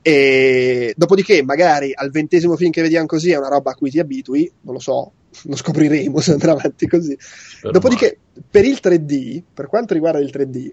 [0.01, 3.99] E dopodiché, magari al ventesimo film che vediamo così è una roba a cui ti
[3.99, 5.13] abitui, non lo so,
[5.43, 7.17] lo scopriremo se andrà avanti così.
[7.61, 8.45] Per Dopodiché, mai.
[8.51, 10.71] per il 3D, per quanto riguarda il 3D,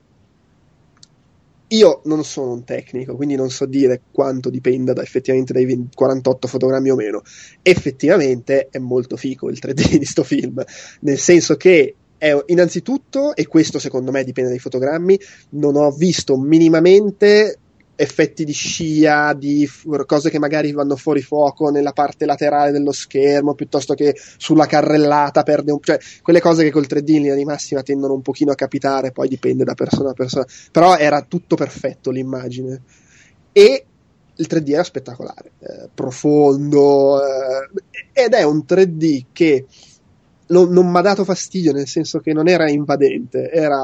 [1.72, 5.96] io non sono un tecnico, quindi non so dire quanto dipenda da, effettivamente dai 20,
[5.96, 7.22] 48 fotogrammi o meno.
[7.62, 10.64] Effettivamente è molto fico il 3D di sto film,
[11.02, 15.20] nel senso che è innanzitutto, e questo secondo me dipende dai fotogrammi,
[15.52, 17.58] non ho visto minimamente
[18.02, 22.92] effetti di scia, di f- cose che magari vanno fuori fuoco nella parte laterale dello
[22.92, 25.80] schermo, piuttosto che sulla carrellata perde un...
[25.82, 29.12] cioè quelle cose che col 3D in linea di massima tendono un pochino a capitare,
[29.12, 32.82] poi dipende da persona a persona, però era tutto perfetto l'immagine.
[33.52, 33.86] E
[34.36, 37.70] il 3D era spettacolare, eh, profondo, eh,
[38.14, 39.66] ed è un 3D che
[40.52, 43.80] non, non mi ha dato fastidio, nel senso che non era invadente, era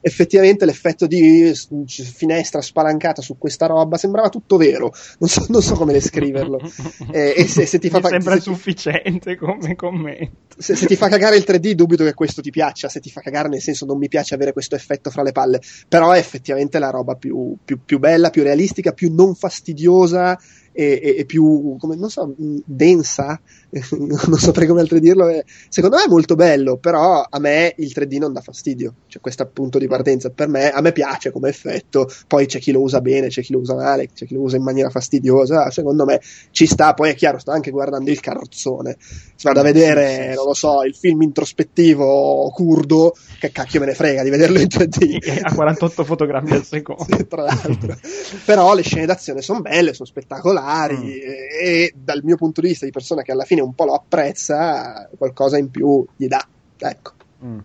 [0.00, 1.52] effettivamente l'effetto di
[1.92, 6.58] finestra spalancata su questa roba, sembrava tutto vero, non so, non so come descriverlo.
[7.12, 8.00] e, e se, se, ti fa...
[8.02, 10.56] Sembra se, sufficiente come commento.
[10.56, 13.20] Se, se, ti fa cagare il 3D dubito che questo ti piaccia, se ti fa
[13.20, 16.78] cagare nel senso non mi piace avere questo effetto fra le palle, però è effettivamente
[16.78, 20.38] la roba più, più, più bella, più realistica, più non fastidiosa
[20.78, 23.40] e, e, e più, come, non so, densa,
[23.98, 27.92] non saprei come altro dirlo, è, secondo me è molto bello, però a me il
[27.92, 31.48] 3D non dà fastidio, cioè questo punto di partenza, per me, a me piace come
[31.48, 34.42] effetto, poi c'è chi lo usa bene, c'è chi lo usa male, c'è chi lo
[34.42, 36.20] usa in maniera fastidiosa, secondo me
[36.52, 40.46] ci sta, poi è chiaro, sto anche guardando il carrozzone, se vado a vedere, non
[40.46, 45.40] lo so, il film introspettivo curdo, che cacchio me ne frega di vederlo in 3D.
[45.42, 47.04] a 48 fotogrammi al secondo.
[47.16, 47.96] sì, tra l'altro.
[48.44, 51.62] però le scene d'azione sono belle, sono spettacolari, particolari mm.
[51.62, 55.08] e, dal mio punto di vista di persona che alla fine un po' lo apprezza,
[55.16, 56.46] qualcosa in più gli dà.
[56.78, 57.12] Ecco.
[57.44, 57.58] Mm.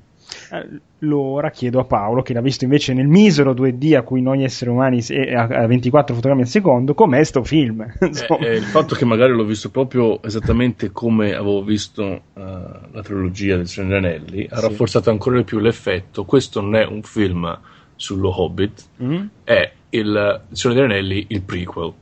[0.51, 0.79] Eh,
[1.11, 4.71] ora chiedo a Paolo, che l'ha visto invece nel misero 2D a cui noi esseri
[4.71, 5.03] umani
[5.35, 7.81] a 24 fotogrammi al secondo, com'è sto film?
[7.99, 13.01] eh, eh, il fatto che magari l'ho visto proprio esattamente come avevo visto uh, la
[13.03, 14.67] trilogia del Signore Anelli ha sì.
[14.67, 16.23] rafforzato ancora di più l'effetto.
[16.23, 17.59] Questo non è un film
[17.95, 19.25] sullo Hobbit, mm.
[19.43, 21.93] è il Signore degli Anelli, il prequel.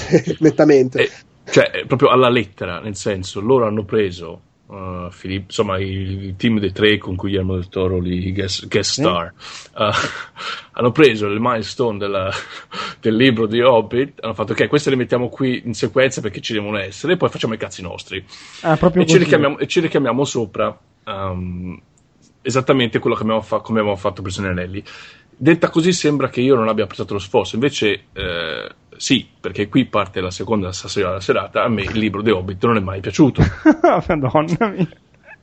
[0.40, 1.02] nettamente.
[1.02, 1.10] Eh,
[1.50, 6.72] cioè, proprio alla lettera, nel senso, loro hanno preso uh, Filippo, insomma, il team dei
[6.72, 9.32] tre con cui Guillermo del Toro li guest, guest star,
[9.76, 9.90] uh,
[10.72, 12.30] hanno preso il milestone della,
[13.00, 16.52] del libro di Hobbit, hanno fatto ok, queste le mettiamo qui in sequenza perché ci
[16.52, 18.24] devono essere, e poi facciamo i cazzi nostri.
[18.62, 21.80] Ah, e, ci e, ci richiamiamo, sopra um,
[22.42, 24.82] esattamente quello che abbiamo, fa- come abbiamo fatto per Anelli.
[25.40, 28.68] Detta così sembra che io non abbia apprezzato lo sforzo, invece eh,
[28.98, 32.80] sì, perché qui parte la seconda serata, a me il libro di Hobbit non è
[32.80, 33.42] mai piaciuto.
[34.08, 34.88] Madonna mia.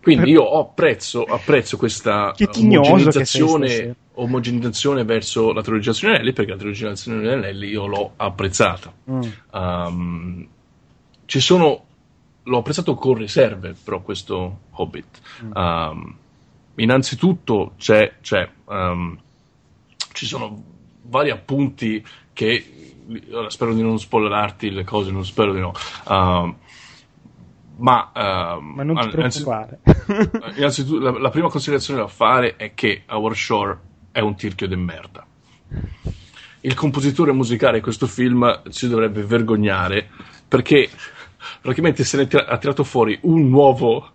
[0.02, 6.94] Quindi io apprezzo, apprezzo questa omogenizzazione, omogenizzazione, verso la trilogia degli Anelli, perché la trilogia
[6.94, 8.94] degli Anelli io l'ho apprezzata.
[9.10, 9.22] Mm.
[9.52, 10.48] Um,
[11.26, 11.86] ci sono,
[12.44, 15.22] l'ho apprezzato con riserve, però questo Hobbit.
[15.52, 16.16] Um,
[16.76, 19.18] innanzitutto c'è, c'è um,
[20.12, 20.64] ci sono
[21.02, 22.04] vari appunti
[22.34, 22.75] che
[23.32, 25.72] ora spero di non spoilerarti le cose, non spero di no.
[26.06, 26.56] Uh,
[27.78, 29.80] ma, uh, ma non ti preoccupare.
[30.56, 33.80] Innanzitutto, la, la, prima considerazione da fare è che Our Shore
[34.12, 35.26] è un tirchio di merda.
[36.62, 40.10] Il compositore musicale di questo film si dovrebbe vergognare
[40.48, 40.90] perché
[41.62, 44.14] praticamente se ne ha tirato fuori un nuovo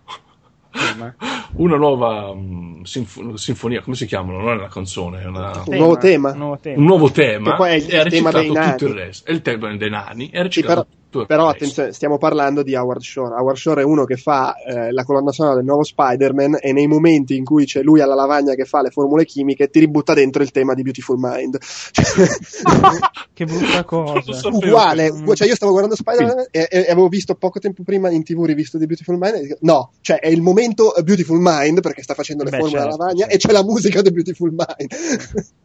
[1.53, 4.39] una nuova um, sinf- sinfonia, come si chiamano?
[4.39, 5.63] Non è una canzone, è una...
[5.65, 6.31] un nuovo tema.
[6.31, 6.77] Un nuovo tema.
[6.77, 7.49] Un nuovo tema.
[7.51, 8.71] Che poi è il, il tema dei nani.
[8.71, 9.29] tutto il resto.
[9.29, 10.29] È il tema dei nani.
[10.29, 11.00] È recitato sì, però
[11.49, 13.35] attenzione, stiamo parlando di Howard Shore.
[13.35, 16.87] Howard Shore è uno che fa eh, la colonna sonora del nuovo Spider-Man e nei
[16.87, 20.41] momenti in cui c'è lui alla lavagna che fa le formule chimiche ti ributta dentro
[20.41, 21.57] il tema di Beautiful Mind.
[23.33, 24.47] che brutta cosa.
[24.47, 28.43] Uguale, cioè io stavo guardando Spider-Man e, e, avevo visto poco tempo prima in tv
[28.45, 32.13] rivisto di Beautiful Mind e dico, no, cioè è il momento Beautiful Mind perché sta
[32.13, 33.35] facendo le Beh, formule certo, alla lavagna certo.
[33.35, 34.95] e c'è la musica di Beautiful Mind.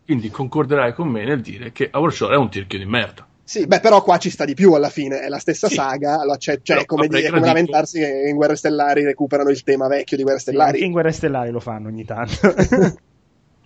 [0.04, 3.26] Quindi concorderai con me nel dire che Howard Shore è un tirchio di merda.
[3.48, 5.74] Sì, beh, però qua ci sta di più alla fine, è la stessa sì.
[5.74, 10.16] saga, cioè, cioè come, dire, come lamentarsi che in Guerre Stellari recuperano il tema vecchio
[10.16, 10.78] di Guerre Stellari.
[10.78, 12.34] Sì, in Guerre Stellari lo fanno ogni tanto.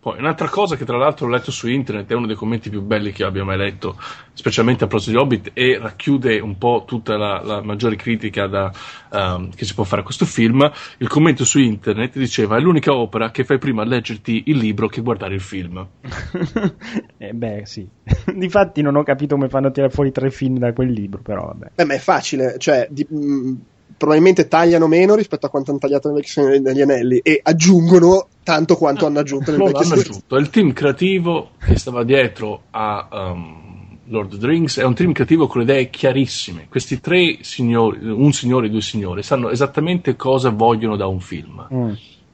[0.00, 2.80] Poi un'altra cosa che tra l'altro ho letto su internet, è uno dei commenti più
[2.80, 3.98] belli che abbia mai letto,
[4.32, 8.72] specialmente a proposito di Hobbit, e racchiude un po' tutta la, la maggiore critica da,
[9.10, 10.70] um, che si può fare a questo film.
[10.96, 15.02] Il commento su internet diceva: È l'unica opera che fai prima leggerti il libro che
[15.02, 15.86] guardare il film.
[17.18, 17.86] eh beh, sì.
[18.34, 21.44] Difatti non ho capito come fanno a tirare fuori tre film da quel libro, però
[21.44, 21.72] vabbè.
[21.74, 22.88] Beh, ma è facile, cioè.
[22.90, 23.54] Di, mh, mm,
[23.96, 28.76] probabilmente tagliano meno rispetto a quanto hanno tagliato nelle versioni degli anelli e aggiungono tanto
[28.76, 30.36] quanto hanno aggiunto nel vecchio aggiunto.
[30.36, 35.12] Il team creativo che stava dietro a um, Lord of the Rings è un team
[35.12, 36.66] creativo con le idee chiarissime.
[36.68, 41.66] Questi tre signori, un signore e due signore, sanno esattamente cosa vogliono da un film.
[41.72, 41.92] Mm.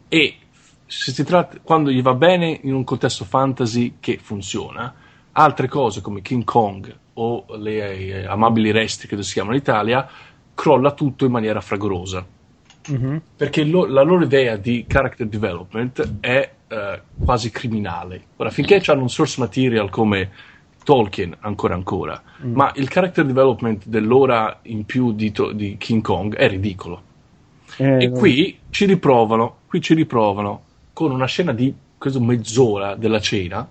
[0.08, 0.36] E
[0.86, 4.94] se si tratta, quando gli va bene in un contesto fantasy che funziona,
[5.32, 10.08] altre cose come King Kong o le eh, amabili resti che si chiamano in Italia
[10.56, 12.26] crolla tutto in maniera fragorosa.
[12.90, 13.16] Mm-hmm.
[13.36, 18.22] Perché lo, la loro idea di character development è eh, quasi criminale.
[18.36, 20.30] Ora, finché hanno un source material come
[20.82, 22.54] Tolkien, ancora ancora, mm.
[22.54, 27.02] ma il character development dell'ora in più di, to- di King Kong è ridicolo.
[27.76, 30.62] Eh, e qui ci riprovano, qui ci riprovano
[30.92, 31.74] con una scena di
[32.20, 33.68] mezz'ora della cena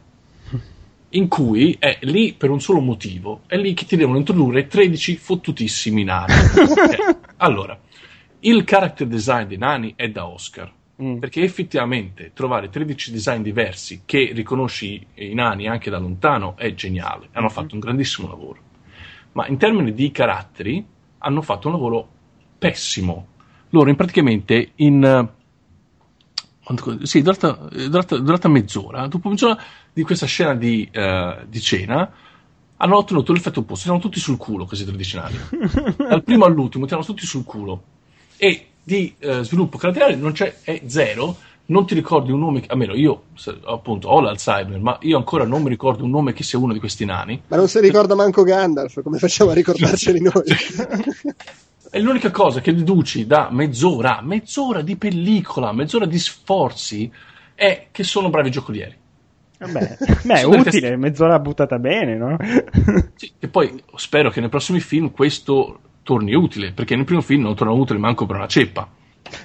[1.16, 5.16] in cui è lì per un solo motivo, è lì che ti devono introdurre 13
[5.16, 6.34] fottutissimi nani.
[6.70, 7.18] okay.
[7.38, 7.78] Allora,
[8.40, 10.72] Il character design dei nani è da Oscar.
[11.02, 11.18] Mm.
[11.18, 17.30] Perché effettivamente trovare 13 design diversi che riconosci i nani anche da lontano è geniale.
[17.32, 17.50] Hanno mm.
[17.50, 18.60] fatto un grandissimo lavoro.
[19.32, 20.86] Ma in termini di caratteri
[21.18, 22.08] hanno fatto un lavoro
[22.60, 23.28] pessimo.
[23.70, 25.30] Loro in praticamente in
[27.04, 29.58] sì, durata, durata, durata mezz'ora, dopo mezz'ora
[29.94, 32.12] di questa scena di, uh, di cena,
[32.78, 35.38] hanno ottenuto l'effetto opposto, erano tutti sul culo questi tredicinali.
[35.98, 37.84] Dal primo all'ultimo erano tutti sul culo.
[38.38, 41.38] E di uh, sviluppo caratteriale non c'è, è zero,
[41.68, 43.24] non ti ricordi un nome, almeno io
[43.66, 46.80] appunto ho l'Alzheimer, ma io ancora non mi ricordo un nome che sia uno di
[46.80, 47.42] questi nani.
[47.48, 50.44] Ma non si ricorda manco Gandalf, come facciamo a ricordarceli noi?
[51.96, 57.10] È l'unica cosa che deduci da mezz'ora, mezz'ora di pellicola, mezz'ora di sforzi,
[57.54, 58.94] è che sono bravi giocolieri.
[59.60, 60.94] Vabbè, beh, è utile, test...
[60.96, 62.36] mezz'ora buttata bene, no?
[63.16, 67.44] sì, e poi spero che nei prossimi film questo torni utile, perché nel primo film
[67.44, 68.90] non torna utile manco per una ceppa.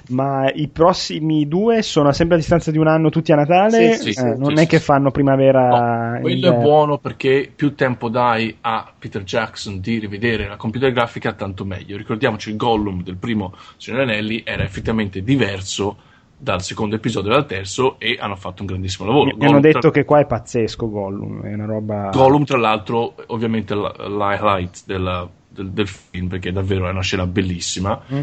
[0.09, 3.93] Ma i prossimi due sono sempre a distanza di un anno tutti a Natale?
[3.93, 6.13] Sì, sì, eh, non sì, è che fanno primavera.
[6.13, 10.91] No, quello è buono perché più tempo dai a Peter Jackson di rivedere la computer
[10.91, 11.97] grafica, tanto meglio.
[11.97, 15.97] Ricordiamoci il Gollum del primo Signore Anelli era effettivamente diverso
[16.37, 19.35] dal secondo episodio e dal terzo e hanno fatto un grandissimo lavoro.
[19.35, 19.91] Mi hanno detto tra...
[19.91, 22.09] che qua è pazzesco Gollum, è una roba...
[22.11, 28.01] Gollum tra l'altro ovviamente l'highlight della del, del, film perché davvero è una scena bellissima,
[28.11, 28.21] mm.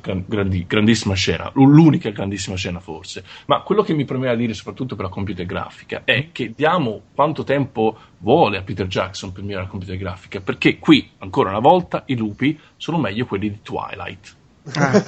[0.00, 3.24] gran, grandi, grandissima scena, l'unica grandissima scena forse.
[3.46, 6.32] Ma quello che mi premeva dire, soprattutto per la computer grafica, è mm.
[6.32, 11.10] che diamo quanto tempo vuole a Peter Jackson per migliorare la computer grafica, perché qui,
[11.18, 14.36] ancora una volta, i lupi sono meglio quelli di Twilight.
[14.74, 15.02] Ah.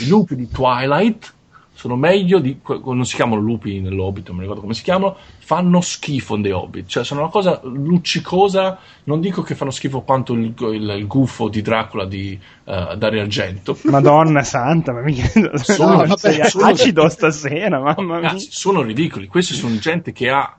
[0.00, 1.34] I lupi di Twilight
[1.78, 5.80] sono meglio di non si chiamano lupi nell'Hobbit, non mi ricordo come si chiamano, fanno
[5.80, 10.52] schifo nei Hobbit, cioè sono una cosa luccicosa, non dico che fanno schifo quanto il,
[10.58, 13.78] il, il gufo di Dracula di uh, Dario Argento.
[13.84, 15.28] Madonna santa, ma mica
[15.62, 18.34] sono, no, sei sono, acido stasera, mamma mia.
[18.38, 20.56] sono ridicoli, questi sono gente che ha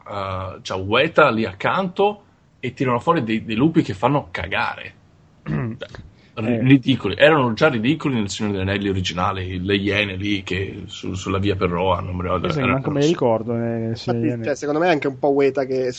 [0.55, 2.23] uh, c'ha Ueta lì accanto
[2.61, 4.93] e tirano fuori dei, dei lupi che fanno cagare.
[6.47, 6.59] eh.
[6.61, 7.15] ridicoli.
[7.17, 11.55] Erano già ridicoli nel Signore degli Anelli originale, le iene lì che su, sulla via
[11.55, 12.47] per Roa, non mi ricordo.
[12.59, 13.55] Manco me ricordo.
[13.55, 15.93] Eh, Infatti, cioè, secondo me è anche un po' Weta che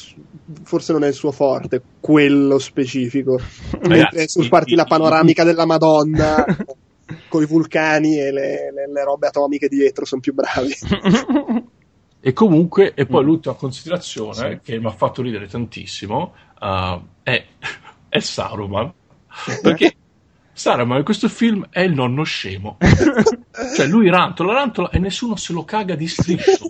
[0.63, 3.39] forse non è il suo forte, quello specifico.
[3.87, 6.45] Mentre sul parti la panoramica della Madonna.
[7.29, 10.73] con i vulcani e le, le, le robe atomiche dietro sono più bravi.
[12.23, 13.27] E comunque, e poi mm.
[13.27, 14.61] l'ultima considerazione sì.
[14.63, 17.47] che mi ha fatto ridere tantissimo uh, è,
[18.11, 18.93] è Saruman.
[19.63, 19.95] Perché
[20.61, 22.77] Saruman in questo film è il nonno scemo.
[23.75, 26.67] cioè lui rantola, rantola e nessuno se lo caga di striscio.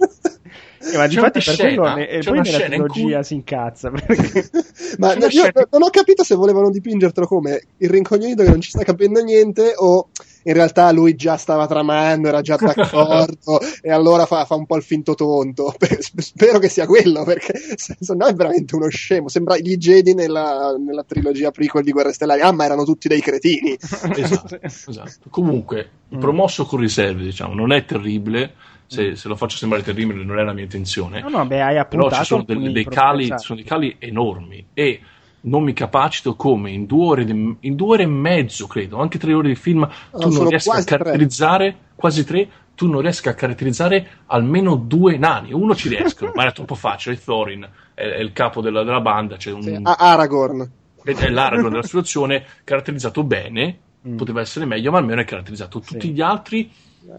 [0.93, 3.25] Eh, ma difatti per scena, quello ne, e poi nella trilogia cui...
[3.25, 4.49] si incazza perché...
[4.99, 5.67] ma io scena...
[5.71, 9.73] non ho capito se volevano dipingertelo come il rincognito che non ci sta capendo niente
[9.77, 10.09] o
[10.45, 14.77] in realtà lui già stava tramando, era già d'accordo e allora fa, fa, un po'
[14.77, 15.75] il finto tonto.
[16.17, 19.29] Spero che sia quello perché se no è veramente uno scemo.
[19.29, 22.41] Sembra gli Jedi nella, nella trilogia prequel di Guerre Stellari.
[22.41, 23.77] Ah, ma erano tutti dei cretini.
[24.17, 25.29] esatto, esatto.
[25.29, 25.89] Comunque,
[26.19, 28.55] promosso con riserve, diciamo, non è terribile.
[28.87, 31.21] Se, se, lo faccio sembrare terribile, non è la mia intenzione.
[31.21, 32.09] No, no, beh, hai appuntato.
[32.09, 34.67] Però ci sono dei, dei cali, sono dei cali enormi.
[34.75, 35.01] E
[35.43, 39.19] non mi capacito come in due ore, di, in due ore e mezzo, credo, anche
[39.19, 41.79] tre ore di film, tu no, non riesci a caratterizzare, tre.
[41.95, 45.53] quasi tre, tu non riesci a caratterizzare almeno due nani.
[45.53, 47.23] Uno ci riescono, ma è troppo facile.
[47.23, 49.37] Thorin è, è il capo della, della banda.
[49.37, 50.71] C'è un, sì, Aragorn.
[51.03, 54.17] È l'Aragorn della situazione, caratterizzato bene, mm.
[54.17, 55.81] poteva essere meglio, ma almeno è caratterizzato.
[55.81, 56.13] Tutti sì.
[56.13, 56.71] gli altri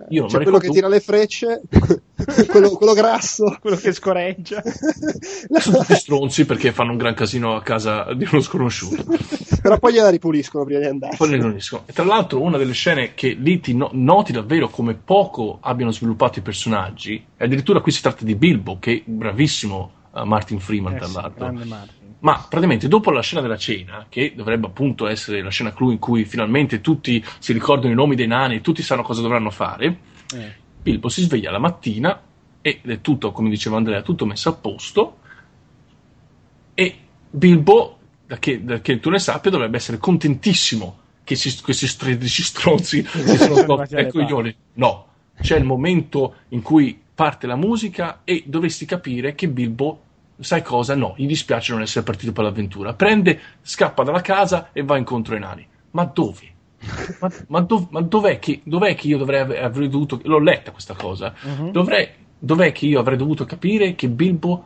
[0.09, 1.61] io C'è quello che tira le frecce,
[2.47, 4.61] quello, quello, grasso, quello che scorreggia.
[5.59, 9.03] Sono tutti stronzi perché fanno un gran casino a casa di uno sconosciuto.
[9.61, 11.15] Però poi gliela ripuliscono prima di andare.
[11.15, 11.83] Poi ripuliscono.
[11.85, 15.91] E tra l'altro, una delle scene che lì ti no- noti davvero come poco abbiano
[15.91, 20.59] sviluppato i personaggi, e addirittura qui si tratta di Bilbo, che è bravissimo uh, Martin
[20.59, 21.57] Freeman, eh tra l'altro.
[21.57, 25.91] Sì, ma praticamente dopo la scena della cena, che dovrebbe appunto essere la scena clou
[25.91, 29.49] in cui finalmente tutti si ricordano i nomi dei nani e tutti sanno cosa dovranno
[29.49, 29.97] fare,
[30.33, 30.53] eh.
[30.81, 32.21] Bilbo si sveglia la mattina
[32.61, 35.17] ed è tutto, come diceva Andrea, tutto messo a posto
[36.73, 36.95] e
[37.29, 42.43] Bilbo, da che, da che tu ne sappia, dovrebbe essere contentissimo che si, questi 13
[42.43, 44.55] stronzi si sono tolti ai coglioni.
[44.73, 45.07] No,
[45.39, 50.01] c'è il momento in cui parte la musica e dovresti capire che Bilbo
[50.41, 50.95] sai cosa?
[50.95, 52.93] No, gli dispiace non essere partito per l'avventura.
[52.93, 55.67] Prende, scappa dalla casa e va incontro ai nani.
[55.91, 56.49] Ma dove?
[57.19, 60.19] ma, ma, dov, ma dov'è, che, dov'è, che, io dovrei avrei dovuto.
[60.23, 61.33] L'ho letta questa cosa.
[61.41, 61.71] Uh-huh.
[61.71, 64.65] Dovrei, dov'è che io avrei dovuto capire che Bilbo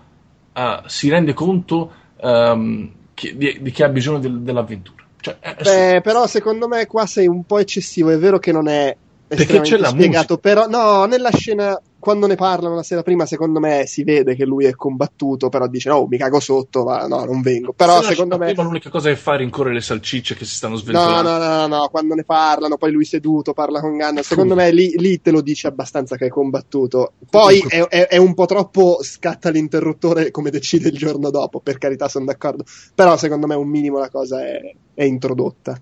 [0.54, 1.92] uh, si rende conto
[2.22, 5.04] um, che, di, di, che ha bisogno del, dell'avventura?
[5.20, 8.10] Cioè, Beh, però secondo me qua sei un po' eccessivo.
[8.10, 8.96] È vero che non è
[9.28, 13.60] Perché c'è la spiegato, però no, nella scena quando ne parlano la sera prima, secondo
[13.60, 17.26] me si vede che lui è combattuto, però dice no, mi cago sotto, ma no,
[17.26, 17.74] non vengo.
[17.74, 20.76] Però Se secondo me l'unica cosa che fa è rincorrere le salcicce che si stanno
[20.76, 21.32] sventolando.
[21.32, 24.72] No, no, no, no, quando ne parlano, poi lui seduto parla con Ganna, secondo me
[24.72, 27.14] lì, lì, te lo dice abbastanza che è combattuto.
[27.28, 31.80] Poi è, è, è, un po' troppo scatta l'interruttore come decide il giorno dopo, per
[31.80, 34.60] carità sono d'accordo, però secondo me un minimo la cosa è,
[34.94, 35.76] è introdotta.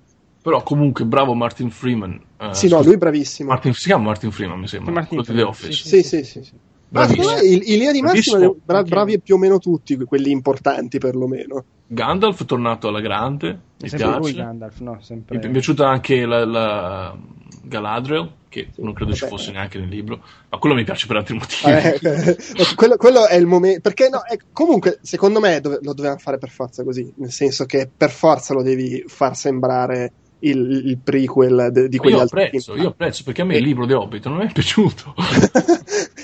[0.43, 2.19] Però comunque bravo Martin Freeman.
[2.37, 3.49] Eh, sì, no, lui è bravissimo.
[3.49, 4.91] Martin, si chiama Martin Freeman, mi sembra.
[4.91, 5.87] Martin di The Office.
[5.87, 6.43] Sì, sì, sì.
[6.43, 6.51] sì.
[6.89, 11.63] Ma in, in linea di massima bra- bravi più o meno tutti, quelli importanti perlomeno.
[11.87, 14.17] Gandalf è tornato alla grande, mi piace.
[14.17, 15.37] Lui Gandalf, no, sempre...
[15.37, 17.17] Mi è piaciuta anche la, la
[17.63, 19.23] Galadriel, che sì, non credo vabbè.
[19.23, 21.71] ci fosse neanche nel libro, ma quello mi piace per altri motivi.
[21.71, 22.37] Eh,
[22.75, 23.81] quello, quello, è il momento.
[23.81, 27.65] Perché no, è, comunque, secondo me dove, lo dovevano fare per forza così, nel senso
[27.65, 30.11] che per forza lo devi far sembrare
[30.43, 33.57] il, il prequel de, di quegli io altri apprezzo, Io apprezzo perché a me e...
[33.57, 35.13] il libro di Hobbit non mi è piaciuto.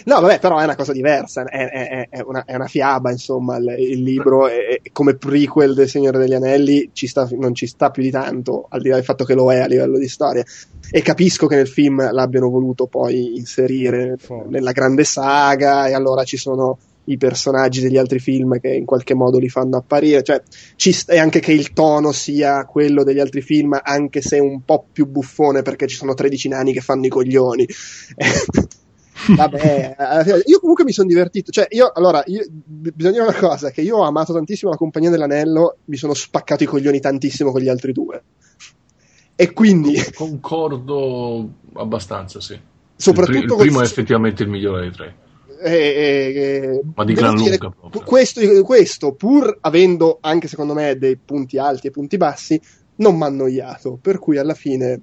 [0.05, 3.57] no, vabbè, però è una cosa diversa, è, è, è, una, è una, fiaba, insomma,
[3.57, 4.47] il, il libro
[4.91, 8.81] come prequel del Signore degli Anelli ci sta, non ci sta più di tanto, al
[8.81, 10.43] di là del fatto che lo è a livello di storia.
[10.91, 14.49] E capisco che nel film l'abbiano voluto poi inserire Forse.
[14.49, 16.77] nella grande saga e allora ci sono
[17.09, 20.41] i personaggi degli altri film che in qualche modo li fanno apparire, cioè
[20.75, 24.63] ci sta, e anche che il tono sia quello degli altri film, anche se un
[24.63, 27.67] po' più buffone perché ci sono 13 nani che fanno i coglioni.
[29.35, 29.95] Vabbè,
[30.45, 31.51] io comunque mi sono divertito.
[31.51, 35.09] Cioè, io allora, io, bisogna dire una cosa: che io ho amato tantissimo la compagnia
[35.09, 38.23] dell'anello, mi sono spaccato i coglioni tantissimo con gli altri due.
[39.35, 39.95] E quindi.
[40.13, 42.57] Concordo abbastanza, sì.
[42.95, 45.15] Soprattutto il, pr- il primo è effettivamente il migliore dei tre.
[45.61, 48.01] Eh, eh, ma di gran lunga proprio.
[48.03, 52.59] Questo, questo, pur avendo anche secondo me dei punti alti e punti bassi,
[52.97, 53.97] non mi ha annoiato.
[54.01, 55.01] Per cui alla fine.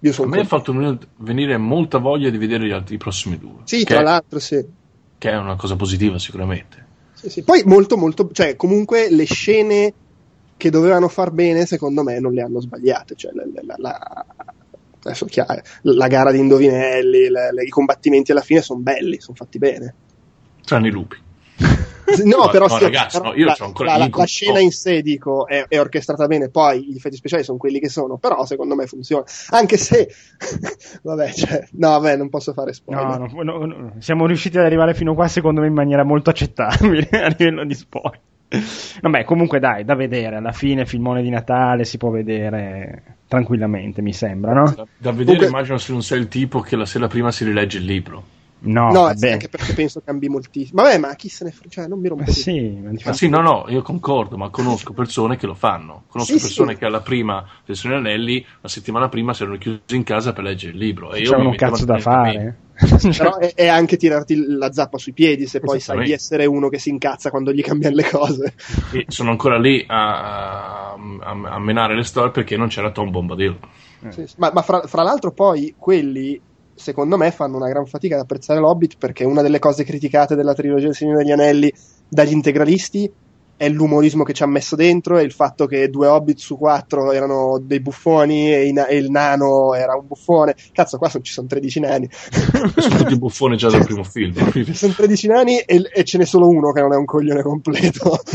[0.00, 3.38] Io sono A me ha fatto venire molta voglia di vedere gli altri, i prossimi
[3.38, 3.60] due.
[3.64, 4.64] Sì, tra l'altro, sì.
[5.16, 6.86] Che è una cosa positiva, sicuramente.
[7.14, 7.42] Sì, sì.
[7.42, 8.28] Poi molto, molto.
[8.30, 9.92] Cioè, comunque le scene
[10.56, 13.14] che dovevano far bene, secondo me, non le hanno sbagliate.
[13.14, 14.26] Cioè, la, la, la,
[15.08, 19.36] adesso chiaro, la gara di indovinelli, le, le, i combattimenti alla fine sono belli, sono
[19.36, 19.94] fatti bene.
[20.64, 21.16] Tranne i lupi.
[22.22, 24.70] No, no, però, no, sì, ragazzi, però no, io la, ancora la, la scena in
[24.70, 28.44] sé dico è, è, orchestrata bene, poi gli effetti speciali sono quelli che sono, però
[28.44, 29.24] secondo me funziona.
[29.50, 30.10] Anche se,
[31.02, 33.18] vabbè, cioè, no, vabbè, non posso fare spoiler.
[33.18, 37.08] No, no, no, siamo riusciti ad arrivare fino qua, secondo me, in maniera molto accettabile
[37.24, 38.20] a livello di spoiler.
[39.00, 44.12] Vabbè, comunque dai, da vedere, alla fine filmone di Natale si può vedere tranquillamente, mi
[44.12, 44.64] sembra, no?
[44.64, 45.46] Da, da vedere comunque...
[45.46, 48.33] immagino se non sei il tipo che la sera prima si rilegge il libro.
[48.64, 50.82] No, no anche perché penso cambi moltissimo.
[50.82, 51.68] Vabbè, ma chi se ne frega?
[51.68, 52.24] Cioè, non mi rompo.
[52.24, 56.04] Eh sì, ma sì, no, no, io concordo, ma conosco persone che lo fanno.
[56.08, 56.78] Conosco sì, persone sì.
[56.78, 60.72] che alla prima sessione anelli, la settimana prima, si erano chiusi in casa per leggere
[60.72, 61.12] il libro.
[61.12, 62.58] E io C'è un cazzo da fare.
[63.16, 66.68] Però è, è, anche tirarti la zappa sui piedi se poi sai di essere uno
[66.68, 68.54] che si incazza quando gli cambiano le cose.
[68.92, 73.56] E sono ancora lì a, a, a menare le storie perché non c'era Tom Bombadil.
[74.02, 74.26] Eh.
[74.38, 76.40] Ma, ma fra, fra l'altro poi quelli
[76.74, 80.54] secondo me fanno una gran fatica ad apprezzare l'Hobbit perché una delle cose criticate della
[80.54, 81.72] trilogia del Signore degli Anelli
[82.08, 83.10] dagli integralisti
[83.56, 87.12] è l'umorismo che ci ha messo dentro e il fatto che due hobbit su quattro
[87.12, 90.54] erano dei buffoni e, na- e il nano era un buffone.
[90.72, 92.08] Cazzo, qua ci sono 13 nani.
[92.10, 94.34] sono tutti buffoni già dal primo film.
[94.72, 98.18] sono 13 nani e, e, ce n'è solo uno che non è un coglione completo.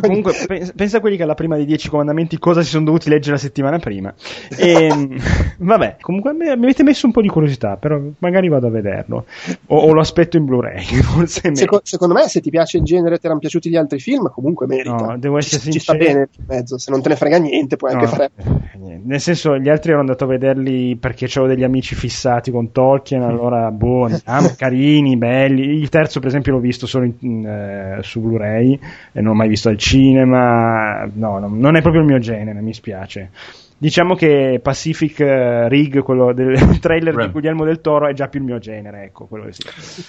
[0.00, 0.34] Comunque,
[0.76, 3.40] pensa a quelli che alla prima dei Dieci Comandamenti cosa si sono dovuti leggere la
[3.40, 4.14] settimana prima.
[4.56, 5.16] E, ehm,
[5.58, 9.24] vabbè, comunque mi avete messo un po' di curiosità, però magari vado a vederlo.
[9.66, 10.84] O, o lo aspetto in Blu-ray.
[11.26, 14.30] Seco- secondo me, se ti piace il genere ti erano piaciuti gli altri altri film,
[14.30, 14.94] comunque merita.
[14.94, 15.98] No, devo essere ci, sincero.
[15.98, 18.30] Ci sta bene in mezzo, se non te ne frega niente, puoi no, anche fare.
[19.02, 23.22] Nel senso, gli altri ero andato a vederli perché avevo degli amici fissati con Tolkien,
[23.22, 25.78] allora, boh, ah, carini, belli.
[25.78, 28.78] Il terzo, per esempio, l'ho visto solo in, eh, su Blu-ray
[29.12, 31.08] e non l'ho mai visto al cinema.
[31.12, 33.30] No, no, non è proprio il mio genere, mi spiace.
[33.80, 37.26] Diciamo che Pacific uh, Rig, quello del trailer Ram.
[37.26, 39.62] di Guglielmo del Toro, è già più il mio genere, ecco, quello che sì.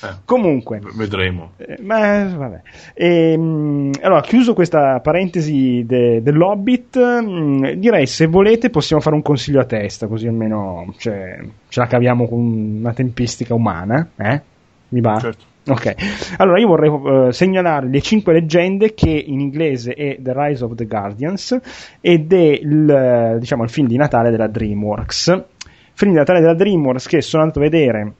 [0.03, 0.81] Eh, Comunque.
[0.95, 1.51] Vedremo.
[1.57, 2.61] Eh, ma vabbè.
[2.95, 9.15] E, ehm, allora, chiuso questa parentesi de, dell'Hobbit, mh, mm, direi se volete possiamo fare
[9.15, 12.39] un consiglio a testa, così almeno cioè, ce la caviamo con
[12.79, 14.41] una tempistica umana, eh?
[14.89, 15.19] Mi va?
[15.19, 15.48] Certo.
[15.69, 15.93] Ok,
[16.37, 20.73] allora io vorrei uh, segnalare le cinque leggende che in inglese è The Rise of
[20.73, 21.59] the Guardians
[22.01, 25.45] ed è il, diciamo, il film di Natale della DreamWorks.
[25.93, 28.13] Film di Natale della DreamWorks che sono andato a vedere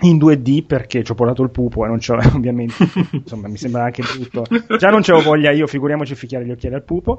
[0.00, 2.74] in 2D perché ci ho portato il pupo e non c'ho ovviamente.
[3.12, 4.44] Insomma mi sembra anche brutto.
[4.76, 7.18] Già non c'avevo voglia io figuriamoci ficchiare gli occhiali al pupo.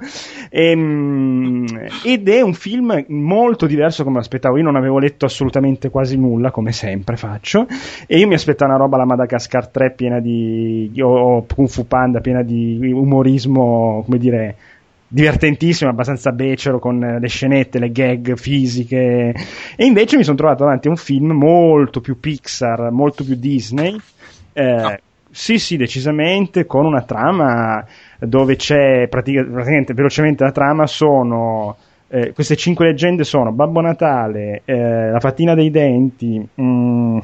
[0.50, 1.66] Ehm,
[2.04, 6.52] ed è un film molto diverso come aspettavo io non avevo letto assolutamente quasi nulla
[6.52, 7.66] come sempre faccio.
[8.08, 12.20] E io mi aspettavo una roba alla Madagascar 3 piena di o Kung Fu Panda
[12.20, 14.56] piena di umorismo come dire
[15.08, 19.34] divertentissimo, abbastanza becero con le scenette, le gag fisiche.
[19.76, 23.98] E invece mi sono trovato davanti a un film molto più Pixar, molto più Disney.
[24.54, 24.98] Eh, no.
[25.30, 27.86] Sì, sì, decisamente, con una trama
[28.20, 31.76] dove c'è pratica, praticamente velocemente la trama sono.
[32.08, 37.18] Eh, queste cinque leggende sono Babbo Natale, eh, la fatina dei denti, mh, mm,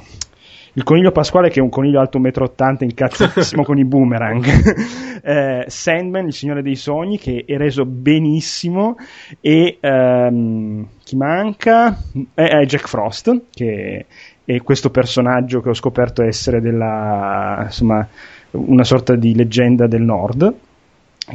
[0.73, 4.45] il coniglio Pasquale che è un coniglio alto 1,80 m incazzatissimo con i boomerang,
[5.23, 8.95] eh, Sandman, il signore dei sogni che è reso benissimo.
[9.39, 11.97] E ehm, chi manca?
[12.33, 14.05] Eh, è Jack Frost che
[14.43, 18.07] è questo personaggio che ho scoperto essere della, insomma,
[18.51, 20.53] una sorta di leggenda del nord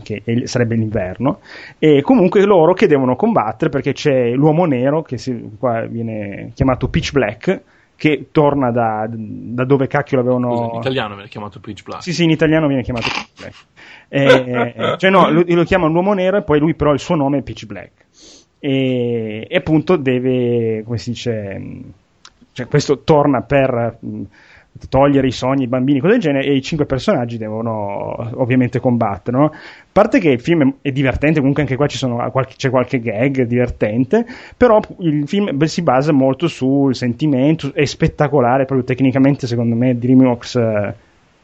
[0.02, 1.40] che sarebbe l'inverno,
[1.78, 6.88] e comunque loro che devono combattere perché c'è l'uomo nero che si, qua viene chiamato
[6.88, 7.62] Pitch Black,
[7.96, 10.54] che torna da, da dove cacchio l'avevano.
[10.54, 12.02] Scusa, in italiano viene chiamato Pitch Black.
[12.02, 13.54] Sì, sì, in italiano viene chiamato Pitch Black.
[14.08, 17.38] Eh, cioè, no, lo, lo chiamano l'uomo nero e poi lui, però, il suo nome
[17.38, 18.04] è Pitch Black.
[18.58, 21.62] E, e appunto deve, come si dice,
[22.52, 23.98] cioè, questo torna per
[24.88, 29.36] togliere i sogni ai bambini, cose del genere, e i cinque personaggi devono ovviamente combattere.
[29.36, 29.44] No?
[29.46, 29.52] A
[29.92, 31.86] parte che il film è divertente, comunque anche qua
[32.30, 34.26] qualche, c'è qualche gag divertente,
[34.56, 40.54] però il film si basa molto sul sentimento, è spettacolare, proprio tecnicamente secondo me DreamWorks
[40.56, 40.94] eh,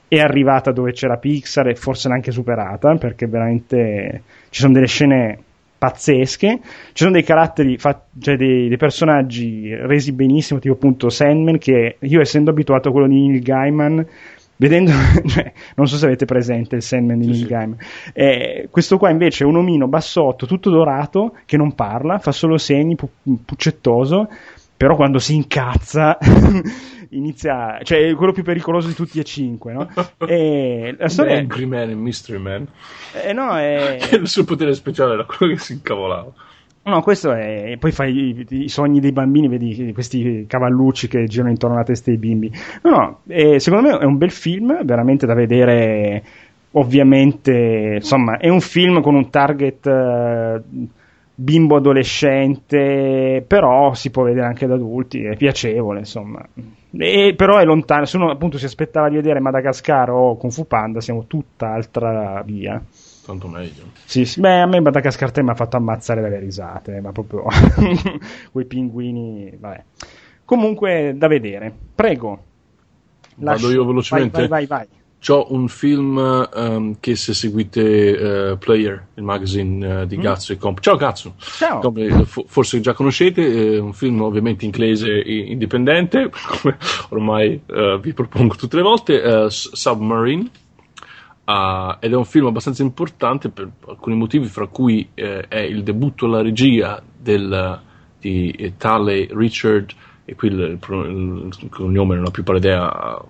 [0.08, 4.86] è arrivata dove c'era Pixar e forse l'ha anche superata, perché veramente ci sono delle
[4.86, 5.38] scene
[5.82, 6.60] pazzesche.
[6.62, 12.20] Ci sono dei caratteri, cioè dei, dei, personaggi resi benissimo, tipo appunto Sandman, che io
[12.20, 14.06] essendo abituato a quello di Neil Gaiman,
[14.54, 14.92] vedendo,
[15.26, 17.46] cioè, non so se avete presente il Sandman di Neil sì.
[17.46, 17.76] Gaiman,
[18.12, 22.58] eh, questo qua invece è un omino bassotto, tutto dorato, che non parla, fa solo
[22.58, 23.10] segni, pu-
[23.44, 24.28] puccettoso,
[24.76, 26.16] però quando si incazza
[27.12, 29.88] inizia, cioè è quello più pericoloso di tutti e cinque, no?
[30.26, 32.66] E la storia Angry Man e Mystery Man.
[33.24, 33.98] Eh, no, è...
[34.12, 36.32] il suo potere speciale era quello che si incavolava.
[36.84, 37.76] No, questo è.
[37.78, 42.10] Poi fai i, i, sogni dei bambini, vedi questi cavallucci che girano intorno alla testa
[42.10, 42.50] dei bimbi.
[42.82, 46.22] No, no, eh, secondo me è un bel film, veramente da vedere.
[46.72, 49.86] Ovviamente, insomma, è un film con un target.
[49.86, 50.88] Uh,
[51.34, 56.46] bimbo adolescente, però si può vedere anche da adulti, è piacevole, insomma.
[56.94, 60.66] E, però è lontano, se uno appunto si aspettava di vedere Madagascar o Kung Fu
[60.66, 62.82] Panda, siamo tutt'altra via.
[63.24, 63.84] Tanto meglio.
[64.04, 67.44] Sì, sì, beh, a me Madagascar 3 mi ha fatto ammazzare dalle risate, ma proprio
[68.52, 69.84] quei pinguini, vabbè.
[70.44, 71.72] Comunque, da vedere.
[71.94, 72.44] Prego.
[73.36, 73.66] Lascio.
[73.66, 74.46] Vado io velocemente.
[74.46, 74.86] Vai, vai, vai.
[74.90, 75.01] vai.
[75.24, 76.16] C'ho un film
[76.52, 80.20] um, che se seguite uh, Player, il magazine uh, di mm.
[80.20, 80.80] Gazzo e Comp.
[80.80, 81.34] Ciao Gazzo!
[81.38, 81.78] Ciao!
[81.78, 86.28] Come forse già conoscete, è un film ovviamente inglese indipendente,
[86.60, 86.76] come
[87.10, 90.50] ormai uh, vi propongo tutte le volte, Submarine.
[92.00, 96.42] ed è un film abbastanza importante per alcuni motivi, fra cui è il debutto alla
[96.42, 97.80] regia del,
[98.18, 99.92] di tale Richard,
[100.24, 103.22] e qui il, il, il cognome non ho più pari idea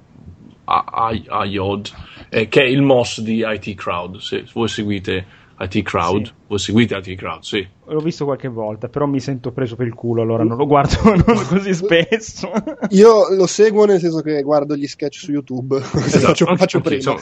[0.65, 1.91] Ayod,
[2.29, 4.19] eh, che è il MOS di IT Crowd.
[4.19, 6.33] Se voi seguite IT Crowd, sì.
[6.49, 7.67] voi seguite IT Crowd, sì.
[7.87, 10.97] L'ho visto qualche volta, però mi sento preso per il culo, allora non lo guardo
[11.15, 12.51] non così spesso.
[12.91, 16.97] Io lo seguo nel senso che guardo gli sketch su YouTube, esatto, faccio, faccio prima.
[16.97, 17.19] Diciamo,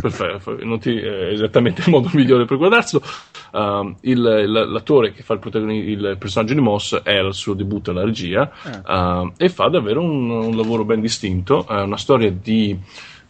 [0.00, 3.02] perfetto, non ti, è esattamente il modo migliore per guardarselo.
[3.52, 8.04] Um, il, l'attore che fa il, il, personaggio di Moss è al suo debutto alla
[8.04, 8.50] regia
[8.82, 9.20] ah.
[9.20, 11.66] uh, e fa davvero un, un, lavoro ben distinto.
[11.66, 12.78] È una storia di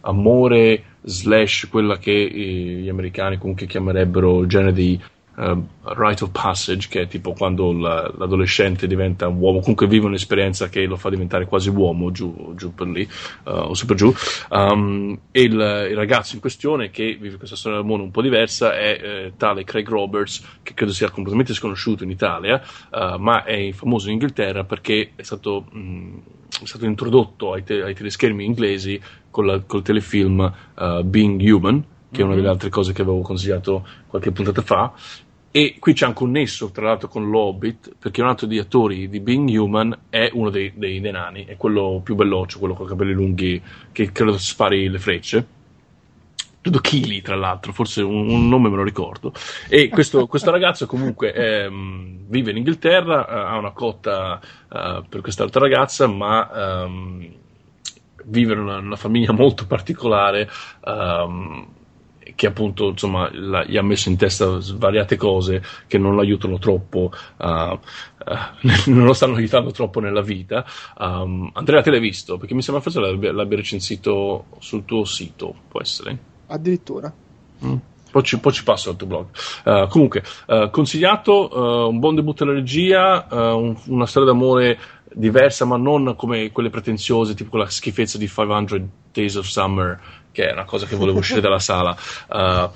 [0.01, 4.99] amore slash quella che gli americani comunque chiamerebbero il genere di
[5.35, 10.05] uh, rite of passage, che è tipo quando la, l'adolescente diventa un uomo, comunque vive
[10.05, 13.07] un'esperienza che lo fa diventare quasi uomo giù, giù per lì,
[13.45, 14.13] uh, o super giù.
[14.49, 18.21] Um, e il, il, ragazzo in questione, che vive questa storia del mondo un po'
[18.21, 22.61] diversa, è eh, tale Craig Roberts, che credo sia completamente sconosciuto in Italia,
[22.91, 26.17] uh, ma è famoso in Inghilterra perché è stato, mh,
[26.61, 28.99] è stato introdotto ai, te- ai teleschermi inglesi
[29.29, 32.53] col, col telefilm uh, Being Human, che è una delle mhm.
[32.53, 34.93] altre cose che avevo consigliato qualche puntata fa.
[35.55, 39.07] E qui c'è anche un nesso, tra l'altro, con l'Hobbit, perché un altro degli attori
[39.07, 42.87] di Being Human è uno dei, dei, dei nani, è quello più belloccio, quello con
[42.87, 43.61] i capelli lunghi,
[43.91, 45.45] che credo spari le frecce.
[46.63, 49.33] Credo Kili, tra l'altro, forse un, un, nome me lo ricordo.
[49.67, 55.59] E questo, questo ragazzo comunque ehm, vive in Inghilterra, ha una cotta uh, per quest'altra
[55.59, 56.83] ragazza, ma...
[56.85, 57.41] Um,
[58.25, 60.49] vivere una, una famiglia molto particolare.
[60.85, 61.67] Um,
[62.35, 66.57] che appunto insomma la, gli ha messo in testa svariate cose che non lo aiutano
[66.57, 67.79] troppo, uh, uh,
[68.85, 70.65] non lo stanno aiutando troppo nella vita.
[70.97, 72.37] Um, Andrea, te l'hai visto?
[72.37, 76.31] Perché mi sembra forse l'abbia, l'abbia recensito sul tuo sito, può essere?
[76.53, 77.11] Addirittura.
[77.65, 77.75] Mm.
[78.11, 79.25] Poi ci, poi ci, passo al tuo blog.
[79.65, 80.21] Uh, comunque,
[80.69, 84.77] consigliato, un buon debutto alla regia, un, una storia d'amore
[85.11, 88.81] diversa, ma non come quelle pretenziose, tipo quella schifezza di 500
[89.11, 89.99] Days of Summer
[90.33, 91.95] che è una cosa che volevo uscire dalla sala.
[92.27, 92.69] Uh,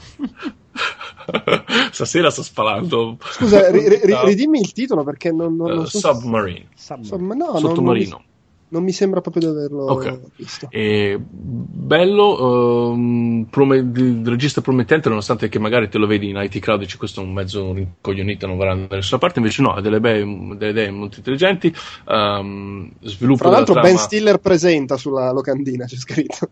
[1.92, 3.18] stasera sto spalando.
[3.20, 6.68] Scusa, ri, ri, ridimmi il titolo perché non, non, non uh, so Submarine.
[6.76, 7.36] Submarine.
[7.36, 8.24] No, Sottomarino.
[8.70, 10.20] Non, mi sembra proprio di averlo okay.
[10.36, 10.68] visto.
[10.70, 16.60] E bello, um, prom- il regista promettente, nonostante che magari te lo vedi in IT
[16.60, 19.82] Crowd dici questo è un mezzo rincoglionito, non verrà da nessuna parte, invece no, ha
[19.82, 21.74] delle, be- delle idee molto intelligenti.
[22.06, 23.88] Um, sviluppo Tra l'altro trama...
[23.88, 26.50] Ben Stiller presenta sulla locandina, c'è scritto.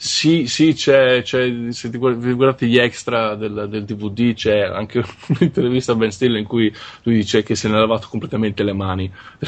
[0.00, 5.90] Sì, sì, c'è, c'è, se ti guardate gli extra del, del, DVD, c'è anche un'intervista
[5.90, 6.72] a Ben Stiller in cui
[7.02, 9.10] lui dice che se ne è lavato completamente le mani,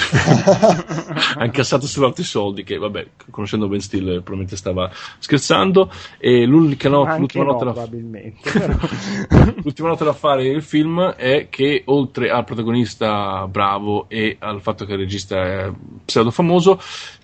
[1.37, 4.91] ha incassato solo altri soldi, che vabbè, conoscendo Ben Stiller probabilmente stava
[5.21, 7.87] scherzando, e l'unica not- l'ultima, no, nota da,
[9.63, 14.85] l'ultima nota da fare nel film è che oltre al protagonista bravo e al fatto
[14.85, 15.71] che il regista è
[16.05, 16.81] pseudo famoso,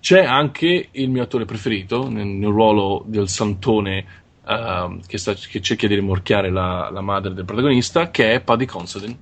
[0.07, 4.05] c'è anche il mio attore preferito nel, nel ruolo del santone
[4.45, 8.67] uh, che, sta, che, cerca di rimorchiare la, la, madre del protagonista, che è Paddy
[8.67, 9.19] Considine, uh,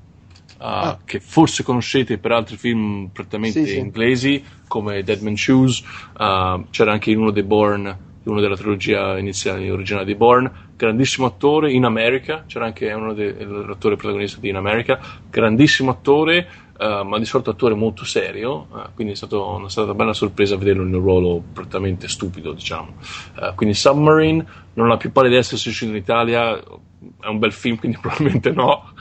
[0.58, 0.98] ah.
[1.02, 3.78] che forse conoscete per altri film prettamente sì, sì.
[3.78, 5.78] inglesi come Dead Man Shoes,
[6.18, 11.26] uh, c'era anche in uno dei Bourne, uno della trilogia iniziale originale di Bourne, grandissimo
[11.26, 15.00] attore in America, c'era anche uno dell'attore protagonista di In America,
[15.30, 16.46] grandissimo attore
[16.76, 20.12] Uh, ma di solito attore molto serio, uh, quindi è, stato, una stata una bella
[20.12, 22.94] sorpresa vederlo in un ruolo prettamente stupido, diciamo.
[23.36, 24.44] Uh, quindi Submarine
[24.74, 28.50] non ha più pare di essersi uscito in Italia, è un bel film, quindi probabilmente
[28.50, 28.92] no.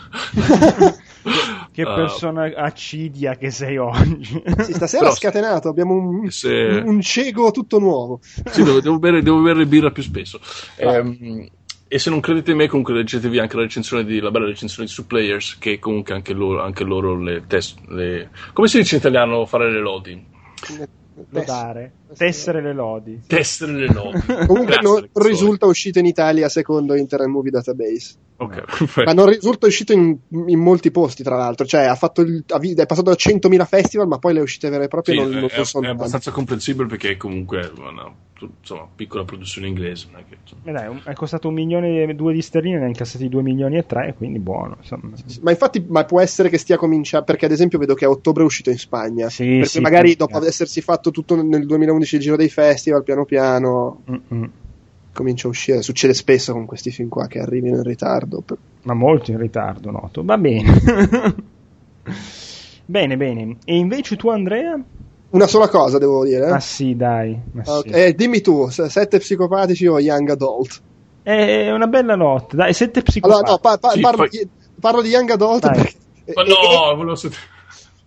[1.71, 4.43] che persona acidia che sei oggi.
[4.59, 6.83] Sì, stasera ha scatenato, abbiamo un, se...
[6.85, 8.19] un, cieco tutto nuovo.
[8.21, 10.39] Sì, devo, devo, bere, devo bere birra più spesso.
[10.77, 11.47] Um,
[11.93, 14.87] e se non credete in me, comunque leggetevi anche la recensione di la bella recensione
[14.87, 18.95] di Su Players, che comunque anche loro, anche loro le, test, le come si dice
[18.95, 20.25] in italiano fare le lodi?
[21.29, 21.91] Lodare.
[22.15, 23.21] Tessere le lodi.
[23.27, 24.19] Tessere le lodi.
[24.47, 28.15] Comunque non risulta uscito in Italia secondo Internet Movie Database.
[28.35, 30.17] Ok, Ma non risulta uscito in,
[30.47, 31.65] in, molti posti, tra l'altro.
[31.65, 34.87] Cioè, ha fatto il, è passato da 100.000 festival, ma poi le uscite vere e
[34.87, 38.11] proprie sì, non, non è, sono è abbastanza comprensibile perché è comunque una
[38.59, 40.07] insomma, piccola produzione inglese.
[40.11, 42.87] Non è, che, eh dai, è costato un milione e due di sterline, ne ha
[42.87, 44.77] incassati due milioni e tre, quindi buono.
[44.79, 45.15] Insomma.
[45.25, 48.09] Sì, ma infatti, ma può essere che stia cominciando, perché ad esempio vedo che a
[48.09, 49.29] ottobre è uscito in Spagna.
[49.29, 53.03] Sì, perché sì, magari sì, dopo essersi fatto tutto nel 2011 il giro dei festival,
[53.03, 54.03] piano piano.
[54.09, 54.51] Mm-mm.
[55.13, 58.41] Comincia a uscire, succede spesso con questi film qua che arrivino in ritardo.
[58.41, 58.57] Per...
[58.83, 60.23] Ma molto in ritardo, noto.
[60.23, 60.73] Va bene.
[62.85, 63.57] bene, bene.
[63.63, 64.79] E invece tu, Andrea?
[65.29, 66.49] Una sola cosa devo dire.
[66.49, 67.39] Ma sì, dai.
[67.51, 67.91] Ma okay.
[67.91, 67.99] sì.
[67.99, 70.81] Eh, dimmi tu, sette psicopatici o young adult?
[71.23, 73.45] È una bella notte, dai, sette psicopatici.
[73.45, 74.47] Allora, no, pa- pa- Sì, parlo, poi- di,
[74.79, 75.75] parlo di young adult Dai.
[75.75, 75.97] perché...
[76.33, 76.43] Ma
[76.89, 77.41] no, volevo sentire.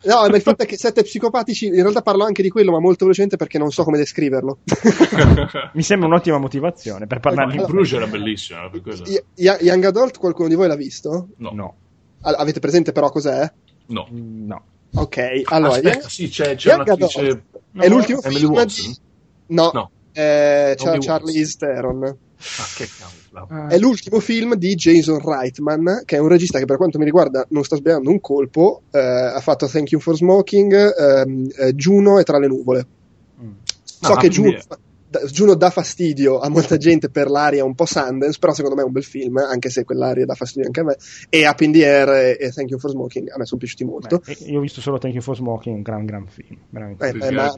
[0.07, 2.79] No, ma il fatto è che sette psicopatici, in realtà parlo anche di quello, ma
[2.81, 4.59] molto velocemente perché non so come descriverlo.
[5.75, 8.71] Mi sembra un'ottima motivazione per parlarne in in Bruges era bellissima.
[8.71, 9.03] Quello.
[9.05, 11.29] Y- y- young adult, qualcuno di voi l'ha visto?
[11.39, 11.75] No, no.
[12.23, 13.51] No, avete presente però cos'è?
[13.93, 14.63] Mm, no.
[14.95, 15.75] Ok, allora...
[15.75, 16.89] Aspetta, Young- sì, c'è, c'è Young.
[16.89, 17.43] Adult
[17.79, 18.91] è l'ultimo Emily film Watson?
[18.91, 18.99] di...
[19.55, 19.91] No, No.
[20.13, 22.05] eh, c'è Emily Charlize Theron.
[22.05, 23.19] Ah, che cavolo.
[23.69, 27.45] È l'ultimo film di Jason Reitman, che è un regista che per quanto mi riguarda
[27.51, 32.19] non sta sbagliando un colpo, eh, ha fatto Thank You for Smoking, ehm, eh, Juno
[32.19, 32.87] e Tra le nuvole.
[33.43, 33.51] Mm.
[33.83, 34.57] So Ah, che Juno,
[35.09, 38.83] da- Juno dà fastidio a molta gente per l'aria un po' Sundance, però secondo me
[38.83, 40.97] è un bel film, anche se quell'aria dà fastidio anche a me.
[41.29, 43.85] E Up in the Air e, e Thank You for Smoking a me sono piaciuti
[43.85, 44.23] molto.
[44.25, 47.07] Beh, io ho visto solo Thank You for Smoking, un gran gran film, veramente.
[47.07, 47.53] Eh, eh, ma-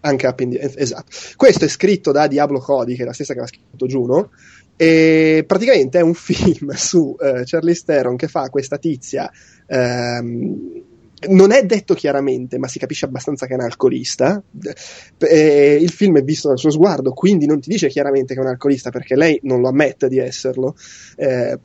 [0.00, 1.10] anche Up in the esatto.
[1.34, 4.30] Questo è scritto da Diablo Cody, che è la stessa che aveva scritto Juno.
[4.76, 9.30] E praticamente è un film su eh, Charlize Theron che fa questa tizia.
[9.66, 10.84] ehm,
[11.28, 14.42] non è detto chiaramente, ma si capisce abbastanza che è un alcolista.
[15.18, 18.42] Eh, il film è visto dal suo sguardo, quindi non ti dice chiaramente che è
[18.42, 20.76] un alcolista perché lei non lo ammette di esserlo.
[21.16, 21.58] Eh,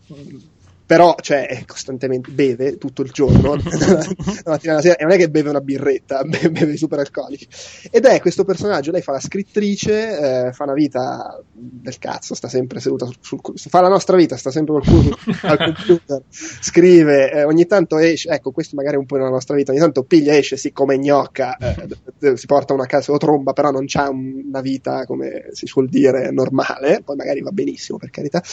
[0.92, 5.30] però cioè, costantemente beve tutto il giorno, la mattina alla sera, e non è che
[5.30, 7.48] beve una birretta, beve super alcolici.
[7.90, 12.50] Ed è questo personaggio, lei fa la scrittrice, eh, fa una vita del cazzo, sta
[12.50, 17.32] sempre seduta sul, sul fa la nostra vita, sta sempre col culo al computer, scrive,
[17.32, 20.04] eh, ogni tanto esce, ecco questo magari è un po' nella nostra vita, ogni tanto
[20.04, 24.10] piglia, esce, sì, come gnocca, eh, si porta una casa o tromba, però non c'ha
[24.10, 28.44] una vita, come si suol dire, normale, poi magari va benissimo per carità,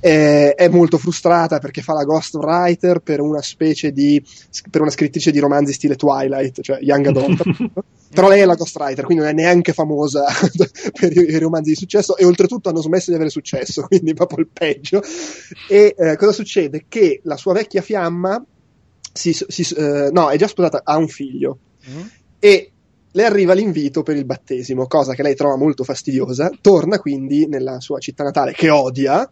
[0.00, 4.22] eh, è molto frustrata perché fa la ghostwriter per una specie di
[4.70, 7.42] per una scrittrice di romanzi stile Twilight, cioè Young Adult.
[8.12, 10.24] Però lei è la ghostwriter, quindi non è neanche famosa
[10.98, 14.48] per i, romanzi di successo e oltretutto hanno smesso di avere successo, quindi proprio il
[14.52, 15.02] peggio.
[15.68, 16.84] E eh, cosa succede?
[16.88, 18.44] Che la sua vecchia fiamma
[19.12, 21.58] si, si, eh, no, è già sposata, ha un figlio.
[21.90, 22.00] Mm.
[22.38, 22.72] E
[23.14, 26.50] le arriva l'invito per il battesimo, cosa che lei trova molto fastidiosa.
[26.60, 29.30] Torna quindi nella sua città natale, che odia,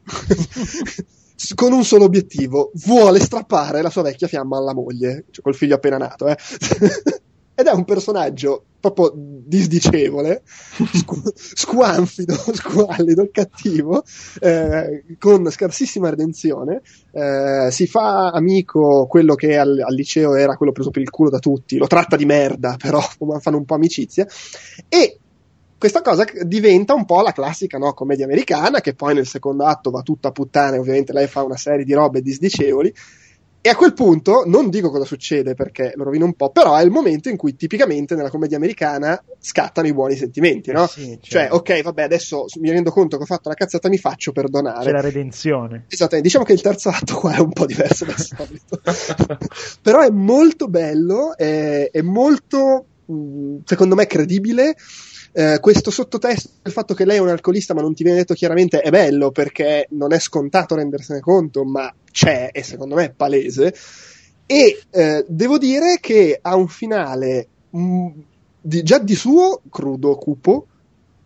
[1.55, 5.77] con un solo obiettivo: vuole strappare la sua vecchia fiamma alla moglie, cioè col figlio
[5.77, 6.29] appena nato.
[6.29, 6.37] Eh.
[7.55, 10.43] Ed è un personaggio proprio disdicevole,
[10.95, 14.03] scu- squanfido, squallido, cattivo,
[14.41, 16.81] eh, con scarsissima redenzione.
[17.13, 21.29] Eh, si fa amico quello che al, al, liceo era quello preso per il culo
[21.29, 23.01] da tutti, lo tratta di merda, però
[23.41, 24.27] fanno un po' amicizia.
[24.89, 25.19] E
[25.81, 29.91] questa cosa diventa un po' la classica no, commedia americana, che poi nel secondo atto
[29.91, 32.93] va tutta a puttane, ovviamente lei fa una serie di robe disdicevoli.
[33.63, 36.83] E a quel punto, non dico cosa succede perché lo rovino un po', però è
[36.83, 40.85] il momento in cui tipicamente nella commedia americana scattano i buoni sentimenti, no?
[40.85, 41.57] Eh sì, cioè, certo.
[41.57, 44.85] ok, vabbè, adesso mi rendo conto che ho fatto la cazzata, mi faccio perdonare.
[44.85, 45.87] C'è la redenzione.
[45.89, 48.83] Esattamente, diciamo che il terzo atto qua è un po' diverso dal solito.
[49.81, 52.85] però è molto bello, è, è molto,
[53.65, 54.77] secondo me, credibile
[55.33, 58.35] eh, questo sottotesto del fatto che lei è un alcolista ma non ti viene detto
[58.35, 63.13] chiaramente è bello perché non è scontato rendersene conto, ma c'è e secondo me è
[63.13, 63.75] palese.
[64.47, 68.09] E eh, devo dire che ha un finale mh, mm,
[68.61, 70.67] di, già di suo crudo, cupo,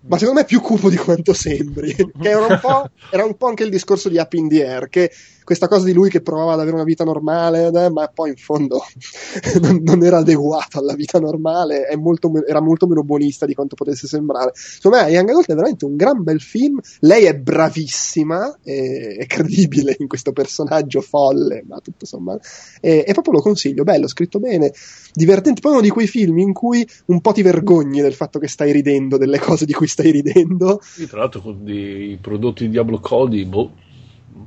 [0.06, 1.94] ma secondo me più cupo di quanto sembri.
[1.96, 2.60] che era un,
[3.10, 5.10] era un, po', anche il discorso di Up in the Air, che
[5.44, 8.36] questa cosa di lui che provava ad avere una vita normale, eh, ma poi in
[8.36, 8.82] fondo
[9.60, 14.06] non, non, era adeguato alla vita normale, molto, era molto meno buonista di quanto potesse
[14.06, 14.52] sembrare.
[14.54, 19.26] Secondo me Young Adult è veramente un gran bel film, lei è bravissima, è, è
[19.26, 22.40] credibile in questo personaggio folle, ma tutto sommato,
[22.80, 24.72] e, e proprio lo consiglio, bello, scritto bene,
[25.12, 28.48] divertente, poi uno di quei film in cui un po' ti vergogni del fatto che
[28.48, 30.80] stai ridendo, delle cose di cui stai ridendo.
[30.82, 33.82] Sì, tra l'altro con i prodotti di Diablo Cody, boh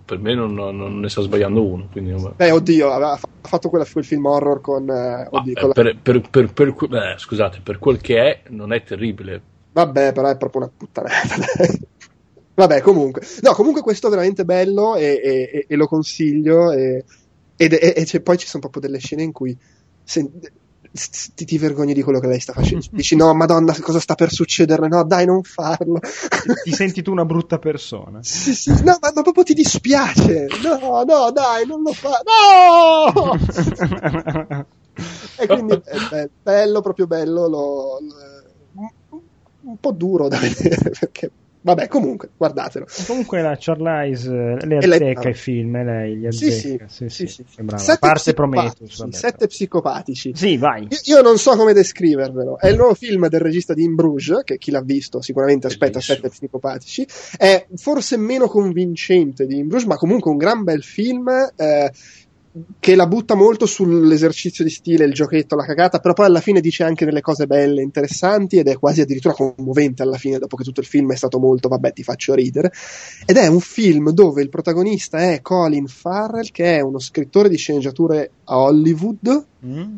[0.04, 1.88] per me non, non, ne sta sbagliando uno.
[1.92, 4.90] Quindi, Beh, oddio, aveva fatto quella, quel film horror con.
[4.90, 8.74] Eh, oddio, ah, con per, per, per, per eh, scusate, per quel che è, non
[8.74, 9.42] è terribile.
[9.72, 11.36] Vabbè, però è proprio una puttanata.
[12.56, 13.22] Vabbè, comunque.
[13.42, 16.72] No, comunque questo è veramente bello e, e, e lo consiglio.
[16.72, 17.06] E,
[17.56, 19.58] e poi ci sono proprio delle scene in cui.
[20.04, 20.30] Se,
[21.36, 22.86] ti, ti, vergogni di quello che lei sta facendo.
[22.92, 24.88] Dici no, madonna, cosa sta per succedere?
[24.88, 26.00] No, dai, non farlo.
[26.64, 28.20] Ti senti tu una brutta persona.
[28.28, 30.48] Sì, sì, no, ma, ma proprio ti dispiace.
[30.62, 32.22] No, no, dai, non lo fa.
[32.24, 33.36] No!
[35.38, 37.48] e quindi è bello, bello proprio bello.
[37.48, 38.22] Lo, lo,
[39.68, 41.32] un po' duro da vedere perché
[41.68, 42.86] Vabbè, comunque, guardatelo.
[43.06, 46.88] Comunque la Charlize le azzecca i film, lei gli azzecca.
[46.88, 47.44] Sì, sì, sì.
[47.46, 49.06] sì, parte Prometheus.
[49.10, 50.32] Sette psicopatici.
[50.34, 50.88] Sì, vai.
[51.08, 52.58] Io, non so come descrivervelo.
[52.58, 56.00] È il nuovo film del regista di In Bruges, che chi l'ha visto sicuramente aspetta.
[56.00, 57.06] Sette psicopatici.
[57.36, 61.30] È forse meno convincente di In Bruges, ma comunque un gran bel film.
[62.80, 66.62] Che la butta molto sull'esercizio di stile, il giochetto, la cagata, però poi alla fine
[66.62, 70.64] dice anche delle cose belle, interessanti ed è quasi addirittura commovente alla fine, dopo che
[70.64, 72.72] tutto il film è stato molto, vabbè, ti faccio ridere.
[73.26, 77.58] Ed è un film dove il protagonista è Colin Farrell, che è uno scrittore di
[77.58, 79.46] sceneggiature a Hollywood.
[79.66, 79.98] Mm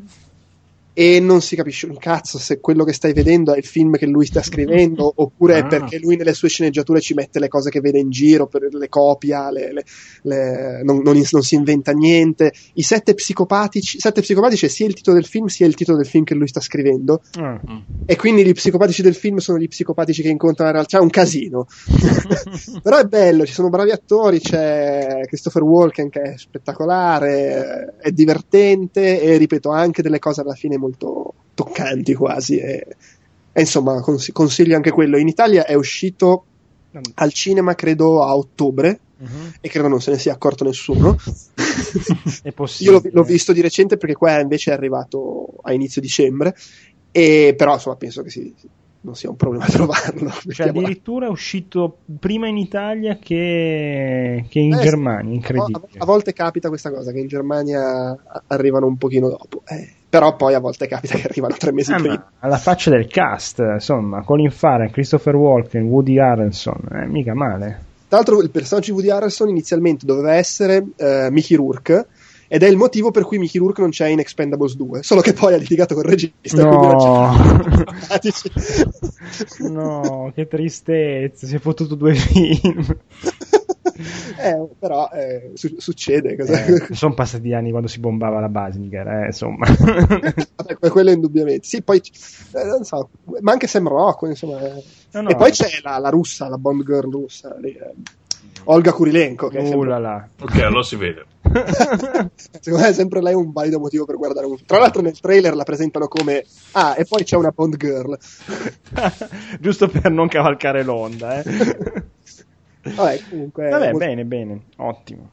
[1.00, 4.06] e non si capisce un cazzo se quello che stai vedendo è il film che
[4.06, 5.58] lui sta scrivendo oppure ah.
[5.60, 8.68] è perché lui nelle sue sceneggiature ci mette le cose che vede in giro, per
[8.70, 9.86] le copia, le, le,
[10.24, 12.52] le, non, non, non, si inventa niente.
[12.74, 16.06] I sette psicopatici, sette psicopatici è sia il titolo del film sia il titolo del
[16.06, 17.62] film che lui sta scrivendo ah.
[18.06, 21.10] e quindi gli psicopatici del film sono gli psicopatici che incontra in realtà, è un
[21.10, 21.66] casino.
[22.84, 29.22] Però è bello, ci sono bravi attori, c'è Christopher Walken che è spettacolare, è divertente
[29.22, 32.58] e ripeto anche delle cose alla fine molto molto toccanti quasi.
[32.58, 32.88] E,
[33.52, 35.18] e insomma, cons- consiglio anche quello.
[35.18, 36.46] In Italia è uscito
[37.16, 39.00] al cinema, credo, a ottobre.
[39.20, 39.52] Uh-huh.
[39.60, 41.18] E credo non se ne sia accorto nessuno.
[42.44, 42.96] è possibile.
[42.96, 46.56] Io l'ho, l'ho, visto di recente perché qua invece è arrivato a inizio dicembre.
[47.12, 48.54] E però insomma penso che si,
[49.02, 50.32] non sia un problema trovarlo.
[50.50, 55.88] Cioè, addirittura è uscito prima in Italia che, che in eh, Germania, incredibile.
[55.98, 58.18] A, a, volte capita questa cosa, che in Germania
[58.48, 59.64] arrivano un pochino dopo.
[59.68, 62.32] Eh, però poi a volte capita che arrivano tre mesi ah, prima.
[62.40, 67.88] Alla faccia del cast, insomma, Colin Farrell, Christopher Walken, Woody Harrelson, eh, mica male.
[68.08, 72.08] Tra l'altro il personaggio di Woody Harrelson inizialmente doveva essere uh, Mickey Rourke,
[72.52, 75.34] ed è il motivo per cui Mickey Rourke non c'è in Expendables 2 solo che
[75.34, 77.32] poi ha litigato con il regista no.
[79.70, 82.80] no che tristezza si è fottuto due film
[84.42, 89.26] eh, però eh, su- succede eh, sono passati anni quando si bombava la Basinger eh,
[89.28, 92.02] insomma Vabbè, quello indubbiamente sì poi
[92.54, 93.10] eh, non so
[93.42, 94.84] ma anche Sam Rockwell insomma eh.
[95.12, 97.94] no, no, e poi c'è la, la, russa la Bond Girl russa lì, eh.
[98.66, 99.48] Olga Kurilenko.
[99.48, 100.30] Che uh, sempre...
[100.42, 101.26] Ok, allora si vede.
[102.60, 104.68] Secondo me è sempre lei un valido motivo per guardare un film.
[104.68, 108.18] Tra l'altro nel trailer la presentano come Ah, e poi c'è una Bond Girl.
[109.60, 111.44] Giusto per non cavalcare l'onda, eh.
[112.96, 113.70] Vabbè, comunque.
[113.70, 114.06] Vabbè, molto...
[114.06, 115.30] bene, bene, ottimo.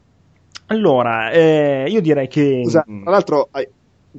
[0.67, 2.61] Allora, eh, io direi che.
[2.63, 3.49] Scusa, tra l'altro,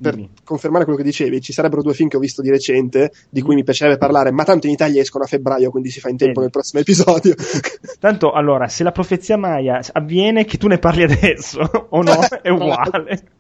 [0.01, 0.31] per Dimmi.
[0.45, 3.55] confermare quello che dicevi, ci sarebbero due film che ho visto di recente di cui
[3.55, 6.41] mi piacerebbe parlare, ma tanto in Italia escono a febbraio, quindi si fa in tempo
[6.41, 6.45] Bene.
[6.45, 7.35] nel prossimo episodio.
[7.99, 11.61] Tanto allora, se la profezia Maya avviene che tu ne parli adesso
[11.91, 13.37] o no, è uguale.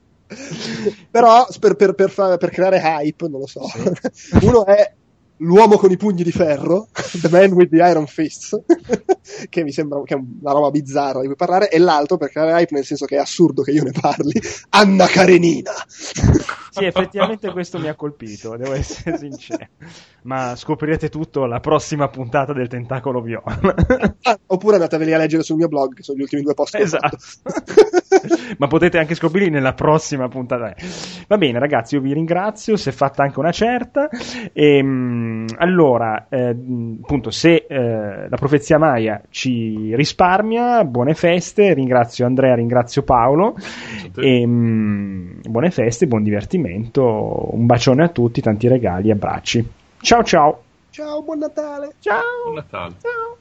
[1.11, 3.63] Però per, per, per, fa, per, creare hype, non lo so.
[4.13, 4.45] Sì.
[4.45, 4.93] Uno è
[5.39, 6.89] l'uomo con i pugni di ferro,
[7.21, 8.57] The Man with the Iron Fists,
[9.49, 12.53] che mi sembra che è una roba bizzarra di cui parlare, e l'altro per creare
[12.53, 14.41] hype nel senso che è assurdo che io ne parli,
[14.71, 15.73] Anna Karenina.
[16.71, 19.67] sì, effettivamente questo mi ha colpito, devo essere sincero.
[20.29, 23.59] Ma scoprirete tutto alla prossima puntata del Tentacolo Viola.
[24.25, 26.75] ah, oppure andateveli a leggere sul mio blog, sono gli ultimi due post.
[26.75, 27.17] Esatto.
[28.59, 30.75] Ma potete anche scoprirli nella prossima puntata.
[31.29, 34.11] Va bene, ragazzi, io vi ringrazio, si è fatta anche una certa.
[34.53, 41.73] E, ehm, allora, eh, appunto, se eh, la profezia Maya ci risparmia, buone feste.
[41.73, 43.57] Ringrazio Andrea, ringrazio Paolo.
[44.15, 47.49] E, ehm, buone feste, buon divertimento.
[47.55, 49.87] Un bacione a tutti, tanti regali, abbracci.
[50.01, 50.63] Ciao ciao.
[50.91, 51.95] Ciao, buon Natale.
[52.01, 52.23] Ciao.
[52.45, 52.95] Buon Natale.
[53.01, 53.37] Ciao.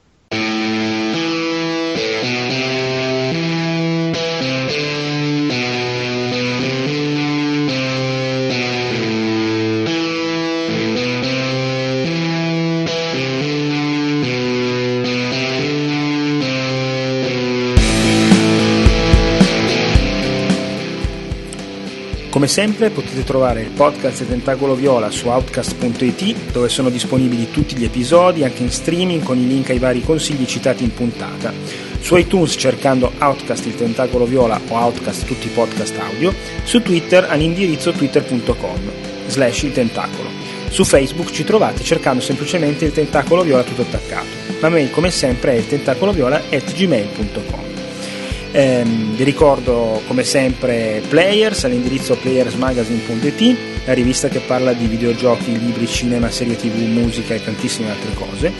[22.30, 27.84] Come sempre potete trovare il podcast Tentacolo Viola su outcast.it dove sono disponibili tutti gli
[27.84, 31.52] episodi anche in streaming con i link ai vari consigli citati in puntata.
[32.00, 36.34] Su iTunes cercando Outcast il Tentacolo Viola o Outcast tutti i podcast audio,
[36.64, 38.78] su Twitter all'indirizzo twitter.com
[39.26, 40.28] slash il tentacolo.
[40.68, 44.26] Su Facebook ci trovate cercando semplicemente il Tentacolo Viola tutto attaccato.
[44.60, 47.77] La mail come sempre è il tentacoloviola at gmail.com.
[48.50, 55.86] Eh, vi ricordo come sempre Players all'indirizzo playersmagazine.it, la rivista che parla di videogiochi, libri,
[55.86, 58.52] cinema, serie tv, musica e tantissime altre cose.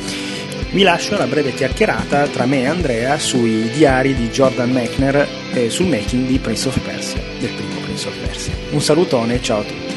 [0.70, 5.70] Vi lascio la breve chiacchierata tra me e Andrea sui diari di Jordan Mechner e
[5.70, 8.52] sul making di Prince of Persia, del primo Prince of Persia.
[8.70, 9.87] Un salutone ciao a tutti.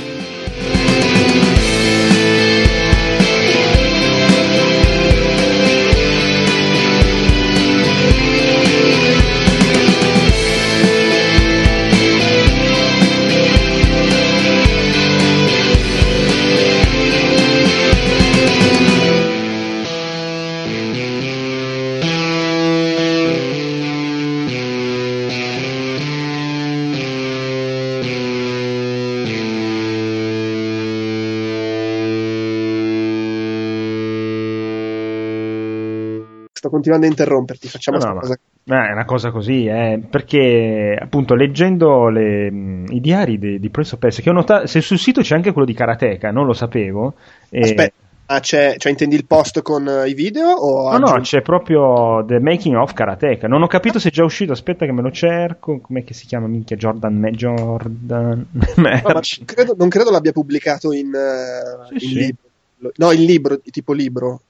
[36.82, 38.40] Continuando a interromperti, facciamo no, no, cosa.
[38.64, 42.48] No, è una cosa così, eh, perché appunto leggendo le,
[42.88, 45.52] i diari di, di Prince of Persia, che ho notato, se sul sito c'è anche
[45.52, 47.14] quello di Karateka, non lo sapevo.
[47.50, 47.60] E...
[47.60, 47.94] Aspetta.
[48.28, 50.52] Ah, c'è, cioè intendi il post con uh, i video?
[50.52, 51.12] O no, aggiungi...
[51.12, 53.50] no, c'è proprio The Making of Karateka.
[53.50, 55.82] Non ho capito se è già uscito, aspetta che me lo cerco.
[55.82, 56.48] Com'è che si chiama?
[56.48, 57.14] Minchia, Jordan.
[57.14, 58.48] Me- Jordan.
[58.78, 62.16] no, credo, non credo l'abbia pubblicato in, uh, sì, in sì.
[62.16, 62.94] libro.
[62.96, 64.42] No, in libro, tipo libro.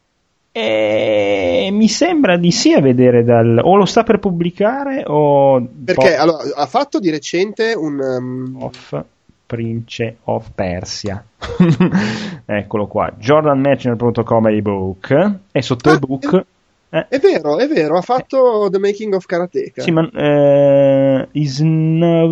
[0.53, 6.15] E mi sembra di sì a vedere dal o lo sta per pubblicare o perché
[6.15, 8.57] po- allora, ha fatto di recente un um...
[8.59, 9.03] of
[9.45, 11.23] Prince of Persia.
[12.45, 13.13] Eccolo qua.
[13.17, 16.45] Jordanmatchner.com ebook e sotto ah, ebook Eh.
[16.91, 19.81] È vero, è vero, ha fatto The Making of Karateka.
[19.81, 22.29] Sì, ma eh, is now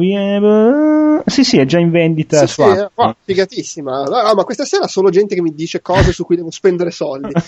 [1.26, 4.04] Sì, sì, è già in vendita sì, su sì, oh, figatissima.
[4.04, 7.32] No, ma questa sera solo gente che mi dice cose su cui devo spendere soldi.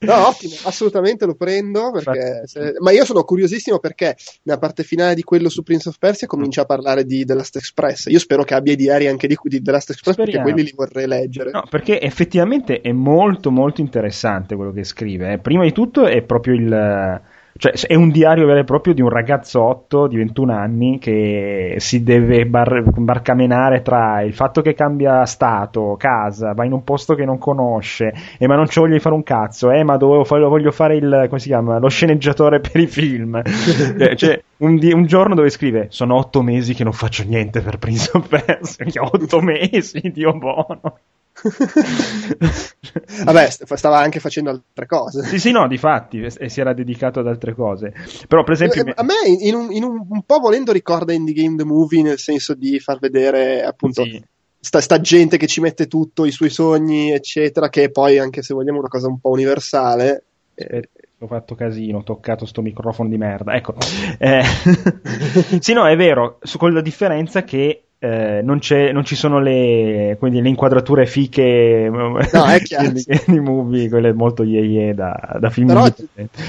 [0.00, 2.74] no, ottimo, assolutamente lo prendo perché se...
[2.80, 6.62] ma io sono curiosissimo perché nella parte finale di quello su Prince of Persia comincia
[6.62, 8.06] a parlare di The Last Express.
[8.06, 10.42] Io spero che abbia i diari anche di, di The Last Express Speriamo.
[10.42, 11.52] perché quelli li vorrei leggere.
[11.52, 15.34] No, perché effettivamente è molto molto interessante quello che scrive.
[15.34, 15.38] Eh.
[15.38, 17.20] Prima di tutto tutto è proprio il...
[17.54, 22.02] Cioè, è un diario vero e proprio di un ragazzotto di 21 anni che si
[22.02, 27.26] deve bar- barcamenare tra il fatto che cambia stato, casa, va in un posto che
[27.26, 30.72] non conosce, e ma non ci voglio fare un cazzo, eh, ma dovevo fare, voglio
[30.72, 33.40] fare il, come si chiama, lo sceneggiatore per i film.
[33.44, 37.60] cioè, cioè un, di- un, giorno dove scrive, sono otto mesi che non faccio niente
[37.60, 40.98] per Prince of Persia, otto mesi, Dio buono.
[43.24, 45.24] Vabbè, stava anche facendo altre cose.
[45.24, 47.92] Sì, sì, no, di fatti, e si era dedicato ad altre cose.
[48.28, 48.84] Però, per esempio.
[48.94, 52.18] A me, in un, in un, un po' volendo, ricorda Indie Game The Movie, nel
[52.18, 54.04] senso di far vedere appunto.
[54.04, 54.22] Sì.
[54.64, 58.54] Sta, sta, gente che ci mette tutto, i suoi sogni, eccetera, che poi, anche se
[58.54, 60.24] vogliamo, una cosa un po' universale.
[60.54, 60.88] Eh,
[61.18, 63.54] ho fatto casino, ho toccato sto microfono di merda.
[63.54, 63.74] Ecco,
[64.18, 64.42] eh,
[65.58, 68.58] sì, no, è vero, con la differenza che eh, non,
[68.92, 72.18] non, ci sono le, quindi, le inquadrature fiche no,
[72.92, 75.68] di, di movie, quelle molto ye da, da film.
[75.68, 75.86] Però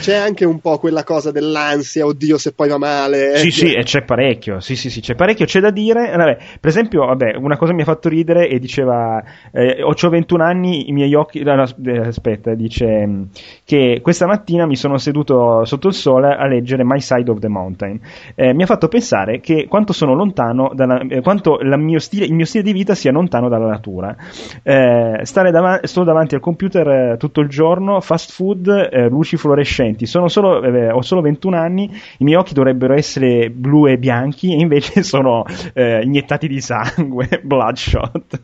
[0.02, 3.34] c'è anche un po' quella cosa dell'ansia, oddio se poi va male.
[3.34, 6.10] Eh, sì, sì, e c'è parecchio, sì, sì, sì, c'è parecchio, c'è da dire.
[6.16, 10.44] Vabbè, per esempio, vabbè, una cosa mi ha fatto ridere e diceva, eh, ho 21
[10.44, 11.68] anni, i miei occhi, no, no,
[12.02, 13.24] aspetta, dice mm,
[13.64, 17.48] che questa mattina mi sono seduto sotto il sole a leggere My Side of the
[17.48, 18.00] Mountain.
[18.34, 22.34] Eh, mi ha fatto pensare che quanto sono lontano dalla, eh, quanto quanto stile, il
[22.34, 24.16] mio stile di vita sia lontano dalla natura.
[24.64, 29.36] Eh, stare davanti, sto davanti al computer eh, tutto il giorno, fast food, eh, luci
[29.36, 30.06] fluorescenti.
[30.06, 34.60] Solo, eh, ho solo 21 anni, i miei occhi dovrebbero essere blu e bianchi e
[34.60, 35.44] invece sono
[35.74, 38.40] eh, iniettati di sangue, bloodshot.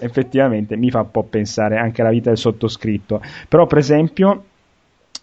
[0.00, 3.20] Effettivamente mi fa un po' pensare anche alla vita del sottoscritto.
[3.48, 4.44] Però, per esempio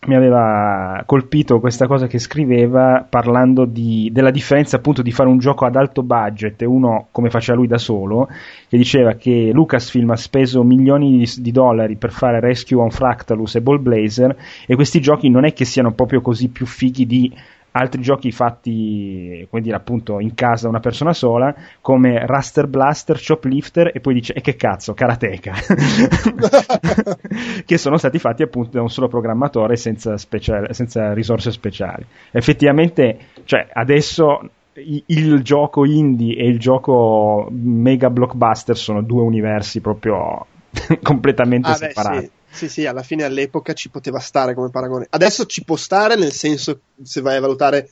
[0.07, 5.39] mi aveva colpito questa cosa che scriveva parlando di, della differenza appunto di fare un
[5.39, 8.29] gioco ad alto budget e uno come faceva lui da solo,
[8.69, 13.55] che diceva che Lucasfilm ha speso milioni di, di dollari per fare Rescue on Fractalus
[13.55, 14.35] e Ball Blazer
[14.65, 17.33] e questi giochi non è che siano proprio così più fighi di
[17.79, 23.21] altri giochi fatti, come dire, appunto in casa da una persona sola, come Raster Blaster,
[23.25, 25.53] Choplifter e poi dice, e che cazzo, Karateka,
[27.65, 32.05] che sono stati fatti appunto da un solo programmatore senza, speciale, senza risorse speciali.
[32.31, 34.41] Effettivamente, cioè, adesso
[34.73, 40.45] il gioco indie e il gioco mega blockbuster sono due universi proprio
[41.01, 42.17] completamente ah, separati.
[42.17, 42.31] Beh, sì.
[42.59, 45.07] Sì, sì, alla fine all'epoca ci poteva stare come paragone.
[45.09, 47.89] Adesso ci può stare nel senso se vai a valutare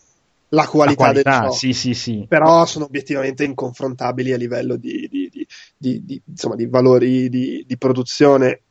[0.49, 1.53] la qualità, la qualità del gioco.
[1.53, 2.25] Sì, sì, sì.
[2.27, 8.63] Però sono obiettivamente inconfrontabili a livello di, di, di, di insomma, valori di, produzione.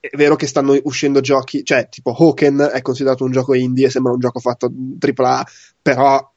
[0.00, 3.90] È vero che stanno uscendo giochi, cioè tipo Hawken è considerato un gioco indie e
[3.90, 4.68] sembra un gioco fatto
[4.98, 5.46] AAA,
[5.80, 6.28] però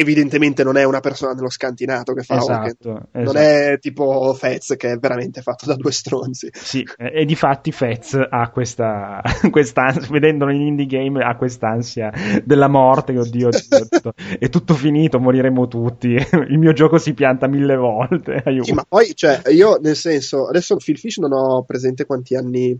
[0.00, 3.22] evidentemente non è una persona nello scantinato che fa esatto, esatto.
[3.22, 6.48] non è tipo Fez che è veramente fatto da due stronzi.
[6.52, 9.20] Sì, e di fatti Fez ha questa
[9.50, 12.10] quest'ansia, vedendolo in indie game ha quest'ansia
[12.42, 16.08] della morte oddio, oddio è tutto finito, moriremo tutti.
[16.48, 18.64] Il mio gioco si pianta mille volte aiuto.
[18.64, 22.78] Sì, ma poi cioè, io nel senso adesso Phil Fish non ho presente quanti anni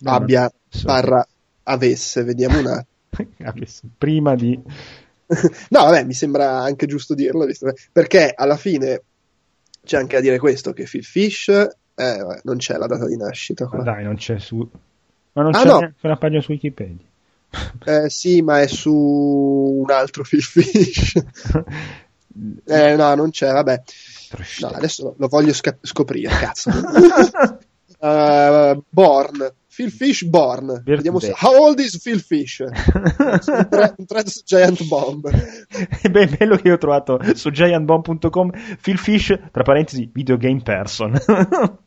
[0.00, 0.50] no, abbia
[0.82, 1.24] barra
[1.62, 2.94] avesse vediamo un attimo.
[3.96, 4.60] Prima di
[5.70, 7.46] no, vabbè, mi sembra anche giusto dirlo,
[7.92, 9.02] perché alla fine
[9.84, 13.68] c'è anche a dire questo, che Phil Fish eh, non c'è la data di nascita.
[13.72, 14.68] Ma dai, non c'è su...
[15.32, 15.92] Ma non ah, c'è no.
[16.02, 17.04] una pagina su Wikipedia.
[17.86, 21.14] Eh, sì, ma è su un altro Phil Fish.
[22.64, 23.82] eh, no, non c'è, vabbè.
[24.60, 26.70] No, adesso lo voglio sca- scoprire, cazzo.
[28.06, 29.54] Uh, Born.
[29.76, 30.80] Phil Fish Born.
[30.82, 31.34] Vediamo se...
[31.36, 32.60] How old is Phil Fish?
[32.64, 35.28] un thread su Giant Bomb.
[36.10, 38.50] Beh, bello che ho trovato su giantbomb.com
[38.80, 41.12] Phil Fish, tra parentesi, videogame person.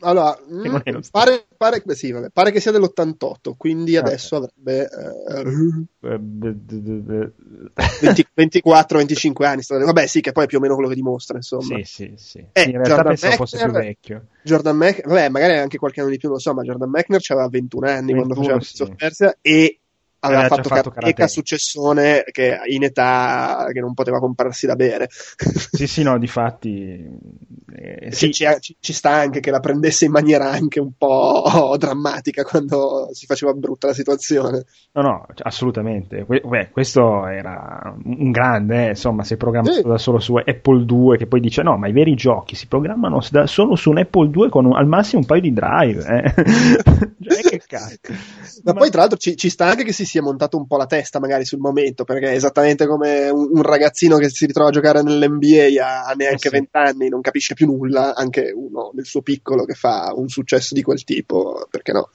[0.00, 0.76] allora, mh, mm,
[1.10, 5.86] pare, pare, sì, vabbè, pare, che sia dell'88, quindi ah, adesso avrebbe eh,
[8.36, 9.62] 24-25 anni.
[9.66, 11.76] Vabbè, sì, che poi è più o meno quello che dimostra, insomma.
[11.76, 12.44] Sì, sì, sì.
[12.52, 14.26] Eh, in realtà Jordan pensavo fosse più vecchio.
[14.42, 17.20] Jordan Mechner, vabbè, magari anche qualche anno di più, non lo so, ma Jordan Mechner
[17.28, 18.94] aveva 21 anni 21, quando faceva sì.
[18.96, 19.79] Persia e
[20.20, 21.28] aveva fatto, fatto karateka, karate.
[21.32, 25.08] successone che in età che non poteva comprarsi da bere.
[25.80, 27.08] Sì, sì, no, difatti.
[27.74, 31.42] eh, Ci, sì, ci- ci sta anche che la prendesse in maniera anche un po'
[31.78, 34.64] drammatica quando si faceva brutta la situazione.
[34.92, 36.24] no, no, assolutamente.
[36.26, 39.82] Beh, questo era un grande, eh, insomma, si è programmato Sì.
[39.82, 43.20] da solo su Apple 2, che poi dice: no, ma i veri giochi si programmano
[43.30, 46.04] da- solo su un Apple 2 con un- al massimo un paio di drive.
[46.06, 46.34] Eh.
[47.22, 47.98] Cioè, che cazzo.
[48.64, 50.86] Ma poi, tra l'altro, ci, ci sta anche che si sia montato un po' la
[50.86, 54.72] testa, magari sul momento, perché è esattamente come un, un ragazzino che si ritrova a
[54.72, 56.56] giocare nell'NBA a, a neanche Eh sì.
[56.56, 60.74] 20 anni, non capisce più nulla, anche uno nel suo piccolo che fa un successo
[60.74, 62.10] di quel tipo, perché no?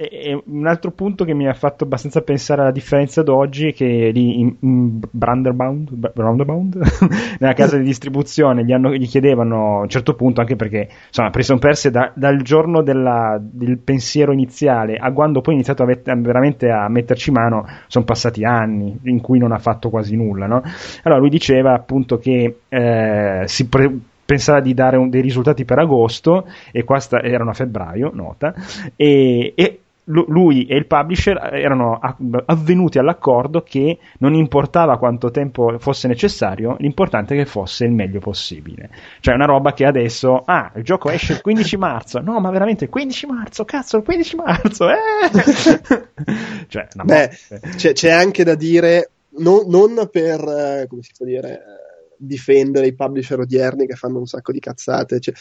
[0.00, 3.74] E, e un altro punto che mi ha fatto abbastanza pensare alla differenza d'oggi è
[3.74, 6.78] che lì in, in Branderbound, Br- Roundabout,
[7.38, 11.28] nella casa di distribuzione gli, hanno- gli chiedevano a un certo punto, anche perché insomma,
[11.28, 15.86] Prison Persia da- dal giorno della- del pensiero iniziale a quando poi ha iniziato a
[15.86, 20.46] met- veramente a metterci mano, sono passati anni in cui non ha fatto quasi nulla.
[20.46, 20.62] No?
[21.02, 25.78] Allora lui diceva appunto che eh, si pre- pensava di dare un- dei risultati per
[25.78, 28.54] agosto e qua sta- erano a febbraio, nota,
[28.96, 32.16] e, e lui e il publisher erano a-
[32.46, 38.18] avvenuti all'accordo che non importava quanto tempo fosse necessario, l'importante è che fosse il meglio
[38.18, 38.90] possibile.
[39.20, 42.84] Cioè una roba che adesso, ah, il gioco esce il 15 marzo, no, ma veramente
[42.84, 44.96] il 15 marzo, cazzo, il 15 marzo, eh!
[46.68, 47.30] cioè, una Beh,
[47.76, 52.86] c'è, c'è anche da dire, non, non per, eh, come si può dire, eh, difendere
[52.86, 55.34] i publisher odierni che fanno un sacco di cazzate, cioè,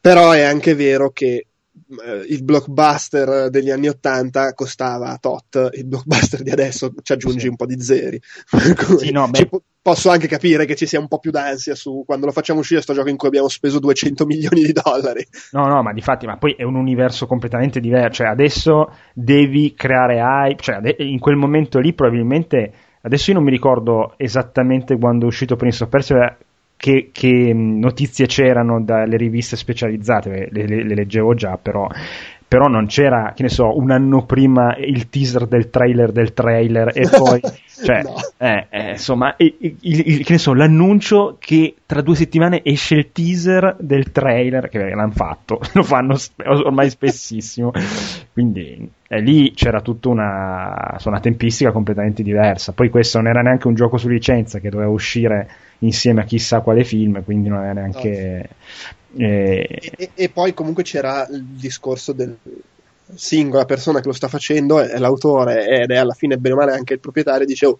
[0.00, 1.46] però è anche vero che eh,
[2.28, 7.48] il blockbuster degli anni 80 costava tot, il blockbuster di adesso ci aggiungi Sì.
[7.48, 8.20] un po' di zeri.
[8.98, 12.26] Sì, no, po- posso anche capire che ci sia un po' più d'ansia su quando
[12.26, 15.26] lo facciamo uscire sto gioco in cui abbiamo speso 200 milioni di dollari.
[15.52, 18.22] No, no, ma di fatti, ma poi è un universo completamente diverso.
[18.22, 20.62] Cioè, adesso devi creare hype.
[20.62, 22.72] Cioè, in quel momento lì, probabilmente.
[23.06, 26.36] Adesso io non mi ricordo esattamente quando è uscito Prince of Persia.
[26.78, 31.88] Che, che, notizie c'erano dalle riviste specializzate, le, le- le leggevo già, però,
[32.48, 36.92] però non c'era, che ne so, un anno prima il teaser del trailer del trailer
[36.94, 37.40] e poi,
[37.84, 38.14] cioè, No.
[38.38, 42.94] eh, eh, insomma, il, il- il- che ne so, l'annuncio che tra due settimane esce
[42.94, 47.72] il teaser del trailer, che l'hanno fatto, lo fanno ormai spessissimo,
[48.32, 52.72] quindi eh, lì c'era tutta una, una tempistica completamente diversa.
[52.72, 55.48] Poi questo non era neanche un gioco su licenza che doveva uscire
[55.80, 58.08] insieme a chissà quale film, quindi non era neanche...
[58.10, 58.48] eh,
[59.14, 62.36] E, e poi comunque c'era il discorso del
[63.14, 66.72] singola persona che lo sta facendo, è l'autore ed è alla fine bene o male
[66.72, 67.78] anche il proprietario, dice oh,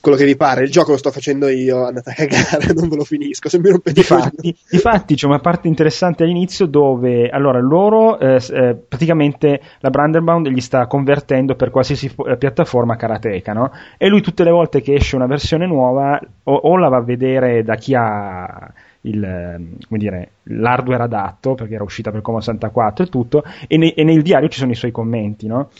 [0.00, 2.96] quello che vi pare, il gioco lo sto facendo io, andate a cagare, non ve
[2.96, 4.00] lo finisco, se mi rompete.
[4.00, 10.48] Difatti, difatti c'è una parte interessante all'inizio dove allora loro eh, eh, praticamente la Branderbound
[10.48, 13.72] gli sta convertendo per qualsiasi eh, piattaforma karateka no?
[13.96, 17.02] e lui tutte le volte che esce una versione nuova o, o la va a
[17.02, 18.72] vedere da chi ha
[19.06, 23.94] il, ehm, dire, l'hardware adatto perché era uscita per Commodore 64 e tutto e, ne-
[23.94, 25.70] e nel diario ci sono i suoi commenti no?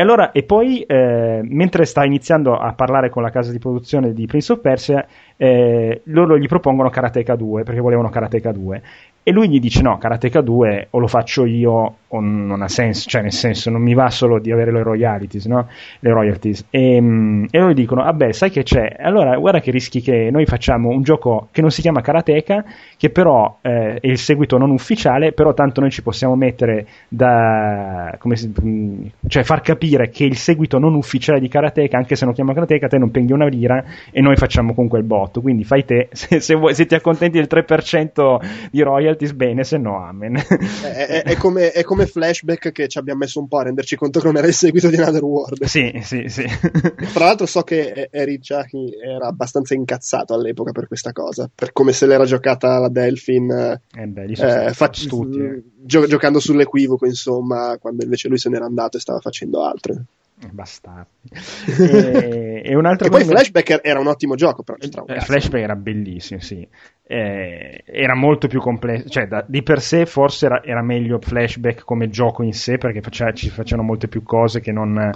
[0.00, 4.14] E allora, e poi, eh, mentre sta iniziando a parlare con la casa di produzione
[4.14, 5.06] di Prince of Persia,
[5.36, 8.82] eh, loro gli propongono Karateka 2, perché volevano Karateka 2.
[9.22, 13.22] E lui gli dice: No, Karateka 2 o lo faccio io non ha senso, cioè
[13.22, 15.68] nel senso non mi va solo di avere le royalties, no?
[16.00, 16.66] Le royalties.
[16.70, 18.96] E, mm, e loro dicono: Vabbè, sai che c'è?
[18.98, 22.64] Allora, guarda che rischi che noi facciamo un gioco che non si chiama Karateka,
[22.96, 28.14] che però eh, è il seguito non ufficiale, però tanto noi ci possiamo mettere da.
[28.18, 32.24] come si, mm, cioè far capire che il seguito non ufficiale di Karateka, anche se
[32.24, 35.40] non chiama Karateka, te non penghi una lira e noi facciamo comunque il botto.
[35.40, 39.78] Quindi fai te, se, se, vuoi, se ti accontenti del 3% di royalties, bene, se
[39.78, 40.36] no, amen.
[40.36, 43.96] È, è- è come, è come flashback che ci abbiamo messo un po' a renderci
[43.96, 45.64] conto che non era il seguito di Another World.
[45.64, 46.44] sì, sì, sì.
[47.12, 51.92] Tra l'altro so che Eric Jackie era abbastanza incazzato all'epoca per questa cosa, per come
[51.92, 53.50] se l'era giocata la Delphin
[53.94, 55.62] Eh beh, eh, fac- astuti, eh.
[55.84, 59.94] gio- giocando sull'equivoco, insomma, quando invece lui se n'era andato e stava facendo altro.
[60.42, 61.08] Eh, Bastardi.
[61.78, 65.20] e, e un'altra E poi cosa- Flashback era un ottimo gioco, però Eh.
[65.20, 66.66] Flashback era bellissimo, sì.
[67.06, 71.84] Eh, era molto più complesso, cioè da- di per sé forse era, era meglio Flashback
[71.84, 75.10] come gioco in sé perché faceva- ci facevano molte più cose che non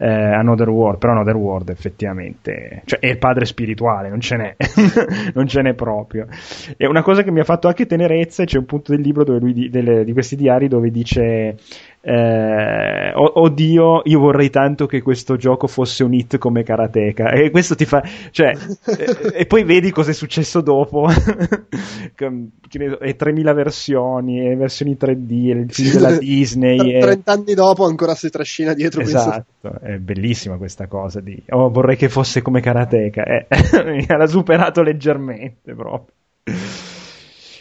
[0.00, 4.56] eh, Another World, però Another World effettivamente cioè, è il padre spirituale, non ce n'è,
[5.34, 6.26] non ce n'è proprio.
[6.76, 9.40] E una cosa che mi ha fatto anche tenerezza, c'è un punto del libro dove
[9.40, 11.56] lui di, delle- di questi diari dove dice
[12.00, 17.30] eh, oddio, io vorrei tanto che questo gioco fosse un hit come Karateka.
[17.32, 18.52] E questo ti fa, cioè,
[18.96, 21.08] e, e, poi vedi cosa è successo dopo.
[22.16, 27.00] e 3000 versioni, e versioni 3D, il film della Disney.
[27.00, 29.02] 30 anni dopo ancora si trascina dietro.
[29.02, 29.86] Esatto, questo.
[29.88, 33.24] È bellissima questa cosa di, oh, vorrei che fosse come Karateka.
[33.24, 33.46] Eh,
[34.06, 36.14] l'ha superato leggermente proprio.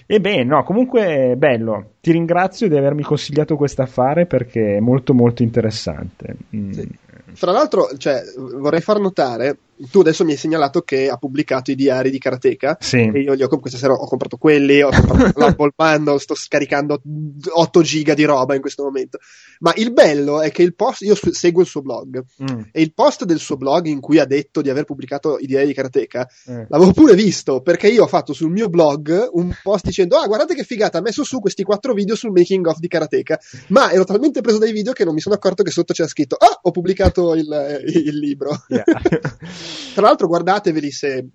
[0.05, 1.93] E beh, no, comunque bello.
[2.01, 6.35] Ti ringrazio di avermi consigliato questo affare perché è molto molto interessante.
[6.53, 6.71] Mm.
[6.71, 6.89] Sì.
[7.33, 9.57] Fra l'altro, cioè, vorrei far notare
[9.91, 12.97] tu adesso mi hai segnalato che ha pubblicato i diari di Karateka sì.
[12.97, 17.01] e io gli ho, questa sera ho comprato quelli, ho comprato l'Apple Bundle, sto scaricando
[17.49, 19.19] 8 giga di roba in questo momento.
[19.59, 22.61] Ma il bello è che il post, io seguo il suo blog mm.
[22.71, 25.67] e il post del suo blog in cui ha detto di aver pubblicato i diari
[25.67, 26.61] di Karateka mm.
[26.69, 30.55] l'avevo pure visto perché io ho fatto sul mio blog un post dicendo ah guardate
[30.55, 34.03] che figata, ha messo su questi 4 video sul making of di Karateka, ma ero
[34.03, 36.71] talmente preso dai video che non mi sono accorto che sotto c'era scritto ah ho
[36.71, 38.51] pubblicato il, il libro.
[38.67, 38.83] Yeah.
[39.94, 41.27] Tra l'altro, guardateveli se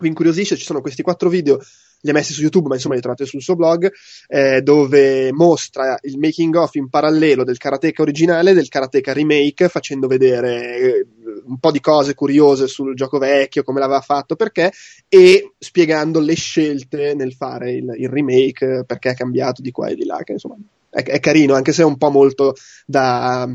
[0.00, 1.60] vi incuriosisce, ci sono questi quattro video,
[2.02, 3.90] li ha messi su YouTube, ma insomma li trovate sul suo blog,
[4.28, 9.68] eh, dove mostra il making of in parallelo del Karateka originale e del Karateka remake,
[9.68, 11.06] facendo vedere eh,
[11.44, 14.72] un po' di cose curiose sul gioco vecchio, come l'aveva fatto, perché,
[15.08, 19.94] e spiegando le scelte nel fare il, il remake, perché è cambiato di qua e
[19.94, 20.56] di là, che insomma
[20.88, 22.54] è, è carino, anche se è un po' molto
[22.86, 23.48] da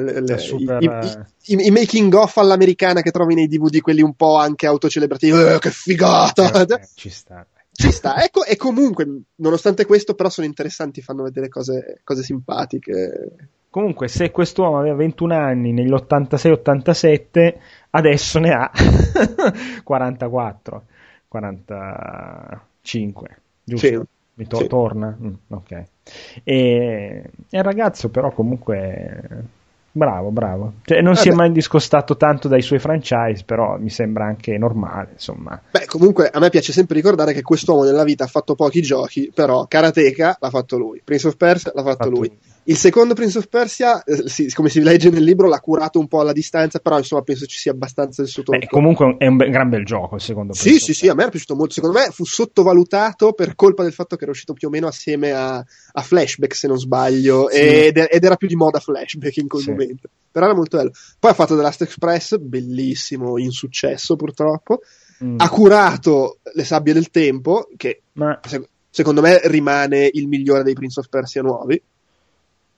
[0.00, 0.82] le, super...
[0.82, 4.66] i, i, i, i, making of all'americana che trovi nei DVD, quelli un po' anche
[4.66, 6.64] autocelebrativi, eh, che figata!
[6.66, 7.46] Eh, ci sta.
[7.74, 13.30] Ci sta, ecco, e comunque, nonostante questo, però sono interessanti, fanno vedere cose, cose simpatiche.
[13.70, 17.54] Comunque, se quest'uomo aveva 21 anni negli 86-87,
[17.90, 18.70] adesso ne ha
[19.82, 20.84] 44,
[21.28, 23.86] 45, giusto?
[23.86, 23.98] Sì.
[24.34, 24.66] Mi to- sì.
[24.66, 25.16] torna?
[25.18, 25.70] Mm, ok.
[25.72, 25.86] E,
[26.44, 29.44] e il ragazzo però comunque
[29.94, 30.72] Bravo, bravo.
[30.84, 34.56] Cioè, non eh si è mai discostato tanto dai suoi franchise, però mi sembra anche
[34.56, 35.60] normale, insomma.
[35.70, 39.30] Beh, comunque a me piace sempre ricordare che quest'uomo nella vita ha fatto pochi giochi,
[39.34, 42.28] però Karateka l'ha fatto lui, Prince of Persia l'ha fatto, fatto lui.
[42.28, 42.38] lui.
[42.64, 46.06] Il secondo Prince of Persia, eh, sì, come si legge nel libro, l'ha curato un
[46.06, 48.58] po' alla distanza, però insomma penso ci sia abbastanza il suo tocco.
[48.58, 51.24] Beh, comunque è un be- gran bel gioco il secondo Sì, sì, sì, a me
[51.24, 51.74] è piaciuto molto.
[51.74, 55.32] Secondo me fu sottovalutato per colpa del fatto che era uscito più o meno assieme
[55.32, 57.58] a, a Flashback, se non sbaglio, sì.
[57.58, 59.70] ed, ed, era più di moda Flashback in quel sì.
[59.70, 60.08] momento.
[60.30, 60.92] Però era molto bello.
[61.18, 64.82] Poi ha fatto The Last Express, bellissimo, insuccesso purtroppo.
[65.24, 65.34] Mm.
[65.38, 68.38] Ha curato Le sabbie del tempo, che Ma...
[68.88, 71.82] secondo me rimane il migliore dei Prince of Persia nuovi.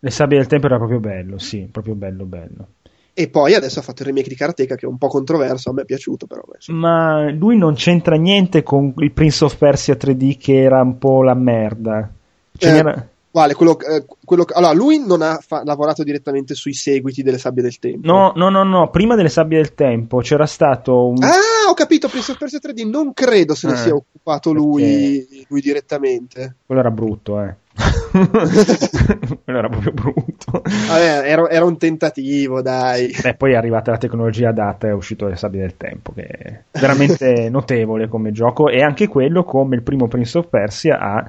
[0.05, 2.68] Le sabbie del tempo era proprio bello, sì, proprio bello, bello.
[3.14, 5.72] E poi adesso ha fatto il remake di Karateka che è un po' controverso, a
[5.72, 6.43] me è piaciuto però.
[6.66, 11.22] Ma lui non c'entra niente con il Prince of Persia 3D che era un po'
[11.22, 12.12] la merda.
[12.59, 13.55] Eh, quale?
[13.55, 17.81] Quello, eh, quello, allora, lui non ha fa- lavorato direttamente sui seguiti delle sabbie del
[17.81, 18.06] tempo.
[18.06, 21.20] No, no, no, no, prima delle sabbie del tempo c'era stato un...
[21.20, 25.44] Ah, ho capito, Prince of Persia 3D, non credo se ne eh, sia occupato lui,
[25.48, 26.59] lui direttamente.
[26.65, 27.56] Quello era brutto, eh.
[28.15, 30.62] Quello era proprio brutto.
[30.62, 33.12] Vabbè, era, era, un tentativo, dai.
[33.20, 36.23] Beh, poi è arrivata la tecnologia adatta e è uscito le sabbie del tempo, che
[36.23, 38.69] è veramente notevole come gioco.
[38.69, 41.28] E anche quello, come il primo Prince of Persia, ha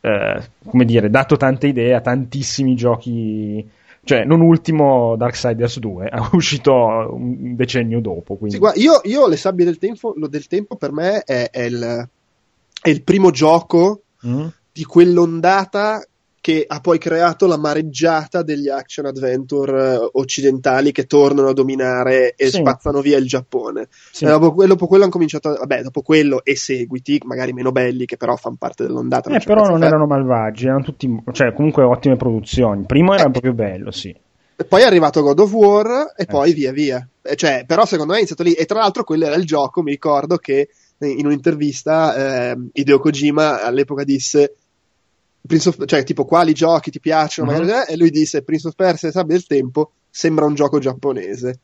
[0.00, 3.68] eh, come dire, dato tante idee a tantissimi giochi.
[4.04, 6.74] Cioè, non ultimo Darksiders 2, è uscito
[7.12, 8.36] un decennio dopo.
[8.36, 8.54] Quindi.
[8.54, 12.08] Sì, guarda, io, io, Le sabbie del tempo, del tempo per me è, è, il,
[12.82, 14.02] è il primo gioco.
[14.26, 14.46] Mm
[14.78, 16.06] di quell'ondata
[16.48, 22.32] che ha poi creato la mareggiata degli action adventure eh, occidentali che tornano a dominare
[22.36, 22.56] e sì.
[22.56, 23.88] spazzano via il Giappone.
[23.90, 24.24] Sì.
[24.24, 28.16] E dopo, dopo, quello hanno cominciato, vabbè, dopo quello e seguiti, magari meno belli, che
[28.16, 29.28] però fanno parte dell'ondata.
[29.28, 32.86] Eh, però non erano malvagi, erano tutti, cioè comunque ottime produzioni.
[32.86, 33.30] primo era eh.
[33.30, 34.08] proprio bello, sì.
[34.56, 36.24] E poi è arrivato God of War e eh.
[36.24, 37.06] poi via via.
[37.34, 38.54] Cioè, però secondo me è iniziato lì.
[38.54, 40.70] E tra l'altro quello era il gioco, mi ricordo che
[41.00, 44.54] in un'intervista eh, Hideo Kojima all'epoca disse
[45.42, 47.60] of, cioè tipo quali giochi ti piacciono, mm-hmm.
[47.60, 51.60] magari, e lui disse Prince of Persia e Sabbia del Tempo sembra un gioco giapponese.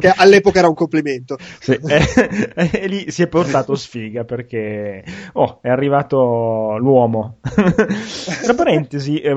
[0.00, 1.36] che all'epoca era un complimento.
[1.60, 7.38] Sì, e, e, lì si è portato sfiga perché oh, è arrivato l'uomo.
[7.44, 9.30] Tra parentesi, eh,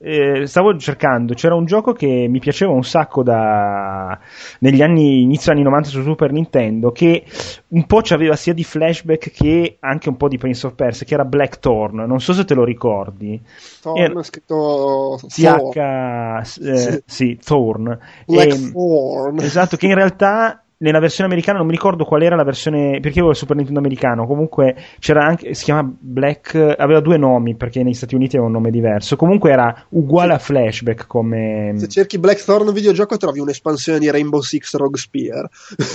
[0.00, 4.16] eh, stavo cercando, c'era un gioco che mi piaceva un sacco da
[4.60, 7.24] negli anni inizio anni 90 su Super Nintendo che
[7.68, 11.14] un po' c'aveva sia di flashback che anche un po' di Prince of Persia che
[11.14, 13.40] era Blackthorn, non so se te lo ricordi.
[13.82, 17.02] Thorn era, scritto TH eh, sì.
[17.04, 17.98] sì, Thorn.
[18.24, 19.40] Blackthorn.
[19.40, 23.18] Esatto, che in realtà nella versione americana non mi ricordo qual era la versione perché
[23.18, 27.82] avevo il Super Nintendo americano comunque c'era anche si chiama Black aveva due nomi perché
[27.82, 32.18] negli Stati Uniti aveva un nome diverso comunque era uguale a Flashback come Se cerchi
[32.20, 35.48] Blackthorn videogioco trovi un'espansione di Rainbow Six Rogue Spear.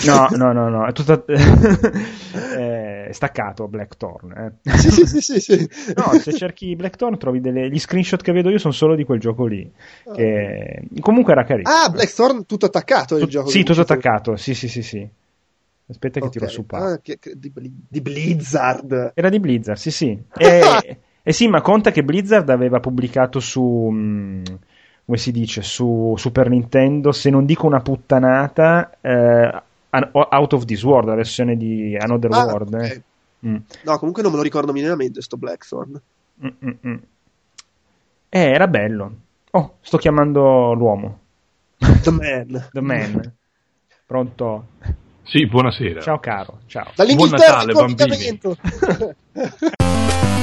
[0.05, 4.31] no no no no è tutto è staccato Blackthorn
[4.63, 4.77] eh.
[4.77, 5.69] sì, sì, sì, sì, sì.
[5.95, 9.19] no se cerchi Blackthorn trovi delle gli screenshot che vedo io sono solo di quel
[9.19, 9.71] gioco lì
[10.13, 13.49] che comunque era carino Ah, Blackthorn tutto attaccato il gioco.
[13.49, 15.07] sì tutto attaccato sì sì sì sì
[15.87, 16.31] aspetta che Ok.
[16.31, 16.77] tiro su pa.
[16.77, 19.11] Ah, che- che- di, di Blizzard.
[19.13, 20.17] Era di Blizzard, sì, sì.
[20.37, 23.61] E, e sì, ma conta che Blizzard aveva pubblicato su.
[25.05, 25.61] come si dice?
[25.61, 29.61] Su Super Nintendo, se non dico una puttanata, eh,
[30.11, 32.73] Out of This World, la versione di Another Ah, World.
[32.73, 32.81] ok.
[32.83, 33.01] eh.
[33.45, 33.55] Mm.
[33.83, 36.01] No, comunque non me lo ricordo minimamente sto Blackthorn.
[36.43, 36.95] Mm, mm, mm.
[38.29, 39.11] Eh, era bello.
[39.51, 41.19] Oh, sto chiamando l'uomo.
[41.77, 42.69] The Man.
[42.71, 43.33] The man.
[44.05, 44.67] Pronto?
[45.23, 46.01] Sì, buonasera.
[46.01, 46.91] Ciao caro, ciao.
[47.15, 48.39] Buon Natale, in bambini.